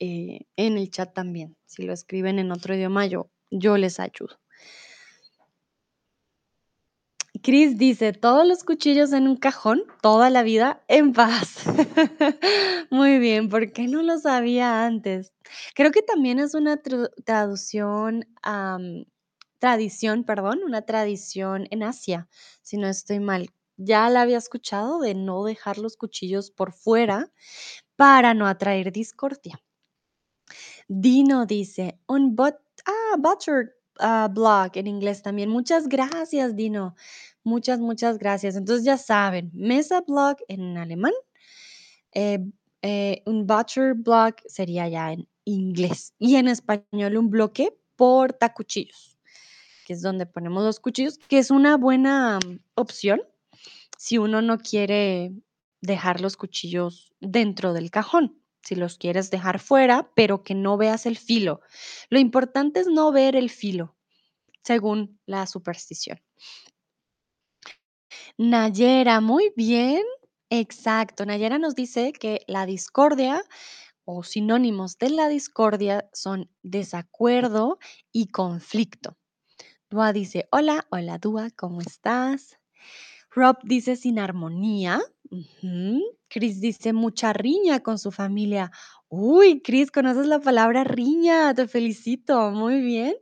eh, 0.00 0.42
en 0.56 0.78
el 0.78 0.90
chat 0.90 1.14
también. 1.14 1.56
Si 1.66 1.84
lo 1.84 1.92
escriben 1.92 2.38
en 2.38 2.52
otro 2.52 2.74
idioma, 2.74 3.06
yo, 3.06 3.30
yo 3.50 3.76
les 3.76 4.00
ayudo. 4.00 4.40
Chris 7.42 7.78
dice, 7.78 8.12
todos 8.12 8.46
los 8.46 8.64
cuchillos 8.64 9.12
en 9.12 9.26
un 9.26 9.36
cajón, 9.36 9.84
toda 10.02 10.30
la 10.30 10.42
vida 10.42 10.82
en 10.88 11.12
paz. 11.12 11.64
Muy 12.90 13.18
bien, 13.18 13.48
¿por 13.48 13.72
qué 13.72 13.86
no 13.88 14.02
lo 14.02 14.18
sabía 14.18 14.84
antes? 14.84 15.32
Creo 15.74 15.90
que 15.90 16.02
también 16.02 16.38
es 16.38 16.54
una 16.54 16.78
traducción, 17.24 18.26
tradición, 19.58 20.24
perdón, 20.24 20.60
una 20.64 20.82
tradición 20.82 21.66
en 21.70 21.82
Asia, 21.82 22.28
si 22.62 22.76
no 22.76 22.88
estoy 22.88 23.20
mal. 23.20 23.50
Ya 23.76 24.10
la 24.10 24.22
había 24.22 24.38
escuchado 24.38 25.00
de 25.00 25.14
no 25.14 25.42
dejar 25.44 25.78
los 25.78 25.96
cuchillos 25.96 26.50
por 26.50 26.72
fuera 26.72 27.32
para 27.96 28.34
no 28.34 28.46
atraer 28.46 28.92
discordia. 28.92 29.62
Dino 30.88 31.46
dice, 31.46 32.00
un 32.06 32.34
bot, 32.34 32.56
ah, 32.86 33.16
butter 33.18 33.74
ah, 34.00 34.28
block 34.30 34.76
en 34.76 34.86
inglés 34.86 35.22
también. 35.22 35.48
Muchas 35.48 35.88
gracias, 35.88 36.56
Dino. 36.56 36.94
Muchas, 37.50 37.80
muchas 37.80 38.16
gracias. 38.16 38.54
Entonces 38.54 38.84
ya 38.84 38.96
saben, 38.96 39.50
mesa 39.52 40.02
block 40.06 40.38
en 40.46 40.78
alemán, 40.78 41.12
eh, 42.12 42.38
eh, 42.80 43.22
un 43.26 43.44
butcher 43.44 43.94
block 43.94 44.40
sería 44.46 44.86
ya 44.88 45.12
en 45.12 45.28
inglés 45.44 46.14
y 46.20 46.36
en 46.36 46.46
español 46.46 47.16
un 47.16 47.28
bloque 47.28 47.76
portacuchillos, 47.96 49.18
que 49.84 49.94
es 49.94 50.00
donde 50.00 50.26
ponemos 50.26 50.62
los 50.62 50.78
cuchillos, 50.78 51.18
que 51.18 51.38
es 51.38 51.50
una 51.50 51.76
buena 51.76 52.38
mm, 52.38 52.60
opción 52.76 53.20
si 53.98 54.16
uno 54.16 54.42
no 54.42 54.58
quiere 54.58 55.32
dejar 55.80 56.20
los 56.20 56.36
cuchillos 56.36 57.12
dentro 57.18 57.72
del 57.72 57.90
cajón, 57.90 58.40
si 58.62 58.76
los 58.76 58.96
quieres 58.96 59.32
dejar 59.32 59.58
fuera, 59.58 60.08
pero 60.14 60.44
que 60.44 60.54
no 60.54 60.76
veas 60.76 61.04
el 61.04 61.18
filo. 61.18 61.62
Lo 62.10 62.20
importante 62.20 62.78
es 62.78 62.86
no 62.86 63.10
ver 63.10 63.34
el 63.34 63.50
filo, 63.50 63.96
según 64.62 65.18
la 65.26 65.48
superstición. 65.48 66.20
Nayera, 68.42 69.20
muy 69.20 69.52
bien. 69.54 70.02
Exacto. 70.48 71.26
Nayera 71.26 71.58
nos 71.58 71.74
dice 71.74 72.14
que 72.14 72.40
la 72.46 72.64
discordia 72.64 73.42
o 74.04 74.22
sinónimos 74.24 74.98
de 74.98 75.10
la 75.10 75.28
discordia 75.28 76.08
son 76.14 76.50
desacuerdo 76.62 77.78
y 78.12 78.28
conflicto. 78.28 79.18
Dua 79.90 80.12
dice, 80.12 80.48
hola, 80.52 80.86
hola 80.90 81.18
Dua, 81.18 81.50
¿cómo 81.56 81.80
estás? 81.82 82.58
Rob 83.30 83.58
dice 83.64 83.96
sin 83.96 84.18
armonía. 84.18 85.00
Chris 86.28 86.60
dice 86.60 86.92
mucha 86.92 87.32
riña 87.32 87.80
con 87.80 87.98
su 87.98 88.12
familia. 88.12 88.70
Uy, 89.08 89.62
Chris, 89.62 89.90
conoces 89.90 90.26
la 90.26 90.40
palabra 90.40 90.84
riña. 90.84 91.54
Te 91.54 91.68
felicito. 91.68 92.50
Muy 92.52 92.80
bien. 92.82 93.14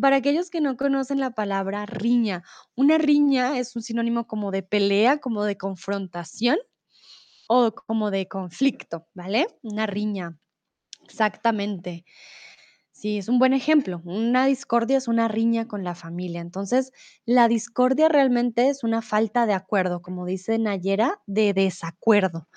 Para 0.00 0.16
aquellos 0.16 0.48
que 0.48 0.62
no 0.62 0.76
conocen 0.78 1.20
la 1.20 1.32
palabra 1.32 1.84
riña, 1.84 2.42
una 2.74 2.96
riña 2.96 3.58
es 3.58 3.76
un 3.76 3.82
sinónimo 3.82 4.26
como 4.26 4.50
de 4.50 4.62
pelea, 4.62 5.18
como 5.18 5.44
de 5.44 5.58
confrontación 5.58 6.56
o 7.48 7.72
como 7.74 8.10
de 8.10 8.28
conflicto, 8.28 9.08
¿vale? 9.14 9.46
Una 9.62 9.86
riña, 9.86 10.38
exactamente. 11.04 12.04
Sí, 12.92 13.18
es 13.18 13.28
un 13.28 13.38
buen 13.38 13.54
ejemplo. 13.54 14.02
Una 14.04 14.46
discordia 14.46 14.98
es 14.98 15.08
una 15.08 15.28
riña 15.28 15.68
con 15.68 15.84
la 15.84 15.94
familia. 15.94 16.40
Entonces, 16.42 16.92
la 17.26 17.48
discordia 17.48 18.08
realmente 18.08 18.68
es 18.68 18.84
una 18.84 19.02
falta 19.02 19.46
de 19.46 19.54
acuerdo, 19.54 20.02
como 20.02 20.26
dice 20.26 20.58
Nayera, 20.58 21.20
de 21.26 21.54
desacuerdo. 21.54 22.48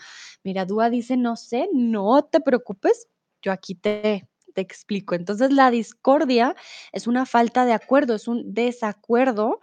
Mira, 0.43 0.65
Dúa 0.65 0.89
dice, 0.89 1.17
no 1.17 1.35
sé, 1.37 1.69
no 1.73 2.23
te 2.25 2.41
preocupes, 2.41 3.07
yo 3.41 3.51
aquí 3.51 3.75
te, 3.75 4.27
te 4.55 4.61
explico. 4.61 5.15
Entonces, 5.15 5.51
la 5.53 5.69
discordia 5.69 6.55
es 6.93 7.07
una 7.07 7.25
falta 7.27 7.65
de 7.65 7.73
acuerdo, 7.73 8.15
es 8.15 8.27
un 8.27 8.53
desacuerdo 8.53 9.59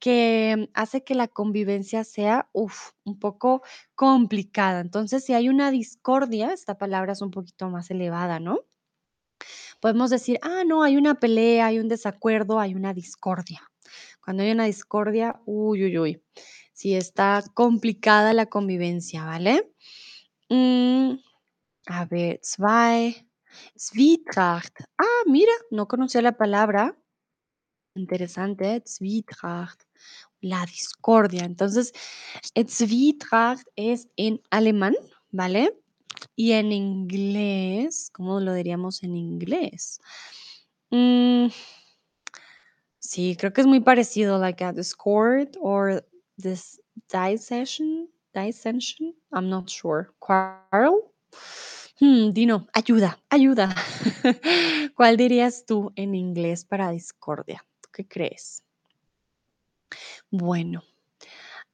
que 0.00 0.68
hace 0.74 1.04
que 1.04 1.14
la 1.14 1.28
convivencia 1.28 2.04
sea, 2.04 2.50
un 2.52 3.18
poco 3.20 3.62
complicada. 3.94 4.80
Entonces, 4.80 5.24
si 5.24 5.32
hay 5.32 5.48
una 5.48 5.70
discordia, 5.70 6.52
esta 6.52 6.76
palabra 6.76 7.12
es 7.12 7.22
un 7.22 7.30
poquito 7.30 7.70
más 7.70 7.90
elevada, 7.90 8.40
¿no? 8.40 8.60
Podemos 9.80 10.10
decir, 10.10 10.38
ah, 10.42 10.64
no, 10.66 10.82
hay 10.82 10.96
una 10.96 11.14
pelea, 11.14 11.66
hay 11.66 11.78
un 11.78 11.88
desacuerdo, 11.88 12.58
hay 12.60 12.74
una 12.74 12.94
discordia. 12.94 13.62
Cuando 14.24 14.42
hay 14.42 14.52
una 14.52 14.64
discordia, 14.64 15.40
uy, 15.46 15.84
uy, 15.84 15.98
uy, 15.98 16.22
sí 16.72 16.94
está 16.94 17.42
complicada 17.54 18.32
la 18.32 18.46
convivencia, 18.46 19.24
¿vale? 19.24 19.72
Mm, 20.48 21.14
a 21.86 22.04
ver, 22.06 22.40
zwei, 22.42 23.28
Zwietracht. 23.78 24.72
Ah, 24.98 25.22
mira, 25.26 25.52
no 25.70 25.86
conocía 25.86 26.22
la 26.22 26.36
palabra. 26.36 26.96
Interesante, 27.94 28.82
Zwietracht, 28.86 29.82
la 30.40 30.64
discordia. 30.66 31.44
Entonces, 31.44 31.92
eh, 32.54 32.64
Zwietracht 32.66 33.66
es 33.76 34.08
en 34.16 34.40
alemán, 34.50 34.94
¿vale? 35.30 35.78
Y 36.36 36.52
en 36.52 36.72
inglés, 36.72 38.10
¿cómo 38.12 38.40
lo 38.40 38.54
diríamos 38.54 39.02
en 39.02 39.16
inglés? 39.16 40.00
Mm, 40.90 41.48
sí, 42.98 43.36
creo 43.38 43.52
que 43.52 43.60
es 43.62 43.66
muy 43.66 43.80
parecido, 43.80 44.38
like 44.38 44.64
a 44.64 44.72
Discord 44.72 45.56
or 45.60 46.04
this 46.38 46.80
dissension, 47.08 48.08
dissension, 48.34 49.14
I'm 49.32 49.48
not 49.48 49.68
sure. 49.68 50.10
Quarrel. 50.20 51.12
Hmm, 52.02 52.32
Dino, 52.32 52.66
ayuda, 52.72 53.22
ayuda. 53.30 53.72
¿Cuál 54.96 55.16
dirías 55.16 55.64
tú 55.64 55.92
en 55.94 56.16
inglés 56.16 56.64
para 56.64 56.90
discordia? 56.90 57.64
¿Tú 57.80 57.90
qué 57.92 58.08
crees? 58.08 58.64
Bueno, 60.32 60.82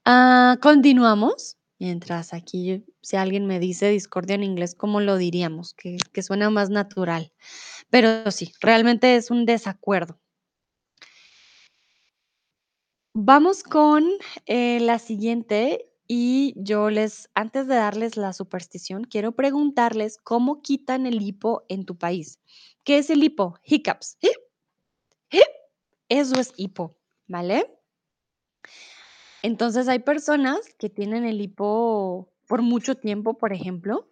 ah, 0.04 0.58
continuamos. 0.62 1.56
Mientras 1.78 2.34
aquí, 2.34 2.84
si 3.02 3.16
alguien 3.16 3.46
me 3.46 3.60
dice 3.60 3.88
discordia 3.90 4.34
en 4.34 4.44
inglés, 4.44 4.74
¿cómo 4.74 5.00
lo 5.00 5.16
diríamos? 5.16 5.74
Que, 5.74 5.96
que 6.12 6.22
suena 6.22 6.50
más 6.50 6.70
natural. 6.70 7.32
Pero 7.90 8.30
sí, 8.30 8.52
realmente 8.60 9.16
es 9.16 9.30
un 9.30 9.46
desacuerdo. 9.46 10.20
Vamos 13.14 13.62
con 13.62 14.08
eh, 14.46 14.78
la 14.80 14.98
siguiente 14.98 15.90
y 16.08 16.54
yo 16.56 16.88
les, 16.88 17.28
antes 17.34 17.68
de 17.68 17.76
darles 17.76 18.16
la 18.16 18.32
superstición, 18.32 19.04
quiero 19.04 19.32
preguntarles 19.32 20.16
cómo 20.16 20.62
quitan 20.62 21.06
el 21.06 21.20
hipo 21.20 21.64
en 21.68 21.84
tu 21.84 21.98
país. 21.98 22.40
¿Qué 22.82 22.96
es 22.96 23.10
el 23.10 23.22
hipo? 23.22 23.58
Hiccups. 23.62 24.16
Hip, 24.22 24.36
hip. 25.30 25.42
Eso 26.08 26.40
es 26.40 26.54
hipo, 26.56 26.96
¿vale? 27.26 27.78
Entonces 29.42 29.86
hay 29.86 29.98
personas 29.98 30.60
que 30.78 30.88
tienen 30.88 31.26
el 31.26 31.42
hipo 31.42 32.32
por 32.46 32.62
mucho 32.62 32.94
tiempo, 32.94 33.36
por 33.36 33.52
ejemplo, 33.52 34.08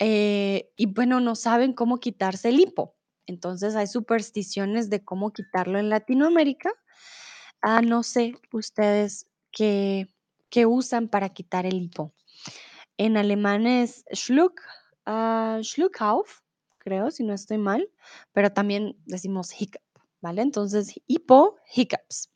eh, 0.00 0.72
y 0.76 0.86
bueno, 0.86 1.20
no 1.20 1.36
saben 1.36 1.72
cómo 1.72 2.00
quitarse 2.00 2.48
el 2.48 2.58
hipo. 2.58 2.96
Entonces 3.26 3.76
hay 3.76 3.86
supersticiones 3.86 4.90
de 4.90 5.04
cómo 5.04 5.32
quitarlo 5.32 5.78
en 5.78 5.88
Latinoamérica. 5.88 6.72
Ah, 7.62 7.80
no 7.80 8.02
sé 8.02 8.34
ustedes 8.52 9.28
qué, 9.52 10.08
qué 10.50 10.66
usan 10.66 11.08
para 11.08 11.30
quitar 11.30 11.66
el 11.66 11.82
hipo. 11.82 12.12
En 12.96 13.16
alemán 13.16 13.66
es 13.66 14.04
Schluck, 14.12 14.60
ah, 15.06 15.58
Schluckauf, 15.62 16.40
creo, 16.78 17.10
si 17.10 17.24
no 17.24 17.32
estoy 17.32 17.58
mal, 17.58 17.88
pero 18.32 18.52
también 18.52 18.96
decimos 19.06 19.58
hiccup, 19.58 19.82
¿vale? 20.20 20.42
Entonces, 20.42 20.94
hipo, 21.06 21.56
hiccups. 21.74 22.30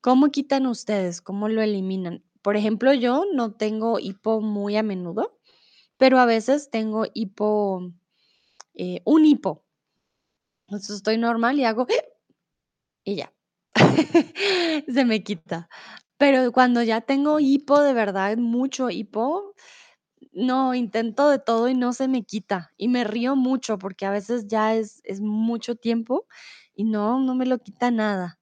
¿Cómo 0.00 0.30
quitan 0.30 0.66
ustedes? 0.66 1.22
¿Cómo 1.22 1.48
lo 1.48 1.62
eliminan? 1.62 2.22
Por 2.42 2.56
ejemplo, 2.56 2.92
yo 2.92 3.24
no 3.32 3.54
tengo 3.54 3.98
hipo 3.98 4.42
muy 4.42 4.76
a 4.76 4.82
menudo, 4.82 5.40
pero 5.96 6.18
a 6.18 6.26
veces 6.26 6.70
tengo 6.70 7.06
hipo, 7.14 7.90
eh, 8.74 9.00
un 9.04 9.24
hipo. 9.24 9.64
Entonces 10.66 10.96
estoy 10.96 11.18
normal 11.18 11.58
y 11.58 11.64
hago 11.64 11.86
y 13.04 13.16
ya. 13.16 13.32
Se 14.94 15.04
me 15.04 15.22
quita. 15.22 15.68
Pero 16.20 16.52
cuando 16.52 16.82
ya 16.82 17.00
tengo 17.00 17.40
hipo, 17.40 17.80
de 17.82 17.92
verdad, 17.92 18.36
mucho 18.36 18.88
hipo, 18.90 19.54
no, 20.32 20.74
intento 20.74 21.30
de 21.30 21.38
todo 21.40 21.68
y 21.68 21.74
no 21.74 21.92
se 21.92 22.08
me 22.08 22.24
quita. 22.24 22.72
Y 22.78 22.88
me 22.88 23.04
río 23.04 23.36
mucho 23.36 23.78
porque 23.78 24.06
a 24.06 24.10
veces 24.12 24.46
ya 24.48 24.74
es 24.76 25.00
es 25.04 25.20
mucho 25.20 25.76
tiempo 25.76 26.26
y 26.74 26.84
no, 26.84 27.20
no 27.20 27.34
me 27.34 27.46
lo 27.46 27.58
quita 27.60 27.90
nada. 27.90 28.38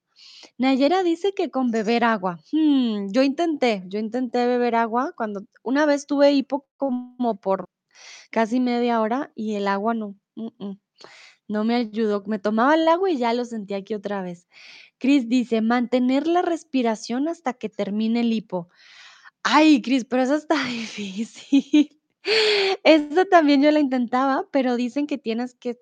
Nayera 0.57 1.03
dice 1.03 1.33
que 1.35 1.51
con 1.51 1.71
beber 1.71 2.03
agua. 2.05 2.39
Mm, 2.53 3.09
yo 3.11 3.23
intenté, 3.23 3.83
yo 3.87 3.99
intenté 3.99 4.47
beber 4.47 4.75
agua 4.75 5.13
cuando 5.17 5.43
una 5.63 5.85
vez 5.87 6.07
tuve 6.07 6.33
hipo 6.33 6.67
como 6.77 7.37
por 7.41 7.65
casi 8.31 8.59
media 8.61 9.01
hora 9.01 9.31
y 9.35 9.55
el 9.55 9.67
agua 9.67 9.93
no, 9.95 10.15
mm, 10.35 10.47
mm, 10.59 10.79
no 11.47 11.63
me 11.63 11.75
ayudó. 11.75 12.23
Me 12.27 12.39
tomaba 12.39 12.75
el 12.75 12.87
agua 12.87 13.11
y 13.11 13.17
ya 13.17 13.33
lo 13.33 13.45
sentía 13.45 13.77
aquí 13.77 13.93
otra 13.95 14.21
vez. 14.21 14.47
Cris 15.03 15.27
dice: 15.27 15.59
"Mantener 15.59 16.27
la 16.27 16.41
respiración 16.41 17.27
hasta 17.27 17.51
que 17.53 17.67
termine 17.67 18.21
el 18.21 18.31
hipo". 18.31 18.69
Ay, 19.43 19.81
Cris, 19.81 20.05
pero 20.05 20.23
eso 20.23 20.35
está 20.35 20.55
difícil. 20.65 21.99
Eso 22.85 23.25
también 23.25 23.61
yo 23.61 23.69
lo 23.71 23.79
intentaba, 23.79 24.47
pero 24.51 24.77
dicen 24.77 25.07
que 25.07 25.17
tienes 25.17 25.55
que 25.55 25.77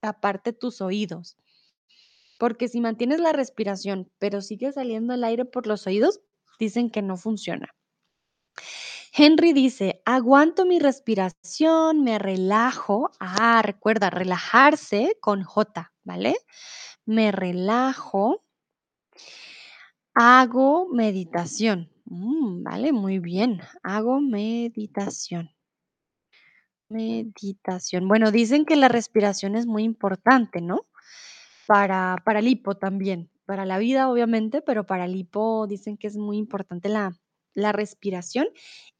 taparte 0.00 0.52
tus 0.52 0.82
oídos. 0.82 1.38
Porque 2.38 2.68
si 2.68 2.82
mantienes 2.82 3.20
la 3.20 3.32
respiración, 3.32 4.10
pero 4.18 4.42
sigue 4.42 4.70
saliendo 4.72 5.14
el 5.14 5.24
aire 5.24 5.46
por 5.46 5.66
los 5.66 5.86
oídos, 5.86 6.20
dicen 6.58 6.90
que 6.90 7.00
no 7.00 7.16
funciona. 7.16 7.74
Henry 9.14 9.54
dice: 9.54 10.02
"Aguanto 10.04 10.66
mi 10.66 10.78
respiración, 10.78 12.04
me 12.04 12.18
relajo". 12.18 13.10
Ah, 13.20 13.62
recuerda, 13.62 14.10
relajarse 14.10 15.16
con 15.22 15.42
J, 15.44 15.92
¿vale? 16.04 16.36
Me 17.06 17.32
relajo 17.32 18.45
hago 20.16 20.88
meditación. 20.88 21.90
Mm, 22.06 22.62
vale, 22.64 22.90
muy 22.92 23.18
bien. 23.18 23.60
Hago 23.82 24.18
meditación. 24.20 25.50
Meditación. 26.90 28.06
Bueno, 28.06 28.30
dicen 28.30 28.64
que 28.64 28.76
la 28.76 28.88
respiración 28.88 29.56
es 29.56 29.66
muy 29.66 29.82
importante, 29.82 30.60
¿no? 30.60 30.86
Para 31.66 32.16
para 32.24 32.40
el 32.40 32.48
hipo 32.48 32.76
también, 32.76 33.30
para 33.46 33.66
la 33.66 33.78
vida, 33.78 34.10
obviamente, 34.10 34.62
pero 34.62 34.86
para 34.86 35.04
el 35.06 35.16
hipo 35.16 35.66
dicen 35.68 35.96
que 35.98 36.06
es 36.08 36.16
muy 36.16 36.38
importante 36.38 36.88
la 36.88 37.18
la 37.54 37.72
respiración 37.72 38.48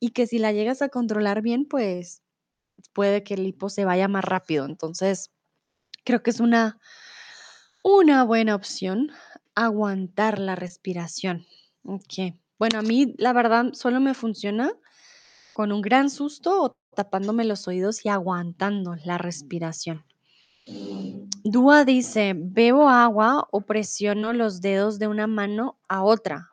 y 0.00 0.10
que 0.10 0.26
si 0.26 0.38
la 0.38 0.52
llegas 0.52 0.82
a 0.82 0.88
controlar 0.90 1.42
bien, 1.42 1.66
pues, 1.66 2.22
puede 2.94 3.24
que 3.24 3.34
el 3.34 3.46
hipo 3.46 3.70
se 3.70 3.84
vaya 3.86 4.08
más 4.08 4.24
rápido. 4.24 4.66
Entonces, 4.66 5.32
creo 6.04 6.22
que 6.22 6.30
es 6.30 6.40
una 6.40 6.78
una 7.84 8.24
buena 8.24 8.54
opción 8.54 9.10
aguantar 9.56 10.38
la 10.38 10.54
respiración. 10.56 11.46
Okey. 11.84 12.38
Bueno, 12.58 12.78
a 12.78 12.82
mí, 12.82 13.14
la 13.18 13.32
verdad, 13.32 13.72
solo 13.74 14.00
me 14.00 14.14
funciona 14.14 14.72
con 15.52 15.72
un 15.72 15.82
gran 15.82 16.10
susto 16.10 16.62
o 16.64 16.72
tapándome 16.94 17.44
los 17.44 17.68
oídos 17.68 18.04
y 18.06 18.10
aguantando 18.10 18.96
la 19.04 19.18
respiración. 19.18 20.04
Dúa 21.44 21.84
dice: 21.84 22.34
"Bebo 22.36 22.88
agua 22.88 23.46
o 23.52 23.60
presiono 23.62 24.32
los 24.32 24.60
dedos 24.60 24.98
de 24.98 25.08
una 25.08 25.26
mano 25.26 25.78
a 25.88 26.02
otra". 26.04 26.50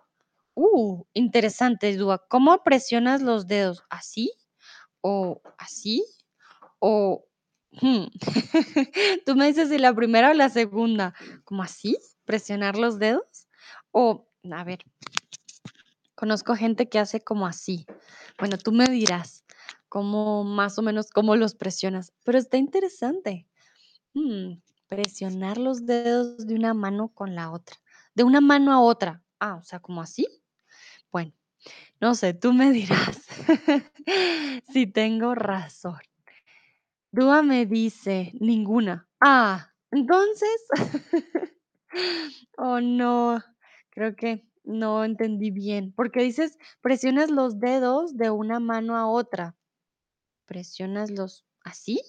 Uh, 0.55 1.03
interesante, 1.13 1.95
Dúa. 1.97 2.19
¿Cómo 2.29 2.63
presionas 2.63 3.21
los 3.21 3.47
dedos? 3.47 3.83
¿Así? 3.89 4.33
¿O 5.01 5.41
así? 5.57 6.05
O, 6.79 7.25
mm, 7.81 8.05
tú 9.25 9.35
me 9.35 9.47
dices 9.47 9.69
si 9.69 9.77
la 9.79 9.93
primera 9.95 10.31
o 10.31 10.33
la 10.33 10.49
segunda, 10.49 11.13
¿cómo 11.45 11.63
así? 11.63 11.97
¿Presionar 12.26 12.78
los 12.78 12.99
dedos? 12.99 13.47
O, 13.91 14.28
a 14.51 14.63
ver 14.63 14.86
conozco 16.15 16.55
gente 16.55 16.88
que 16.88 16.99
hace 16.99 17.21
como 17.21 17.45
así. 17.47 17.86
Bueno, 18.39 18.57
tú 18.57 18.71
me 18.71 18.89
dirás 18.89 19.43
cómo, 19.89 20.43
más 20.43 20.78
o 20.80 20.82
menos, 20.82 21.09
cómo 21.09 21.36
los 21.36 21.55
presionas, 21.55 22.13
pero 22.24 22.38
está 22.38 22.57
interesante. 22.57 23.47
Mm, 24.13 24.53
presionar 24.88 25.57
los 25.57 25.86
dedos 25.86 26.47
de 26.47 26.55
una 26.55 26.74
mano 26.74 27.09
con 27.09 27.36
la 27.36 27.51
otra, 27.51 27.78
de 28.15 28.24
una 28.24 28.41
mano 28.41 28.71
a 28.74 28.82
otra. 28.82 29.24
Ah, 29.39 29.55
o 29.55 29.63
sea, 29.63 29.80
¿como 29.80 30.01
así? 30.01 30.28
Bueno, 31.11 31.34
no 32.01 32.15
sé, 32.15 32.34
tú 32.34 32.53
me 32.53 32.71
dirás 32.74 33.26
si 34.74 34.88
tengo 34.88 35.36
razón. 35.36 35.99
Dúa 37.11 37.43
me 37.43 37.65
dice: 37.65 38.34
"Ninguna". 38.39 39.07
Ah, 39.21 39.74
entonces 39.91 40.57
Oh, 42.57 42.79
no, 42.81 43.41
creo 43.91 44.15
que 44.15 44.45
no 44.63 45.03
entendí 45.03 45.51
bien, 45.51 45.93
porque 45.95 46.21
dices: 46.21 46.57
"Presionas 46.81 47.29
los 47.31 47.59
dedos 47.59 48.15
de 48.17 48.29
una 48.31 48.59
mano 48.59 48.95
a 48.97 49.07
otra". 49.07 49.55
¿Presionas 50.47 51.11
los 51.11 51.45
así? 51.63 52.01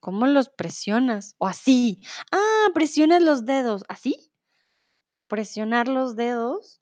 ¿Cómo 0.00 0.26
los 0.26 0.48
presionas? 0.48 1.34
¿O 1.38 1.46
así? 1.46 2.00
Ah, 2.32 2.68
presionas 2.74 3.22
los 3.22 3.44
dedos, 3.44 3.84
¿así? 3.88 4.30
¿Presionar 5.28 5.88
los 5.88 6.16
dedos? 6.16 6.80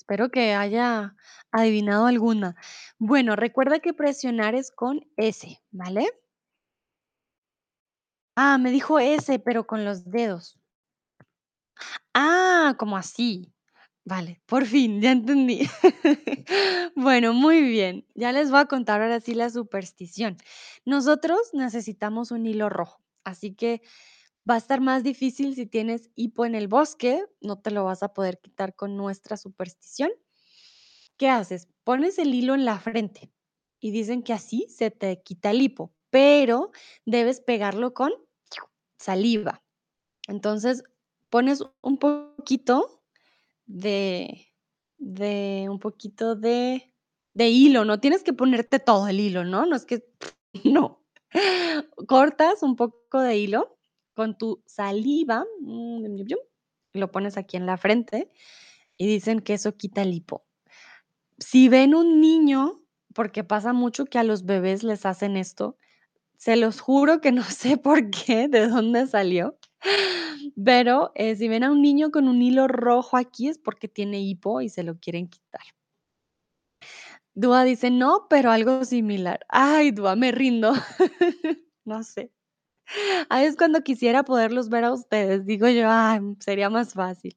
Espero 0.00 0.30
que 0.30 0.52
haya 0.52 1.16
adivinado 1.50 2.06
alguna. 2.06 2.56
Bueno, 2.98 3.36
recuerda 3.36 3.78
que 3.80 3.94
presionar 3.94 4.54
es 4.54 4.70
con 4.70 5.00
S, 5.16 5.62
¿vale? 5.70 6.06
Ah, 8.36 8.58
me 8.58 8.70
dijo 8.70 8.98
S, 9.00 9.38
pero 9.40 9.66
con 9.66 9.84
los 9.84 10.04
dedos. 10.10 10.56
Ah, 12.14 12.74
como 12.78 12.96
así. 12.96 13.52
Vale, 14.04 14.40
por 14.46 14.66
fin, 14.66 15.00
ya 15.00 15.12
entendí. 15.12 15.68
Bueno, 16.96 17.32
muy 17.34 17.62
bien. 17.62 18.06
Ya 18.14 18.32
les 18.32 18.50
voy 18.50 18.60
a 18.60 18.66
contar 18.66 19.02
ahora 19.02 19.20
sí 19.20 19.34
la 19.34 19.50
superstición. 19.50 20.36
Nosotros 20.84 21.38
necesitamos 21.54 22.30
un 22.30 22.46
hilo 22.46 22.68
rojo, 22.68 23.02
así 23.24 23.54
que 23.54 23.82
va 24.48 24.54
a 24.56 24.58
estar 24.58 24.80
más 24.80 25.04
difícil 25.04 25.54
si 25.56 25.66
tienes 25.66 26.10
hipo 26.16 26.46
en 26.46 26.54
el 26.54 26.68
bosque, 26.68 27.24
no 27.40 27.60
te 27.60 27.70
lo 27.72 27.84
vas 27.84 28.02
a 28.02 28.14
poder 28.14 28.40
quitar 28.40 28.74
con 28.76 28.96
nuestra 28.96 29.36
superstición. 29.38 30.10
¿Qué 31.18 31.28
haces? 31.28 31.68
Pones 31.84 32.18
el 32.18 32.34
hilo 32.34 32.54
en 32.54 32.64
la 32.64 32.78
frente 32.78 33.32
y 33.80 33.90
dicen 33.90 34.22
que 34.22 34.32
así 34.32 34.66
se 34.68 34.90
te 34.90 35.22
quita 35.22 35.50
el 35.50 35.62
hipo, 35.62 35.94
pero 36.10 36.70
debes 37.04 37.40
pegarlo 37.40 37.94
con 37.94 38.12
saliva. 39.04 39.62
Entonces, 40.28 40.82
pones 41.30 41.62
un 41.82 41.98
poquito 41.98 43.02
de 43.66 44.48
de 44.98 45.66
un 45.68 45.78
poquito 45.78 46.34
de 46.36 46.92
de 47.34 47.48
hilo, 47.48 47.84
no 47.84 47.98
tienes 48.00 48.22
que 48.22 48.32
ponerte 48.32 48.78
todo 48.78 49.08
el 49.08 49.20
hilo, 49.20 49.44
¿no? 49.44 49.66
No 49.66 49.76
es 49.76 49.84
que 49.84 50.04
no. 50.64 51.04
Cortas 52.06 52.62
un 52.62 52.76
poco 52.76 53.20
de 53.20 53.36
hilo 53.36 53.76
con 54.14 54.38
tu 54.38 54.62
saliva, 54.66 55.44
mm, 55.60 56.22
lo 56.92 57.10
pones 57.10 57.36
aquí 57.36 57.56
en 57.56 57.66
la 57.66 57.76
frente 57.76 58.30
y 58.96 59.08
dicen 59.08 59.40
que 59.40 59.54
eso 59.54 59.76
quita 59.76 60.02
el 60.02 60.14
hipo. 60.14 60.46
Si 61.38 61.68
ven 61.68 61.94
un 61.96 62.20
niño, 62.20 62.84
porque 63.12 63.42
pasa 63.42 63.72
mucho 63.72 64.06
que 64.06 64.18
a 64.18 64.24
los 64.24 64.44
bebés 64.44 64.84
les 64.84 65.04
hacen 65.04 65.36
esto, 65.36 65.76
se 66.38 66.56
los 66.56 66.80
juro 66.80 67.20
que 67.20 67.32
no 67.32 67.42
sé 67.44 67.76
por 67.78 68.10
qué, 68.10 68.48
de 68.48 68.68
dónde 68.68 69.06
salió, 69.06 69.58
pero, 70.64 71.12
eh, 71.14 71.36
si 71.36 71.48
ven 71.48 71.64
a 71.64 71.70
un 71.72 71.82
niño 71.82 72.10
con 72.10 72.28
un 72.28 72.42
hilo 72.42 72.68
rojo 72.68 73.16
aquí 73.16 73.48
es 73.48 73.58
porque 73.58 73.88
tiene 73.88 74.20
hipo 74.22 74.60
y 74.60 74.68
se 74.68 74.82
lo 74.84 74.98
quieren 74.98 75.28
quitar. 75.28 75.62
Dúa 77.36 77.64
dice: 77.64 77.90
"No, 77.90 78.26
pero 78.30 78.50
algo 78.50 78.84
similar". 78.84 79.40
Ay, 79.48 79.90
Dúa, 79.90 80.16
me 80.16 80.32
rindo. 80.32 80.72
No 81.86 82.02
sé. 82.02 82.32
Ahí 83.30 83.46
es 83.46 83.56
cuando 83.56 83.82
quisiera 83.82 84.24
poderlos 84.24 84.68
ver 84.70 84.84
a 84.84 84.92
ustedes, 84.92 85.44
digo 85.46 85.68
yo: 85.68 85.88
"Ay, 85.90 86.20
sería 86.40 86.70
más 86.70 86.94
fácil". 86.94 87.36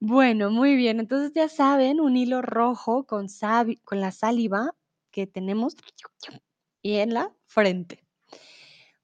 Bueno, 0.00 0.50
muy 0.50 0.76
bien, 0.76 1.00
entonces 1.00 1.32
ya 1.34 1.48
saben, 1.48 2.00
un 2.00 2.16
hilo 2.16 2.42
rojo 2.42 3.06
con 3.06 3.28
con 3.84 4.00
la 4.00 4.12
saliva 4.12 4.74
que 5.12 5.26
tenemos 5.26 5.76
y 6.82 6.96
en 6.96 7.14
la 7.14 7.32
frente. 7.46 8.07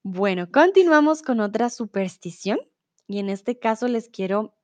Bueno, 0.07 0.51
continuamos 0.53 1.23
con 1.23 1.41
otra 1.41 1.71
superstición, 1.71 2.59
y 3.07 3.21
en 3.21 3.31
este 3.31 3.59
caso 3.59 3.89
les 3.89 4.11
quiero 4.11 4.55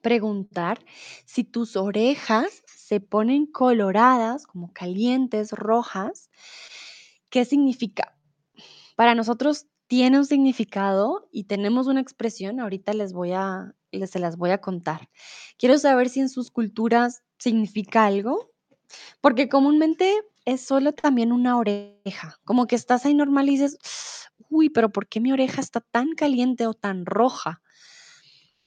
preguntar 0.00 0.78
si 1.24 1.42
tus 1.42 1.74
orejas 1.74 2.62
se 2.66 3.00
ponen 3.00 3.46
coloradas, 3.46 4.46
como 4.46 4.72
calientes, 4.72 5.50
rojas, 5.50 6.30
¿qué 7.30 7.44
significa? 7.44 8.16
Para 8.94 9.16
nosotros 9.16 9.66
tiene 9.88 10.18
un 10.18 10.24
significado 10.24 11.28
y 11.32 11.44
tenemos 11.44 11.88
una 11.88 12.00
expresión, 12.00 12.60
ahorita 12.60 12.92
les 12.92 13.12
voy 13.12 13.32
a 13.32 13.74
se 13.90 14.20
las 14.20 14.36
voy 14.36 14.50
a 14.50 14.60
contar. 14.60 15.10
Quiero 15.58 15.78
saber 15.78 16.10
si 16.10 16.20
en 16.20 16.28
sus 16.28 16.52
culturas 16.52 17.24
significa 17.38 18.06
algo, 18.06 18.52
porque 19.20 19.48
comúnmente 19.48 20.14
es 20.46 20.62
solo 20.62 20.94
también 20.94 21.32
una 21.32 21.58
oreja, 21.58 22.38
como 22.44 22.66
que 22.66 22.76
estás 22.76 23.06
ahí 23.06 23.14
normal 23.14 23.48
y 23.48 23.52
dices: 23.52 23.78
"Uy, 24.50 24.70
pero, 24.70 24.90
¿por 24.90 25.08
qué 25.08 25.20
mi 25.20 25.32
oreja 25.32 25.60
está 25.60 25.80
tan 25.82 26.14
caliente 26.14 26.66
o 26.66 26.74
tan 26.74 27.06
roja?". 27.06 27.60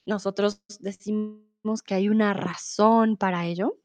Nosotros 0.06 0.62
decimos 0.80 1.82
que 1.84 1.94
hay 1.94 2.08
una 2.08 2.34
razón 2.34 3.16
para 3.16 3.46
ello, 3.46 3.78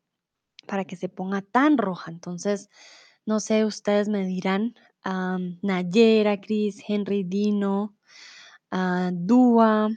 para 0.68 0.86
que 0.86 0.96
se 0.98 1.10
ponga 1.10 1.41
tan 1.43 1.78
roja. 1.78 2.12
Entonces, 2.12 2.70
no 3.26 3.39
sé, 3.41 3.66
ustedes 3.66 4.10
me 4.10 4.26
dirán, 4.26 4.76
am, 5.04 5.60
Nayera, 5.64 6.41
Cris, 6.41 6.84
Henry, 6.88 7.24
Dino, 7.24 7.96
ah, 8.72 9.12
Dúa, 9.14 9.89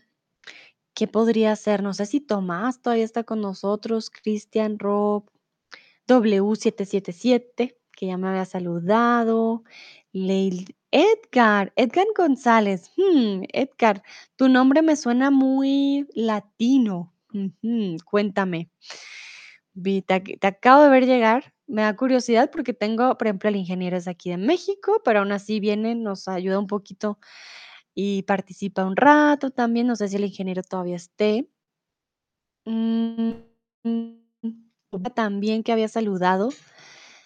¿qué 0.94 1.08
podría 1.08 1.56
ser? 1.56 1.82
No 1.82 1.94
sé 1.94 2.06
si 2.06 2.20
Tomás 2.20 2.82
todavía 2.82 3.04
está 3.06 3.24
con 3.24 3.40
nosotros, 3.42 4.10
Cristian, 4.10 4.78
Rob, 4.80 5.30
W777, 6.08 7.77
que 7.98 8.06
ya 8.06 8.16
me 8.16 8.28
había 8.28 8.44
saludado, 8.44 9.64
Edgar, 10.90 11.72
Edgar 11.76 12.06
González, 12.16 12.92
hmm, 12.96 13.42
Edgar, 13.52 14.02
tu 14.36 14.48
nombre 14.48 14.82
me 14.82 14.96
suena 14.96 15.30
muy 15.30 16.06
latino. 16.14 17.12
Cuéntame. 18.04 18.70
Vi, 19.74 20.02
te, 20.02 20.14
ac- 20.14 20.38
te 20.40 20.46
acabo 20.46 20.82
de 20.84 20.88
ver 20.90 21.06
llegar. 21.06 21.52
Me 21.66 21.82
da 21.82 21.94
curiosidad 21.96 22.50
porque 22.50 22.72
tengo, 22.72 23.16
por 23.18 23.26
ejemplo, 23.26 23.48
el 23.50 23.56
ingeniero 23.56 23.96
es 23.96 24.08
aquí 24.08 24.30
de 24.30 24.38
México, 24.38 25.02
pero 25.04 25.20
aún 25.20 25.32
así 25.32 25.60
viene, 25.60 25.94
nos 25.94 26.26
ayuda 26.28 26.58
un 26.58 26.66
poquito 26.66 27.18
y 27.94 28.22
participa 28.22 28.84
un 28.86 28.96
rato 28.96 29.50
también. 29.50 29.86
No 29.88 29.96
sé 29.96 30.08
si 30.08 30.16
el 30.16 30.24
ingeniero 30.24 30.62
todavía 30.62 30.96
esté. 30.96 31.48
Mm, 32.64 33.32
mm, 33.84 34.12
también 35.14 35.62
que 35.62 35.72
había 35.72 35.88
saludado. 35.88 36.50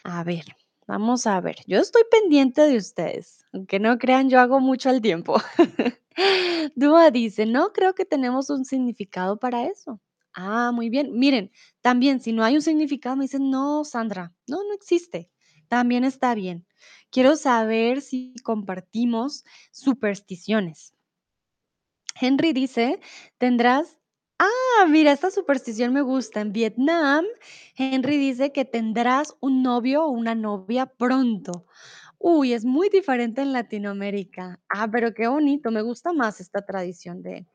A 0.04 0.24
ver, 0.24 0.44
vamos 0.92 1.26
a 1.26 1.40
ver. 1.40 1.56
Yo 1.66 1.80
estoy 1.80 2.02
pendiente 2.10 2.60
de 2.60 2.76
ustedes, 2.76 3.46
aunque 3.54 3.80
no 3.80 3.96
crean, 3.96 4.28
yo 4.28 4.38
hago 4.40 4.60
mucho 4.60 4.90
al 4.90 5.00
tiempo. 5.00 5.40
Dúa 6.76 7.10
dice, 7.10 7.46
no 7.46 7.72
creo 7.72 7.94
que 7.94 8.04
tenemos 8.04 8.50
un 8.50 8.66
significado 8.66 9.38
para 9.38 9.64
eso. 9.64 10.02
Ah, 10.34 10.70
muy 10.70 10.90
bien. 10.90 11.18
Miren, 11.18 11.50
también 11.80 12.20
si 12.20 12.32
no 12.34 12.44
hay 12.44 12.56
un 12.56 12.62
significado, 12.62 13.16
me 13.16 13.24
dicen, 13.24 13.48
no, 13.48 13.84
Sandra, 13.84 14.34
no, 14.46 14.62
no 14.64 14.74
existe. 14.74 15.30
También 15.66 16.04
está 16.04 16.34
bien. 16.34 16.66
Quiero 17.10 17.36
saber 17.36 18.02
si 18.02 18.34
compartimos 18.42 19.44
supersticiones. 19.70 20.92
Henry 22.20 22.52
dice, 22.52 23.00
tendrás... 23.38 23.98
Ah, 24.44 24.86
mira, 24.88 25.12
esta 25.12 25.30
superstición 25.30 25.92
me 25.92 26.02
gusta. 26.02 26.40
En 26.40 26.52
Vietnam, 26.52 27.24
Henry 27.76 28.16
dice 28.18 28.50
que 28.52 28.64
tendrás 28.64 29.34
un 29.40 29.62
novio 29.62 30.04
o 30.04 30.08
una 30.10 30.34
novia 30.34 30.86
pronto. 30.86 31.66
Uy, 32.18 32.52
es 32.52 32.64
muy 32.64 32.88
diferente 32.88 33.40
en 33.42 33.52
Latinoamérica. 33.52 34.60
Ah, 34.68 34.88
pero 34.90 35.14
qué 35.14 35.28
bonito, 35.28 35.70
me 35.70 35.82
gusta 35.82 36.12
más 36.12 36.40
esta 36.40 36.62
tradición 36.62 37.22
de, 37.22 37.46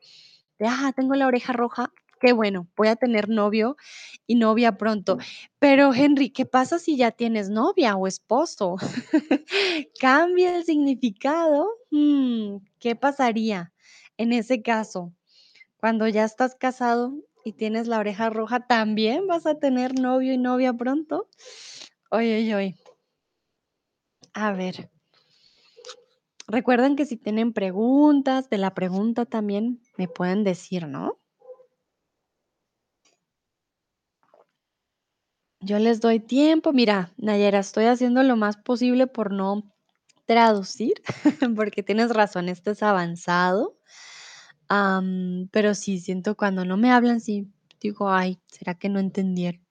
de, 0.58 0.66
ah, 0.68 0.92
tengo 0.96 1.14
la 1.14 1.26
oreja 1.26 1.52
roja, 1.52 1.92
qué 2.20 2.32
bueno, 2.32 2.68
voy 2.76 2.88
a 2.88 2.96
tener 2.96 3.28
novio 3.28 3.76
y 4.26 4.36
novia 4.36 4.78
pronto. 4.78 5.18
Pero 5.58 5.92
Henry, 5.94 6.30
¿qué 6.30 6.46
pasa 6.46 6.78
si 6.78 6.96
ya 6.96 7.10
tienes 7.12 7.50
novia 7.50 7.96
o 7.96 8.06
esposo? 8.06 8.76
¿Cambia 10.00 10.56
el 10.56 10.64
significado? 10.64 11.68
Mm, 11.90 12.58
¿qué 12.80 12.96
pasaría 12.96 13.72
en 14.18 14.32
ese 14.32 14.62
caso? 14.62 15.12
Cuando 15.80 16.08
ya 16.08 16.24
estás 16.24 16.56
casado 16.56 17.14
y 17.44 17.52
tienes 17.52 17.86
la 17.86 18.00
oreja 18.00 18.30
roja, 18.30 18.66
¿también 18.66 19.26
vas 19.28 19.46
a 19.46 19.54
tener 19.54 19.98
novio 19.98 20.32
y 20.32 20.38
novia 20.38 20.72
pronto? 20.72 21.28
Oye, 22.10 22.38
oye, 22.38 22.54
oye. 22.54 22.74
A 24.34 24.52
ver, 24.52 24.90
recuerden 26.48 26.96
que 26.96 27.06
si 27.06 27.16
tienen 27.16 27.52
preguntas, 27.52 28.50
de 28.50 28.58
la 28.58 28.74
pregunta 28.74 29.24
también 29.24 29.80
me 29.96 30.08
pueden 30.08 30.42
decir, 30.42 30.88
¿no? 30.88 31.18
Yo 35.60 35.78
les 35.78 36.00
doy 36.00 36.20
tiempo. 36.20 36.72
Mira, 36.72 37.12
Nayera, 37.16 37.60
estoy 37.60 37.84
haciendo 37.86 38.22
lo 38.22 38.36
más 38.36 38.56
posible 38.56 39.06
por 39.06 39.32
no 39.32 39.62
traducir, 40.26 41.02
porque 41.56 41.82
tienes 41.82 42.10
razón, 42.10 42.48
esto 42.48 42.72
es 42.72 42.82
avanzado. 42.82 43.76
Pero 44.68 45.74
sí, 45.74 45.98
siento 45.98 46.36
cuando 46.36 46.64
no 46.64 46.76
me 46.76 46.90
hablan, 46.90 47.20
sí, 47.20 47.48
digo, 47.80 48.10
ay, 48.10 48.38
¿será 48.46 48.74
que 48.74 48.88
no 48.88 48.98
entendieron? 48.98 49.64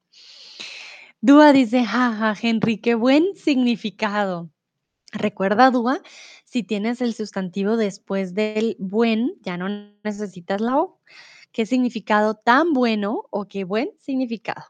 Dúa 1.22 1.52
dice, 1.54 1.84
jaja, 1.84 2.36
Henry, 2.41 2.78
qué 2.78 2.95
buen 2.95 3.36
significado. 3.36 4.52
Recuerda, 5.12 5.72
Dúa, 5.72 6.02
si 6.45 6.64
tienes 6.64 7.02
el 7.02 7.14
sustantivo 7.14 7.78
después 7.78 8.34
del 8.34 8.76
buen, 8.80 9.34
ya 9.41 9.58
no 9.58 9.68
necesitas 10.04 10.62
la 10.62 10.78
O. 10.78 11.02
¿Qué 11.52 11.66
significado 11.66 12.36
tan 12.36 12.74
bueno 12.74 13.24
o 13.32 13.48
qué 13.48 13.64
buen 13.64 13.91
significado? 14.00 14.66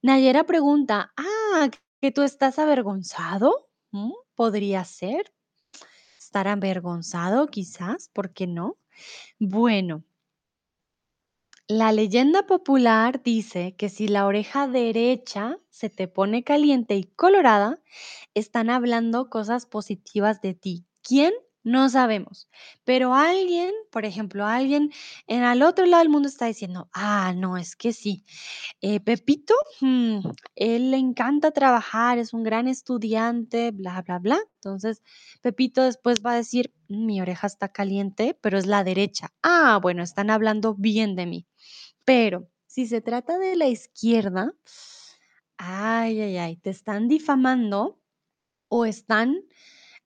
Nayera 0.00 0.44
pregunta, 0.44 1.12
ah, 1.16 1.68
¿que 2.00 2.12
tú 2.12 2.22
estás 2.22 2.58
avergonzado? 2.58 3.68
¿Mm? 3.90 4.12
¿Podría 4.34 4.84
ser? 4.84 5.32
¿Estar 6.18 6.48
avergonzado 6.48 7.46
quizás? 7.48 8.08
¿Por 8.12 8.32
qué 8.32 8.46
no? 8.46 8.78
Bueno, 9.38 10.04
la 11.68 11.92
leyenda 11.92 12.44
popular 12.46 13.22
dice 13.22 13.76
que 13.76 13.88
si 13.88 14.08
la 14.08 14.26
oreja 14.26 14.66
derecha 14.66 15.58
se 15.70 15.88
te 15.88 16.08
pone 16.08 16.42
caliente 16.42 16.96
y 16.96 17.04
colorada, 17.04 17.80
están 18.34 18.68
hablando 18.70 19.30
cosas 19.30 19.64
positivas 19.66 20.40
de 20.42 20.54
ti. 20.54 20.86
¿Quién? 21.02 21.32
No 21.66 21.88
sabemos. 21.88 22.48
Pero 22.84 23.12
alguien, 23.14 23.72
por 23.90 24.04
ejemplo, 24.04 24.46
alguien 24.46 24.92
en 25.26 25.42
al 25.42 25.62
otro 25.62 25.84
lado 25.84 26.00
del 26.04 26.10
mundo 26.12 26.28
está 26.28 26.46
diciendo, 26.46 26.88
ah, 26.92 27.34
no, 27.36 27.56
es 27.56 27.74
que 27.74 27.92
sí. 27.92 28.24
Eh, 28.82 29.00
Pepito, 29.00 29.54
mm, 29.80 30.20
él 30.56 30.90
le 30.92 30.98
encanta 30.98 31.52
trabajar, 31.52 32.18
es 32.18 32.34
un 32.34 32.44
gran 32.44 32.68
estudiante, 32.68 33.72
bla, 33.72 34.02
bla, 34.02 34.18
bla. 34.20 34.38
Entonces, 34.56 35.02
Pepito 35.42 35.82
después 35.82 36.18
va 36.24 36.32
a 36.32 36.36
decir, 36.36 36.72
"Mm, 36.88 37.06
mi 37.06 37.20
oreja 37.22 37.46
está 37.48 37.68
caliente, 37.70 38.38
pero 38.42 38.58
es 38.58 38.66
la 38.66 38.84
derecha. 38.84 39.32
Ah, 39.42 39.78
bueno, 39.82 40.02
están 40.04 40.30
hablando 40.30 40.74
bien 40.74 41.16
de 41.16 41.26
mí. 41.26 41.46
Pero 42.04 42.48
si 42.66 42.86
se 42.86 43.00
trata 43.02 43.38
de 43.38 43.56
la 43.56 43.68
izquierda, 43.68 44.54
ay, 45.58 46.20
ay, 46.20 46.36
ay, 46.38 46.56
te 46.56 46.70
están 46.70 47.08
difamando 47.08 48.00
o 48.68 48.84
están, 48.86 49.36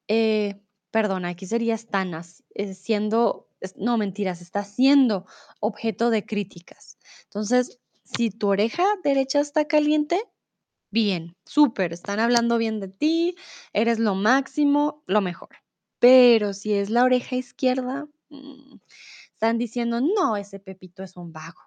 eh, 0.08 0.60
perdón, 0.90 1.24
aquí 1.24 1.46
sería 1.46 1.74
están 1.74 2.14
as- 2.14 2.42
eh, 2.54 2.74
siendo, 2.74 3.48
no 3.76 3.96
mentiras, 3.98 4.40
está 4.40 4.64
siendo 4.64 5.26
objeto 5.60 6.10
de 6.10 6.24
críticas. 6.26 6.98
Entonces, 7.24 7.78
si 8.04 8.30
tu 8.30 8.48
oreja 8.48 8.84
derecha 9.04 9.40
está 9.40 9.66
caliente, 9.66 10.20
bien, 10.90 11.36
súper, 11.46 11.92
están 11.92 12.20
hablando 12.20 12.58
bien 12.58 12.80
de 12.80 12.88
ti, 12.88 13.36
eres 13.72 13.98
lo 13.98 14.14
máximo, 14.14 15.02
lo 15.06 15.20
mejor. 15.20 15.50
Pero 16.00 16.54
si 16.54 16.74
es 16.74 16.90
la 16.90 17.04
oreja 17.04 17.36
izquierda, 17.36 18.08
mm, 18.30 18.76
están 19.32 19.58
diciendo, 19.58 20.00
no, 20.00 20.36
ese 20.36 20.58
Pepito 20.60 21.02
es 21.02 21.16
un 21.16 21.32
vago, 21.32 21.60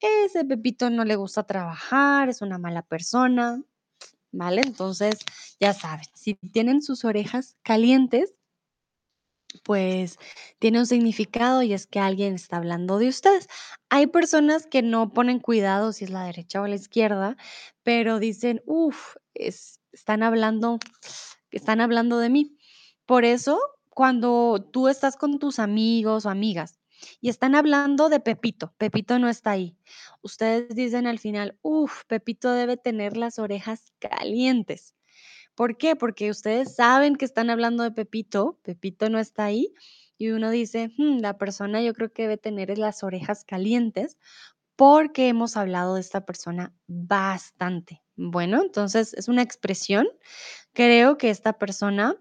ese 0.00 0.44
Pepito 0.44 0.90
no 0.90 1.04
le 1.04 1.16
gusta 1.16 1.44
trabajar, 1.44 2.28
es 2.28 2.42
una 2.42 2.58
mala 2.58 2.82
persona, 2.82 3.62
¿vale? 4.32 4.62
Entonces, 4.62 5.18
ya 5.60 5.72
saben, 5.74 6.06
si 6.14 6.34
tienen 6.34 6.82
sus 6.82 7.04
orejas 7.04 7.56
calientes, 7.62 8.35
pues 9.66 10.16
tiene 10.60 10.78
un 10.78 10.86
significado 10.86 11.60
y 11.60 11.72
es 11.72 11.88
que 11.88 11.98
alguien 11.98 12.34
está 12.36 12.58
hablando 12.58 12.98
de 12.98 13.08
ustedes. 13.08 13.48
Hay 13.90 14.06
personas 14.06 14.68
que 14.68 14.80
no 14.80 15.12
ponen 15.12 15.40
cuidado 15.40 15.92
si 15.92 16.04
es 16.04 16.10
la 16.10 16.22
derecha 16.22 16.62
o 16.62 16.68
la 16.68 16.76
izquierda, 16.76 17.36
pero 17.82 18.20
dicen, 18.20 18.62
uff, 18.64 19.16
están 19.34 20.22
hablando, 20.22 20.78
están 21.50 21.80
hablando 21.80 22.20
de 22.20 22.30
mí. 22.30 22.56
Por 23.06 23.24
eso, 23.24 23.58
cuando 23.90 24.64
tú 24.72 24.86
estás 24.86 25.16
con 25.16 25.40
tus 25.40 25.58
amigos 25.58 26.26
o 26.26 26.30
amigas 26.30 26.78
y 27.20 27.28
están 27.28 27.56
hablando 27.56 28.08
de 28.08 28.20
Pepito, 28.20 28.72
Pepito 28.78 29.18
no 29.18 29.28
está 29.28 29.50
ahí. 29.50 29.76
Ustedes 30.22 30.76
dicen 30.76 31.08
al 31.08 31.18
final, 31.18 31.58
uff, 31.62 32.04
Pepito 32.06 32.52
debe 32.52 32.76
tener 32.76 33.16
las 33.16 33.40
orejas 33.40 33.92
calientes. 33.98 34.94
¿Por 35.56 35.78
qué? 35.78 35.96
Porque 35.96 36.30
ustedes 36.30 36.74
saben 36.76 37.16
que 37.16 37.24
están 37.24 37.50
hablando 37.50 37.82
de 37.82 37.90
Pepito, 37.90 38.58
Pepito 38.62 39.08
no 39.10 39.18
está 39.18 39.46
ahí, 39.46 39.72
y 40.18 40.30
uno 40.30 40.50
dice, 40.50 40.90
"Mm, 40.98 41.20
la 41.20 41.38
persona 41.38 41.82
yo 41.82 41.94
creo 41.94 42.12
que 42.12 42.22
debe 42.22 42.36
tener 42.38 42.76
las 42.78 43.02
orejas 43.02 43.44
calientes 43.44 44.18
porque 44.76 45.28
hemos 45.28 45.56
hablado 45.56 45.94
de 45.96 46.00
esta 46.02 46.26
persona 46.26 46.74
bastante. 46.88 48.02
Bueno, 48.16 48.62
entonces 48.62 49.14
es 49.14 49.28
una 49.28 49.42
expresión. 49.42 50.08
Creo 50.74 51.18
que 51.18 51.30
esta 51.30 51.54
persona 51.54 52.16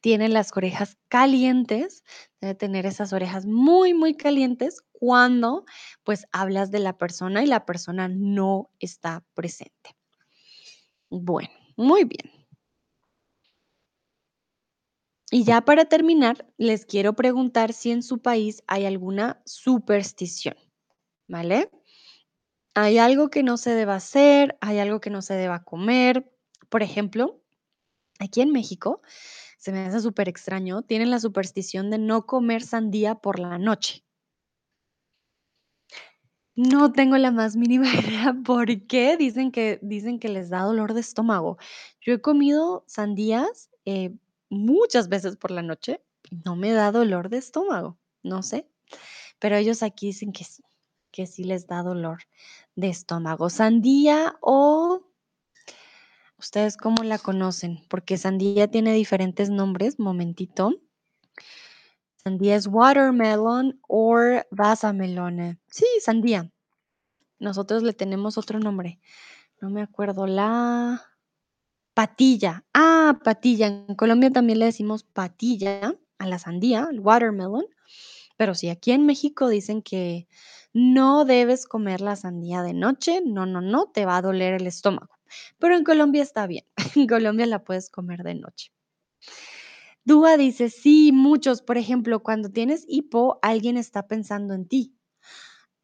tiene 0.00 0.28
las 0.28 0.56
orejas 0.56 0.98
calientes, 1.08 2.04
debe 2.40 2.54
tener 2.54 2.86
esas 2.86 3.12
orejas 3.12 3.46
muy, 3.46 3.94
muy 3.94 4.14
calientes 4.16 4.82
cuando 4.92 5.64
pues 6.04 6.26
hablas 6.32 6.70
de 6.70 6.80
la 6.80 6.96
persona 6.98 7.42
y 7.44 7.46
la 7.46 7.66
persona 7.66 8.08
no 8.08 8.70
está 8.80 9.24
presente. 9.34 9.96
Bueno, 11.10 11.50
muy 11.76 12.04
bien. 12.04 12.37
Y 15.30 15.44
ya 15.44 15.60
para 15.60 15.84
terminar, 15.84 16.46
les 16.56 16.86
quiero 16.86 17.14
preguntar 17.14 17.72
si 17.72 17.90
en 17.90 18.02
su 18.02 18.20
país 18.20 18.62
hay 18.66 18.86
alguna 18.86 19.42
superstición, 19.44 20.56
¿vale? 21.26 21.70
Hay 22.74 22.98
algo 22.98 23.28
que 23.28 23.42
no 23.42 23.58
se 23.58 23.74
deba 23.74 23.96
hacer, 23.96 24.56
hay 24.60 24.78
algo 24.78 25.00
que 25.00 25.10
no 25.10 25.20
se 25.20 25.34
deba 25.34 25.64
comer. 25.64 26.32
Por 26.70 26.82
ejemplo, 26.82 27.42
aquí 28.18 28.40
en 28.40 28.52
México, 28.52 29.02
se 29.58 29.72
me 29.72 29.80
hace 29.80 30.00
súper 30.00 30.28
extraño, 30.28 30.82
tienen 30.82 31.10
la 31.10 31.20
superstición 31.20 31.90
de 31.90 31.98
no 31.98 32.24
comer 32.24 32.62
sandía 32.62 33.16
por 33.16 33.38
la 33.38 33.58
noche. 33.58 34.04
No 36.54 36.90
tengo 36.90 37.16
la 37.18 37.30
más 37.30 37.54
mínima 37.54 37.86
idea 37.94 38.34
por 38.44 38.86
qué 38.86 39.16
dicen 39.16 39.52
que 39.52 39.78
dicen 39.82 40.18
que 40.18 40.28
les 40.28 40.48
da 40.48 40.62
dolor 40.62 40.94
de 40.94 41.00
estómago. 41.00 41.58
Yo 42.00 42.14
he 42.14 42.20
comido 42.20 42.84
sandías, 42.86 43.70
eh, 43.84 44.14
muchas 44.50 45.08
veces 45.08 45.36
por 45.36 45.50
la 45.50 45.62
noche 45.62 46.02
y 46.30 46.36
no 46.44 46.56
me 46.56 46.72
da 46.72 46.92
dolor 46.92 47.28
de 47.28 47.38
estómago, 47.38 47.98
no 48.22 48.42
sé, 48.42 48.68
pero 49.38 49.56
ellos 49.56 49.82
aquí 49.82 50.06
dicen 50.06 50.32
que 50.32 50.44
sí, 50.44 50.62
que 51.10 51.26
sí 51.26 51.44
les 51.44 51.66
da 51.66 51.82
dolor 51.82 52.18
de 52.74 52.88
estómago. 52.88 53.50
¿Sandía 53.50 54.36
o 54.40 55.02
ustedes 56.38 56.76
cómo 56.76 57.02
la 57.02 57.18
conocen? 57.18 57.84
Porque 57.88 58.16
sandía 58.18 58.68
tiene 58.68 58.92
diferentes 58.92 59.50
nombres, 59.50 59.98
momentito. 59.98 60.74
Sandía 62.16 62.56
es 62.56 62.66
watermelon 62.66 63.80
or 63.88 64.46
Wassermelone. 64.50 65.58
Sí, 65.70 65.86
sandía. 66.00 66.50
Nosotros 67.38 67.82
le 67.82 67.92
tenemos 67.92 68.36
otro 68.36 68.58
nombre, 68.58 69.00
no 69.60 69.70
me 69.70 69.82
acuerdo, 69.82 70.26
la 70.26 71.07
patilla. 71.98 72.64
Ah, 72.74 73.18
patilla. 73.24 73.66
En 73.66 73.96
Colombia 73.96 74.30
también 74.30 74.60
le 74.60 74.66
decimos 74.66 75.02
patilla 75.02 75.96
a 76.18 76.28
la 76.28 76.38
sandía, 76.38 76.86
el 76.92 77.00
watermelon, 77.00 77.64
pero 78.36 78.54
sí, 78.54 78.68
aquí 78.68 78.92
en 78.92 79.04
México 79.04 79.48
dicen 79.48 79.82
que 79.82 80.28
no 80.72 81.24
debes 81.24 81.66
comer 81.66 82.00
la 82.00 82.14
sandía 82.14 82.62
de 82.62 82.72
noche, 82.72 83.20
no, 83.26 83.46
no, 83.46 83.60
no, 83.60 83.90
te 83.90 84.06
va 84.06 84.16
a 84.16 84.22
doler 84.22 84.54
el 84.54 84.68
estómago. 84.68 85.12
Pero 85.58 85.74
en 85.74 85.82
Colombia 85.82 86.22
está 86.22 86.46
bien, 86.46 86.64
en 86.94 87.08
Colombia 87.08 87.46
la 87.46 87.64
puedes 87.64 87.90
comer 87.90 88.22
de 88.22 88.36
noche. 88.36 88.70
Dúa 90.04 90.36
dice, 90.36 90.70
sí, 90.70 91.10
muchos, 91.12 91.62
por 91.62 91.78
ejemplo, 91.78 92.22
cuando 92.22 92.48
tienes 92.48 92.84
hipo, 92.86 93.40
alguien 93.42 93.76
está 93.76 94.06
pensando 94.06 94.54
en 94.54 94.68
ti. 94.68 94.94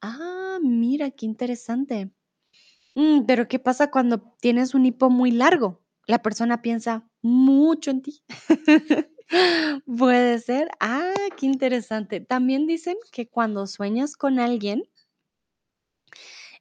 Ah, 0.01 0.61
mira, 0.63 1.11
qué 1.11 1.27
interesante. 1.27 2.13
Mm, 2.95 3.27
pero, 3.27 3.49
¿qué 3.49 3.59
pasa 3.59 3.91
cuando 3.91 4.21
tienes 4.41 4.75
un 4.75 4.87
hipo 4.87 5.11
muy 5.11 5.33
largo? 5.33 5.84
La 6.07 6.23
persona 6.23 6.63
piensa 6.63 7.09
mucho 7.23 7.91
en 7.91 8.03
ti. 8.03 8.23
¿Puede 9.87 10.39
ser? 10.39 10.71
Ah, 10.81 11.15
qué 11.37 11.47
interesante. 11.47 12.21
También 12.21 12.67
dicen 12.67 12.97
que 13.11 13.29
cuando 13.29 13.67
sueñas 13.67 14.17
con 14.17 14.39
alguien 14.39 14.85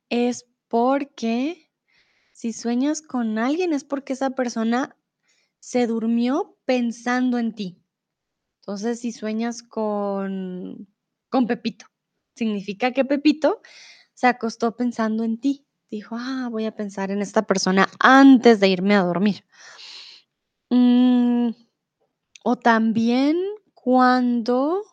es 0.09 0.45
porque 0.67 1.69
si 2.31 2.53
sueñas 2.53 3.01
con 3.01 3.37
alguien 3.37 3.73
es 3.73 3.83
porque 3.83 4.13
esa 4.13 4.31
persona 4.31 4.97
se 5.59 5.87
durmió 5.87 6.57
pensando 6.65 7.37
en 7.39 7.53
ti. 7.53 7.83
Entonces, 8.61 9.01
si 9.01 9.11
sueñas 9.11 9.63
con 9.63 10.87
con 11.29 11.47
Pepito, 11.47 11.87
significa 12.35 12.91
que 12.93 13.05
Pepito 13.05 13.61
se 14.13 14.27
acostó 14.27 14.75
pensando 14.77 15.23
en 15.23 15.39
ti. 15.39 15.65
Dijo: 15.93 16.15
"Ah, 16.19 16.47
voy 16.49 16.65
a 16.65 16.75
pensar 16.75 17.11
en 17.11 17.21
esta 17.21 17.43
persona 17.43 17.87
antes 17.99 18.59
de 18.59 18.67
irme 18.67 18.95
a 18.95 19.03
dormir". 19.03 19.45
Mm, 20.71 21.51
o 22.43 22.55
también 22.57 23.37
cuando 23.75 24.83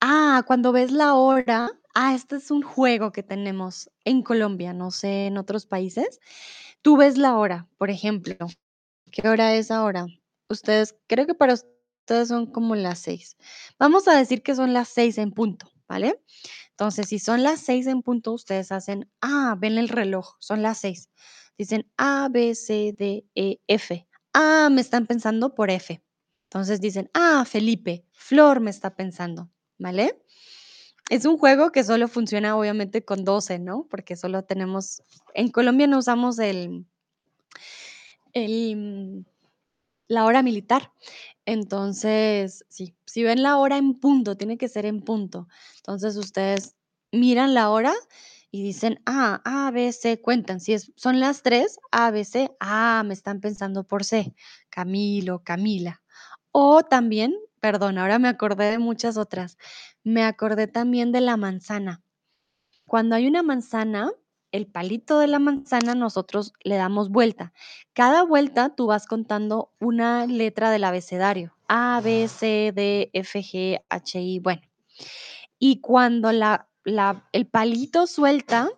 ah, 0.00 0.42
cuando 0.46 0.72
ves 0.72 0.90
la 0.92 1.14
hora. 1.14 1.70
Ah, 1.94 2.14
este 2.14 2.36
es 2.36 2.50
un 2.50 2.62
juego 2.62 3.12
que 3.12 3.22
tenemos 3.22 3.90
en 4.04 4.22
Colombia, 4.22 4.72
no 4.72 4.90
sé 4.90 5.26
en 5.26 5.38
otros 5.38 5.66
países. 5.66 6.20
Tú 6.82 6.96
ves 6.96 7.16
la 7.18 7.36
hora, 7.36 7.68
por 7.78 7.90
ejemplo, 7.90 8.36
¿qué 9.12 9.28
hora 9.28 9.54
es 9.54 9.70
ahora? 9.70 10.06
Ustedes 10.50 10.96
creo 11.08 11.26
que 11.26 11.34
para 11.34 11.54
ustedes 11.54 12.28
son 12.28 12.46
como 12.46 12.76
las 12.76 13.00
6. 13.00 13.36
Vamos 13.78 14.08
a 14.08 14.16
decir 14.16 14.42
que 14.42 14.54
son 14.56 14.72
las 14.74 14.88
6 14.88 15.18
en 15.18 15.32
punto, 15.32 15.70
¿vale? 15.88 16.20
Entonces, 16.74 17.08
si 17.08 17.20
son 17.20 17.44
las 17.44 17.60
6 17.60 17.86
en 17.86 18.02
punto, 18.02 18.32
ustedes 18.32 18.72
hacen, 18.72 19.08
ah, 19.20 19.54
ven 19.56 19.78
el 19.78 19.88
reloj, 19.88 20.34
son 20.40 20.62
las 20.62 20.78
6. 20.78 21.08
Dicen 21.56 21.88
A, 21.96 22.28
B, 22.28 22.54
C, 22.56 22.92
D, 22.98 23.24
E, 23.36 23.60
F. 23.68 24.08
Ah, 24.32 24.68
me 24.72 24.80
están 24.80 25.06
pensando 25.06 25.54
por 25.54 25.70
F. 25.70 26.02
Entonces 26.50 26.80
dicen, 26.80 27.10
ah, 27.14 27.44
Felipe, 27.46 28.04
Flor 28.12 28.58
me 28.58 28.70
está 28.70 28.96
pensando, 28.96 29.50
¿vale? 29.78 30.20
Es 31.10 31.26
un 31.26 31.38
juego 31.38 31.70
que 31.70 31.84
solo 31.84 32.08
funciona 32.08 32.56
obviamente 32.56 33.04
con 33.04 33.24
12, 33.24 33.60
¿no? 33.60 33.86
Porque 33.88 34.16
solo 34.16 34.42
tenemos 34.42 35.00
en 35.34 35.50
Colombia 35.50 35.86
no 35.86 35.98
usamos 35.98 36.38
el 36.40 36.86
el 38.32 39.26
la 40.08 40.24
hora 40.26 40.42
militar. 40.42 40.92
Entonces, 41.46 42.64
sí, 42.68 42.96
si 43.06 43.22
ven 43.24 43.42
la 43.42 43.58
hora 43.58 43.76
en 43.78 43.94
punto, 44.00 44.36
tiene 44.36 44.58
que 44.58 44.68
ser 44.68 44.86
en 44.86 45.00
punto. 45.02 45.48
Entonces, 45.78 46.16
ustedes 46.16 46.76
miran 47.12 47.54
la 47.54 47.70
hora 47.70 47.94
y 48.50 48.62
dicen: 48.62 49.00
"Ah, 49.06 49.42
A, 49.44 49.70
B, 49.70 49.92
C", 49.92 50.20
cuentan. 50.20 50.60
Si 50.60 50.72
es 50.74 50.92
son 50.96 51.20
las 51.20 51.42
3, 51.42 51.78
A, 51.92 52.10
B, 52.10 52.24
C, 52.24 52.50
ah, 52.60 53.02
me 53.06 53.14
están 53.14 53.40
pensando 53.40 53.84
por 53.84 54.04
C, 54.04 54.34
Camilo, 54.70 55.42
Camila. 55.44 56.02
O 56.52 56.82
también, 56.84 57.34
perdón, 57.60 57.98
ahora 57.98 58.18
me 58.18 58.28
acordé 58.28 58.70
de 58.70 58.78
muchas 58.78 59.16
otras. 59.16 59.58
Me 60.04 60.24
acordé 60.24 60.66
también 60.68 61.12
de 61.12 61.20
la 61.20 61.36
manzana. 61.36 62.02
Cuando 62.86 63.16
hay 63.16 63.26
una 63.26 63.42
manzana, 63.42 64.10
el 64.54 64.68
palito 64.68 65.18
de 65.18 65.26
la 65.26 65.40
manzana 65.40 65.96
nosotros 65.96 66.52
le 66.62 66.76
damos 66.76 67.10
vuelta. 67.10 67.52
Cada 67.92 68.22
vuelta 68.22 68.72
tú 68.76 68.86
vas 68.86 69.06
contando 69.06 69.72
una 69.80 70.26
letra 70.26 70.70
del 70.70 70.84
abecedario, 70.84 71.56
A, 71.66 72.00
B, 72.04 72.28
C, 72.28 72.70
D, 72.72 73.10
F, 73.12 73.40
G, 73.40 73.84
H, 73.88 74.20
I, 74.20 74.38
bueno. 74.38 74.62
Y 75.58 75.80
cuando 75.80 76.30
la 76.30 76.68
la 76.84 77.28
el 77.32 77.48
palito 77.48 78.06
suelta 78.06 78.70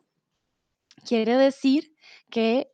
quiere 1.04 1.36
decir 1.36 1.94
que 2.30 2.72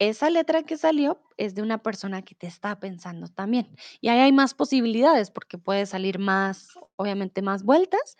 esa 0.00 0.30
letra 0.30 0.64
que 0.64 0.78
salió 0.78 1.22
es 1.36 1.54
de 1.54 1.62
una 1.62 1.78
persona 1.78 2.22
que 2.22 2.34
te 2.34 2.48
está 2.48 2.80
pensando 2.80 3.28
también. 3.28 3.76
Y 4.00 4.08
ahí 4.08 4.18
hay 4.18 4.32
más 4.32 4.54
posibilidades, 4.54 5.30
porque 5.30 5.58
puede 5.58 5.86
salir 5.86 6.18
más, 6.18 6.70
obviamente, 6.96 7.40
más 7.40 7.62
vueltas, 7.62 8.16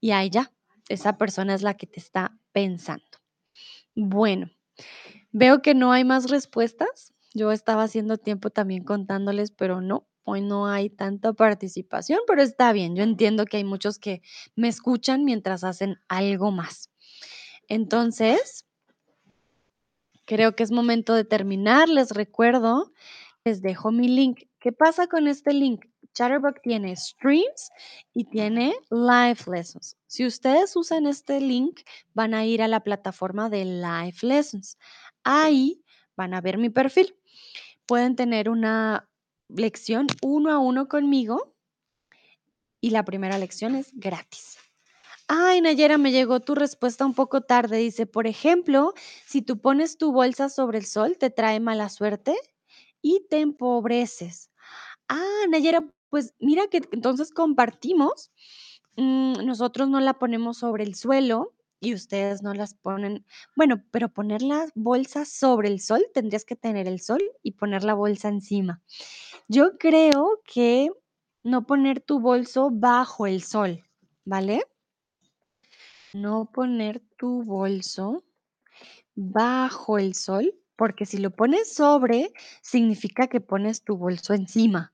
y 0.00 0.12
ahí 0.12 0.30
ya, 0.30 0.52
esa 0.88 1.18
persona 1.18 1.54
es 1.54 1.62
la 1.62 1.74
que 1.74 1.86
te 1.86 2.00
está 2.00 2.38
pensando. 2.52 3.23
Bueno, 3.96 4.50
veo 5.32 5.62
que 5.62 5.74
no 5.74 5.92
hay 5.92 6.04
más 6.04 6.30
respuestas. 6.30 7.14
Yo 7.32 7.52
estaba 7.52 7.84
haciendo 7.84 8.18
tiempo 8.18 8.50
también 8.50 8.84
contándoles, 8.84 9.50
pero 9.52 9.80
no, 9.80 10.08
hoy 10.24 10.40
no 10.40 10.66
hay 10.66 10.90
tanta 10.90 11.32
participación, 11.32 12.20
pero 12.26 12.42
está 12.42 12.72
bien. 12.72 12.96
Yo 12.96 13.02
entiendo 13.04 13.44
que 13.44 13.58
hay 13.58 13.64
muchos 13.64 13.98
que 13.98 14.22
me 14.56 14.68
escuchan 14.68 15.24
mientras 15.24 15.64
hacen 15.64 15.98
algo 16.08 16.50
más. 16.50 16.90
Entonces 17.68 18.66
creo 20.24 20.56
que 20.56 20.62
es 20.62 20.70
momento 20.70 21.14
de 21.14 21.24
terminar. 21.24 21.88
Les 21.88 22.10
recuerdo, 22.10 22.92
les 23.44 23.62
dejo 23.62 23.92
mi 23.92 24.08
link. 24.08 24.44
¿Qué 24.58 24.72
pasa 24.72 25.06
con 25.06 25.28
este 25.28 25.52
link? 25.52 25.84
Chatterbox 26.14 26.62
tiene 26.62 26.96
streams 26.96 27.70
y 28.14 28.24
tiene 28.24 28.74
live 28.90 29.40
lessons. 29.46 29.96
Si 30.06 30.24
ustedes 30.24 30.74
usan 30.76 31.06
este 31.06 31.40
link, 31.40 31.80
van 32.14 32.34
a 32.34 32.44
ir 32.44 32.62
a 32.62 32.68
la 32.68 32.80
plataforma 32.80 33.50
de 33.50 33.64
live 33.64 34.16
lessons. 34.22 34.78
Ahí 35.24 35.84
van 36.16 36.34
a 36.34 36.40
ver 36.40 36.58
mi 36.58 36.70
perfil. 36.70 37.14
Pueden 37.86 38.16
tener 38.16 38.48
una 38.48 39.08
lección 39.48 40.06
uno 40.22 40.50
a 40.50 40.58
uno 40.58 40.88
conmigo 40.88 41.54
y 42.80 42.90
la 42.90 43.04
primera 43.04 43.38
lección 43.38 43.74
es 43.74 43.90
gratis. 43.94 44.58
Ay, 45.26 45.62
Nayera, 45.62 45.96
me 45.96 46.12
llegó 46.12 46.40
tu 46.40 46.54
respuesta 46.54 47.06
un 47.06 47.14
poco 47.14 47.40
tarde. 47.40 47.78
Dice, 47.78 48.06
por 48.06 48.26
ejemplo, 48.26 48.92
si 49.26 49.40
tú 49.40 49.58
pones 49.58 49.96
tu 49.96 50.12
bolsa 50.12 50.50
sobre 50.50 50.78
el 50.78 50.84
sol, 50.84 51.16
te 51.18 51.30
trae 51.30 51.60
mala 51.60 51.88
suerte 51.88 52.36
y 53.00 53.26
te 53.30 53.40
empobreces. 53.40 54.50
Ah, 55.08 55.44
Nayera, 55.48 55.82
pues 56.14 56.32
mira 56.38 56.68
que 56.68 56.80
entonces 56.92 57.32
compartimos. 57.32 58.30
Mm, 58.94 59.44
nosotros 59.44 59.88
no 59.88 59.98
la 59.98 60.14
ponemos 60.14 60.58
sobre 60.58 60.84
el 60.84 60.94
suelo 60.94 61.54
y 61.80 61.92
ustedes 61.92 62.40
no 62.40 62.54
las 62.54 62.74
ponen. 62.74 63.26
Bueno, 63.56 63.82
pero 63.90 64.08
poner 64.10 64.40
las 64.40 64.70
bolsas 64.76 65.28
sobre 65.28 65.66
el 65.70 65.80
sol, 65.80 66.06
tendrías 66.14 66.44
que 66.44 66.54
tener 66.54 66.86
el 66.86 67.00
sol 67.00 67.20
y 67.42 67.50
poner 67.50 67.82
la 67.82 67.94
bolsa 67.94 68.28
encima. 68.28 68.80
Yo 69.48 69.76
creo 69.76 70.40
que 70.44 70.92
no 71.42 71.66
poner 71.66 72.00
tu 72.00 72.20
bolso 72.20 72.70
bajo 72.70 73.26
el 73.26 73.42
sol, 73.42 73.82
¿vale? 74.24 74.62
No 76.12 76.44
poner 76.44 77.02
tu 77.18 77.42
bolso 77.42 78.22
bajo 79.16 79.98
el 79.98 80.14
sol, 80.14 80.54
porque 80.76 81.06
si 81.06 81.18
lo 81.18 81.32
pones 81.32 81.74
sobre, 81.74 82.32
significa 82.62 83.26
que 83.26 83.40
pones 83.40 83.82
tu 83.82 83.96
bolso 83.96 84.32
encima, 84.32 84.93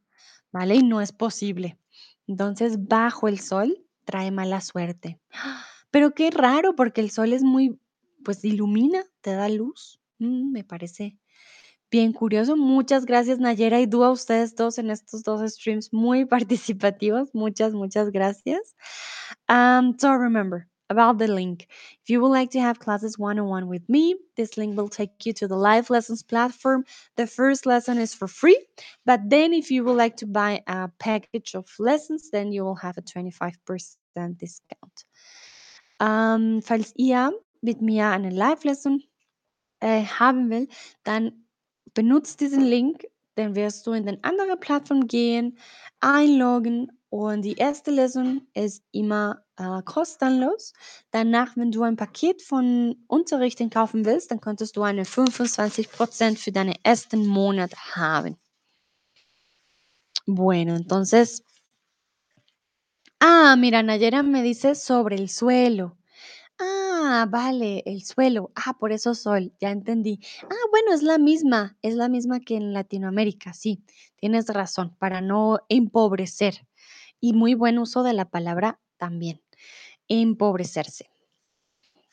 ¿vale? 0.52 0.76
Y 0.76 0.82
no 0.82 1.00
es 1.00 1.12
posible. 1.12 1.78
Entonces, 2.26 2.86
bajo 2.86 3.28
el 3.28 3.40
sol 3.40 3.84
trae 4.04 4.30
mala 4.30 4.60
suerte. 4.60 5.20
Pero 5.90 6.14
qué 6.14 6.30
raro, 6.30 6.76
porque 6.76 7.00
el 7.00 7.10
sol 7.10 7.32
es 7.32 7.42
muy, 7.42 7.78
pues 8.24 8.44
ilumina, 8.44 9.04
te 9.20 9.34
da 9.34 9.48
luz. 9.48 10.00
Mm, 10.18 10.52
me 10.52 10.64
parece 10.64 11.18
bien 11.90 12.12
curioso. 12.12 12.56
Muchas 12.56 13.04
gracias, 13.04 13.38
Nayera 13.38 13.80
y 13.80 13.86
Dúa, 13.86 14.08
a 14.08 14.12
ustedes 14.12 14.54
dos 14.54 14.78
en 14.78 14.90
estos 14.90 15.22
dos 15.24 15.40
streams 15.52 15.92
muy 15.92 16.24
participativos. 16.26 17.34
Muchas, 17.34 17.72
muchas 17.74 18.10
gracias. 18.10 18.76
Um, 19.48 19.96
so 19.98 20.16
remember 20.16 20.69
about 20.90 21.18
the 21.18 21.28
link. 21.28 21.68
If 22.02 22.10
you 22.10 22.20
would 22.20 22.28
like 22.28 22.50
to 22.50 22.60
have 22.60 22.80
classes 22.80 23.18
one 23.18 23.38
on 23.38 23.46
one 23.46 23.68
with 23.68 23.88
me, 23.88 24.16
this 24.36 24.56
link 24.58 24.76
will 24.76 24.88
take 24.88 25.24
you 25.24 25.32
to 25.34 25.48
the 25.48 25.56
live 25.56 25.88
lessons 25.88 26.22
platform. 26.22 26.84
The 27.16 27.26
first 27.26 27.64
lesson 27.64 27.96
is 27.98 28.12
for 28.12 28.28
free, 28.28 28.58
but 29.06 29.20
then 29.30 29.54
if 29.54 29.70
you 29.70 29.84
would 29.84 29.96
like 29.96 30.16
to 30.16 30.26
buy 30.26 30.62
a 30.66 30.88
package 30.98 31.54
of 31.54 31.66
lessons, 31.78 32.30
then 32.30 32.52
you 32.52 32.64
will 32.64 32.74
have 32.74 32.98
a 32.98 33.02
25% 33.02 33.56
discount. 34.36 35.04
Um, 36.00 36.08
ähm, 36.08 36.62
falls 36.62 36.92
ihr 36.96 37.32
mit 37.62 37.80
mir 37.82 38.06
eine 38.06 38.30
Live-Lesson 38.30 39.02
äh, 39.82 40.00
eh, 40.00 40.06
haben 40.06 40.50
will, 40.50 40.68
dann 41.04 41.44
benutzt 41.94 42.40
diesen 42.40 42.64
Link, 42.64 43.04
dann 43.34 43.54
wirst 43.54 43.86
du 43.86 43.92
in 43.92 44.06
den 44.06 44.22
anderen 44.24 44.58
Plattform 44.58 45.06
gehen, 45.06 45.58
einloggen 46.00 46.90
und 47.10 47.42
die 47.42 47.56
erste 47.56 47.90
Lesson 47.90 48.46
ist 48.54 48.82
immer, 48.92 49.44
äh, 49.56 49.82
kostenlos. 49.82 50.72
Danach, 51.10 51.56
wenn 51.56 51.72
du 51.72 51.82
ein 51.82 51.96
Paket 51.96 52.42
von 52.42 52.96
Unterrichten 53.08 53.68
kaufen 53.70 54.04
willst, 54.04 54.30
dann 54.30 54.40
könntest 54.40 54.76
du 54.76 54.82
eine 54.82 55.04
25% 55.04 56.38
für 56.38 56.52
deinen 56.52 56.74
ersten 56.84 57.26
Monat 57.26 57.74
haben. 57.96 58.36
Bueno, 60.26 60.76
entonces 60.76 61.42
Ah, 63.22 63.54
mira, 63.56 63.82
Nayera 63.82 64.22
me 64.22 64.42
dice 64.42 64.74
sobre 64.74 65.16
el 65.16 65.28
suelo. 65.28 65.98
Ah, 66.58 67.26
vale, 67.30 67.82
el 67.86 68.02
suelo. 68.04 68.50
Ah, 68.54 68.74
por 68.78 68.92
eso 68.92 69.14
sol, 69.14 69.52
ya 69.60 69.70
entendí. 69.70 70.20
Ah, 70.44 70.54
bueno, 70.70 70.92
es 70.94 71.02
la 71.02 71.18
misma, 71.18 71.76
es 71.82 71.94
la 71.96 72.08
misma 72.08 72.40
que 72.40 72.56
en 72.56 72.72
Latinoamérica, 72.72 73.52
sí, 73.54 73.84
tienes 74.16 74.46
razón, 74.48 74.96
para 74.98 75.20
no 75.20 75.60
empobrecer. 75.68 76.66
Y 77.20 77.32
muy 77.32 77.54
buen 77.54 77.78
uso 77.78 78.02
de 78.02 78.12
la 78.12 78.24
palabra 78.24 78.80
también, 78.96 79.42
empobrecerse. 80.08 81.10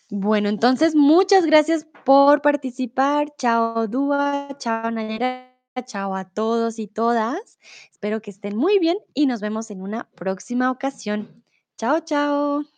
Bueno, 0.09 0.47
entonces 0.47 0.95
muchas 0.95 1.45
gracias 1.45 1.85
por 2.05 2.41
participar. 2.41 3.33
Chao, 3.37 3.87
Dúa, 3.87 4.47
chao, 4.57 4.89
Nayera, 4.89 5.53
chao 5.85 6.15
a 6.15 6.25
todos 6.25 6.79
y 6.79 6.87
todas. 6.87 7.59
Espero 7.91 8.21
que 8.21 8.31
estén 8.31 8.55
muy 8.55 8.79
bien 8.79 8.97
y 9.13 9.25
nos 9.25 9.41
vemos 9.41 9.69
en 9.69 9.81
una 9.81 10.09
próxima 10.15 10.71
ocasión. 10.71 11.43
Chao, 11.77 11.99
chao. 11.99 12.76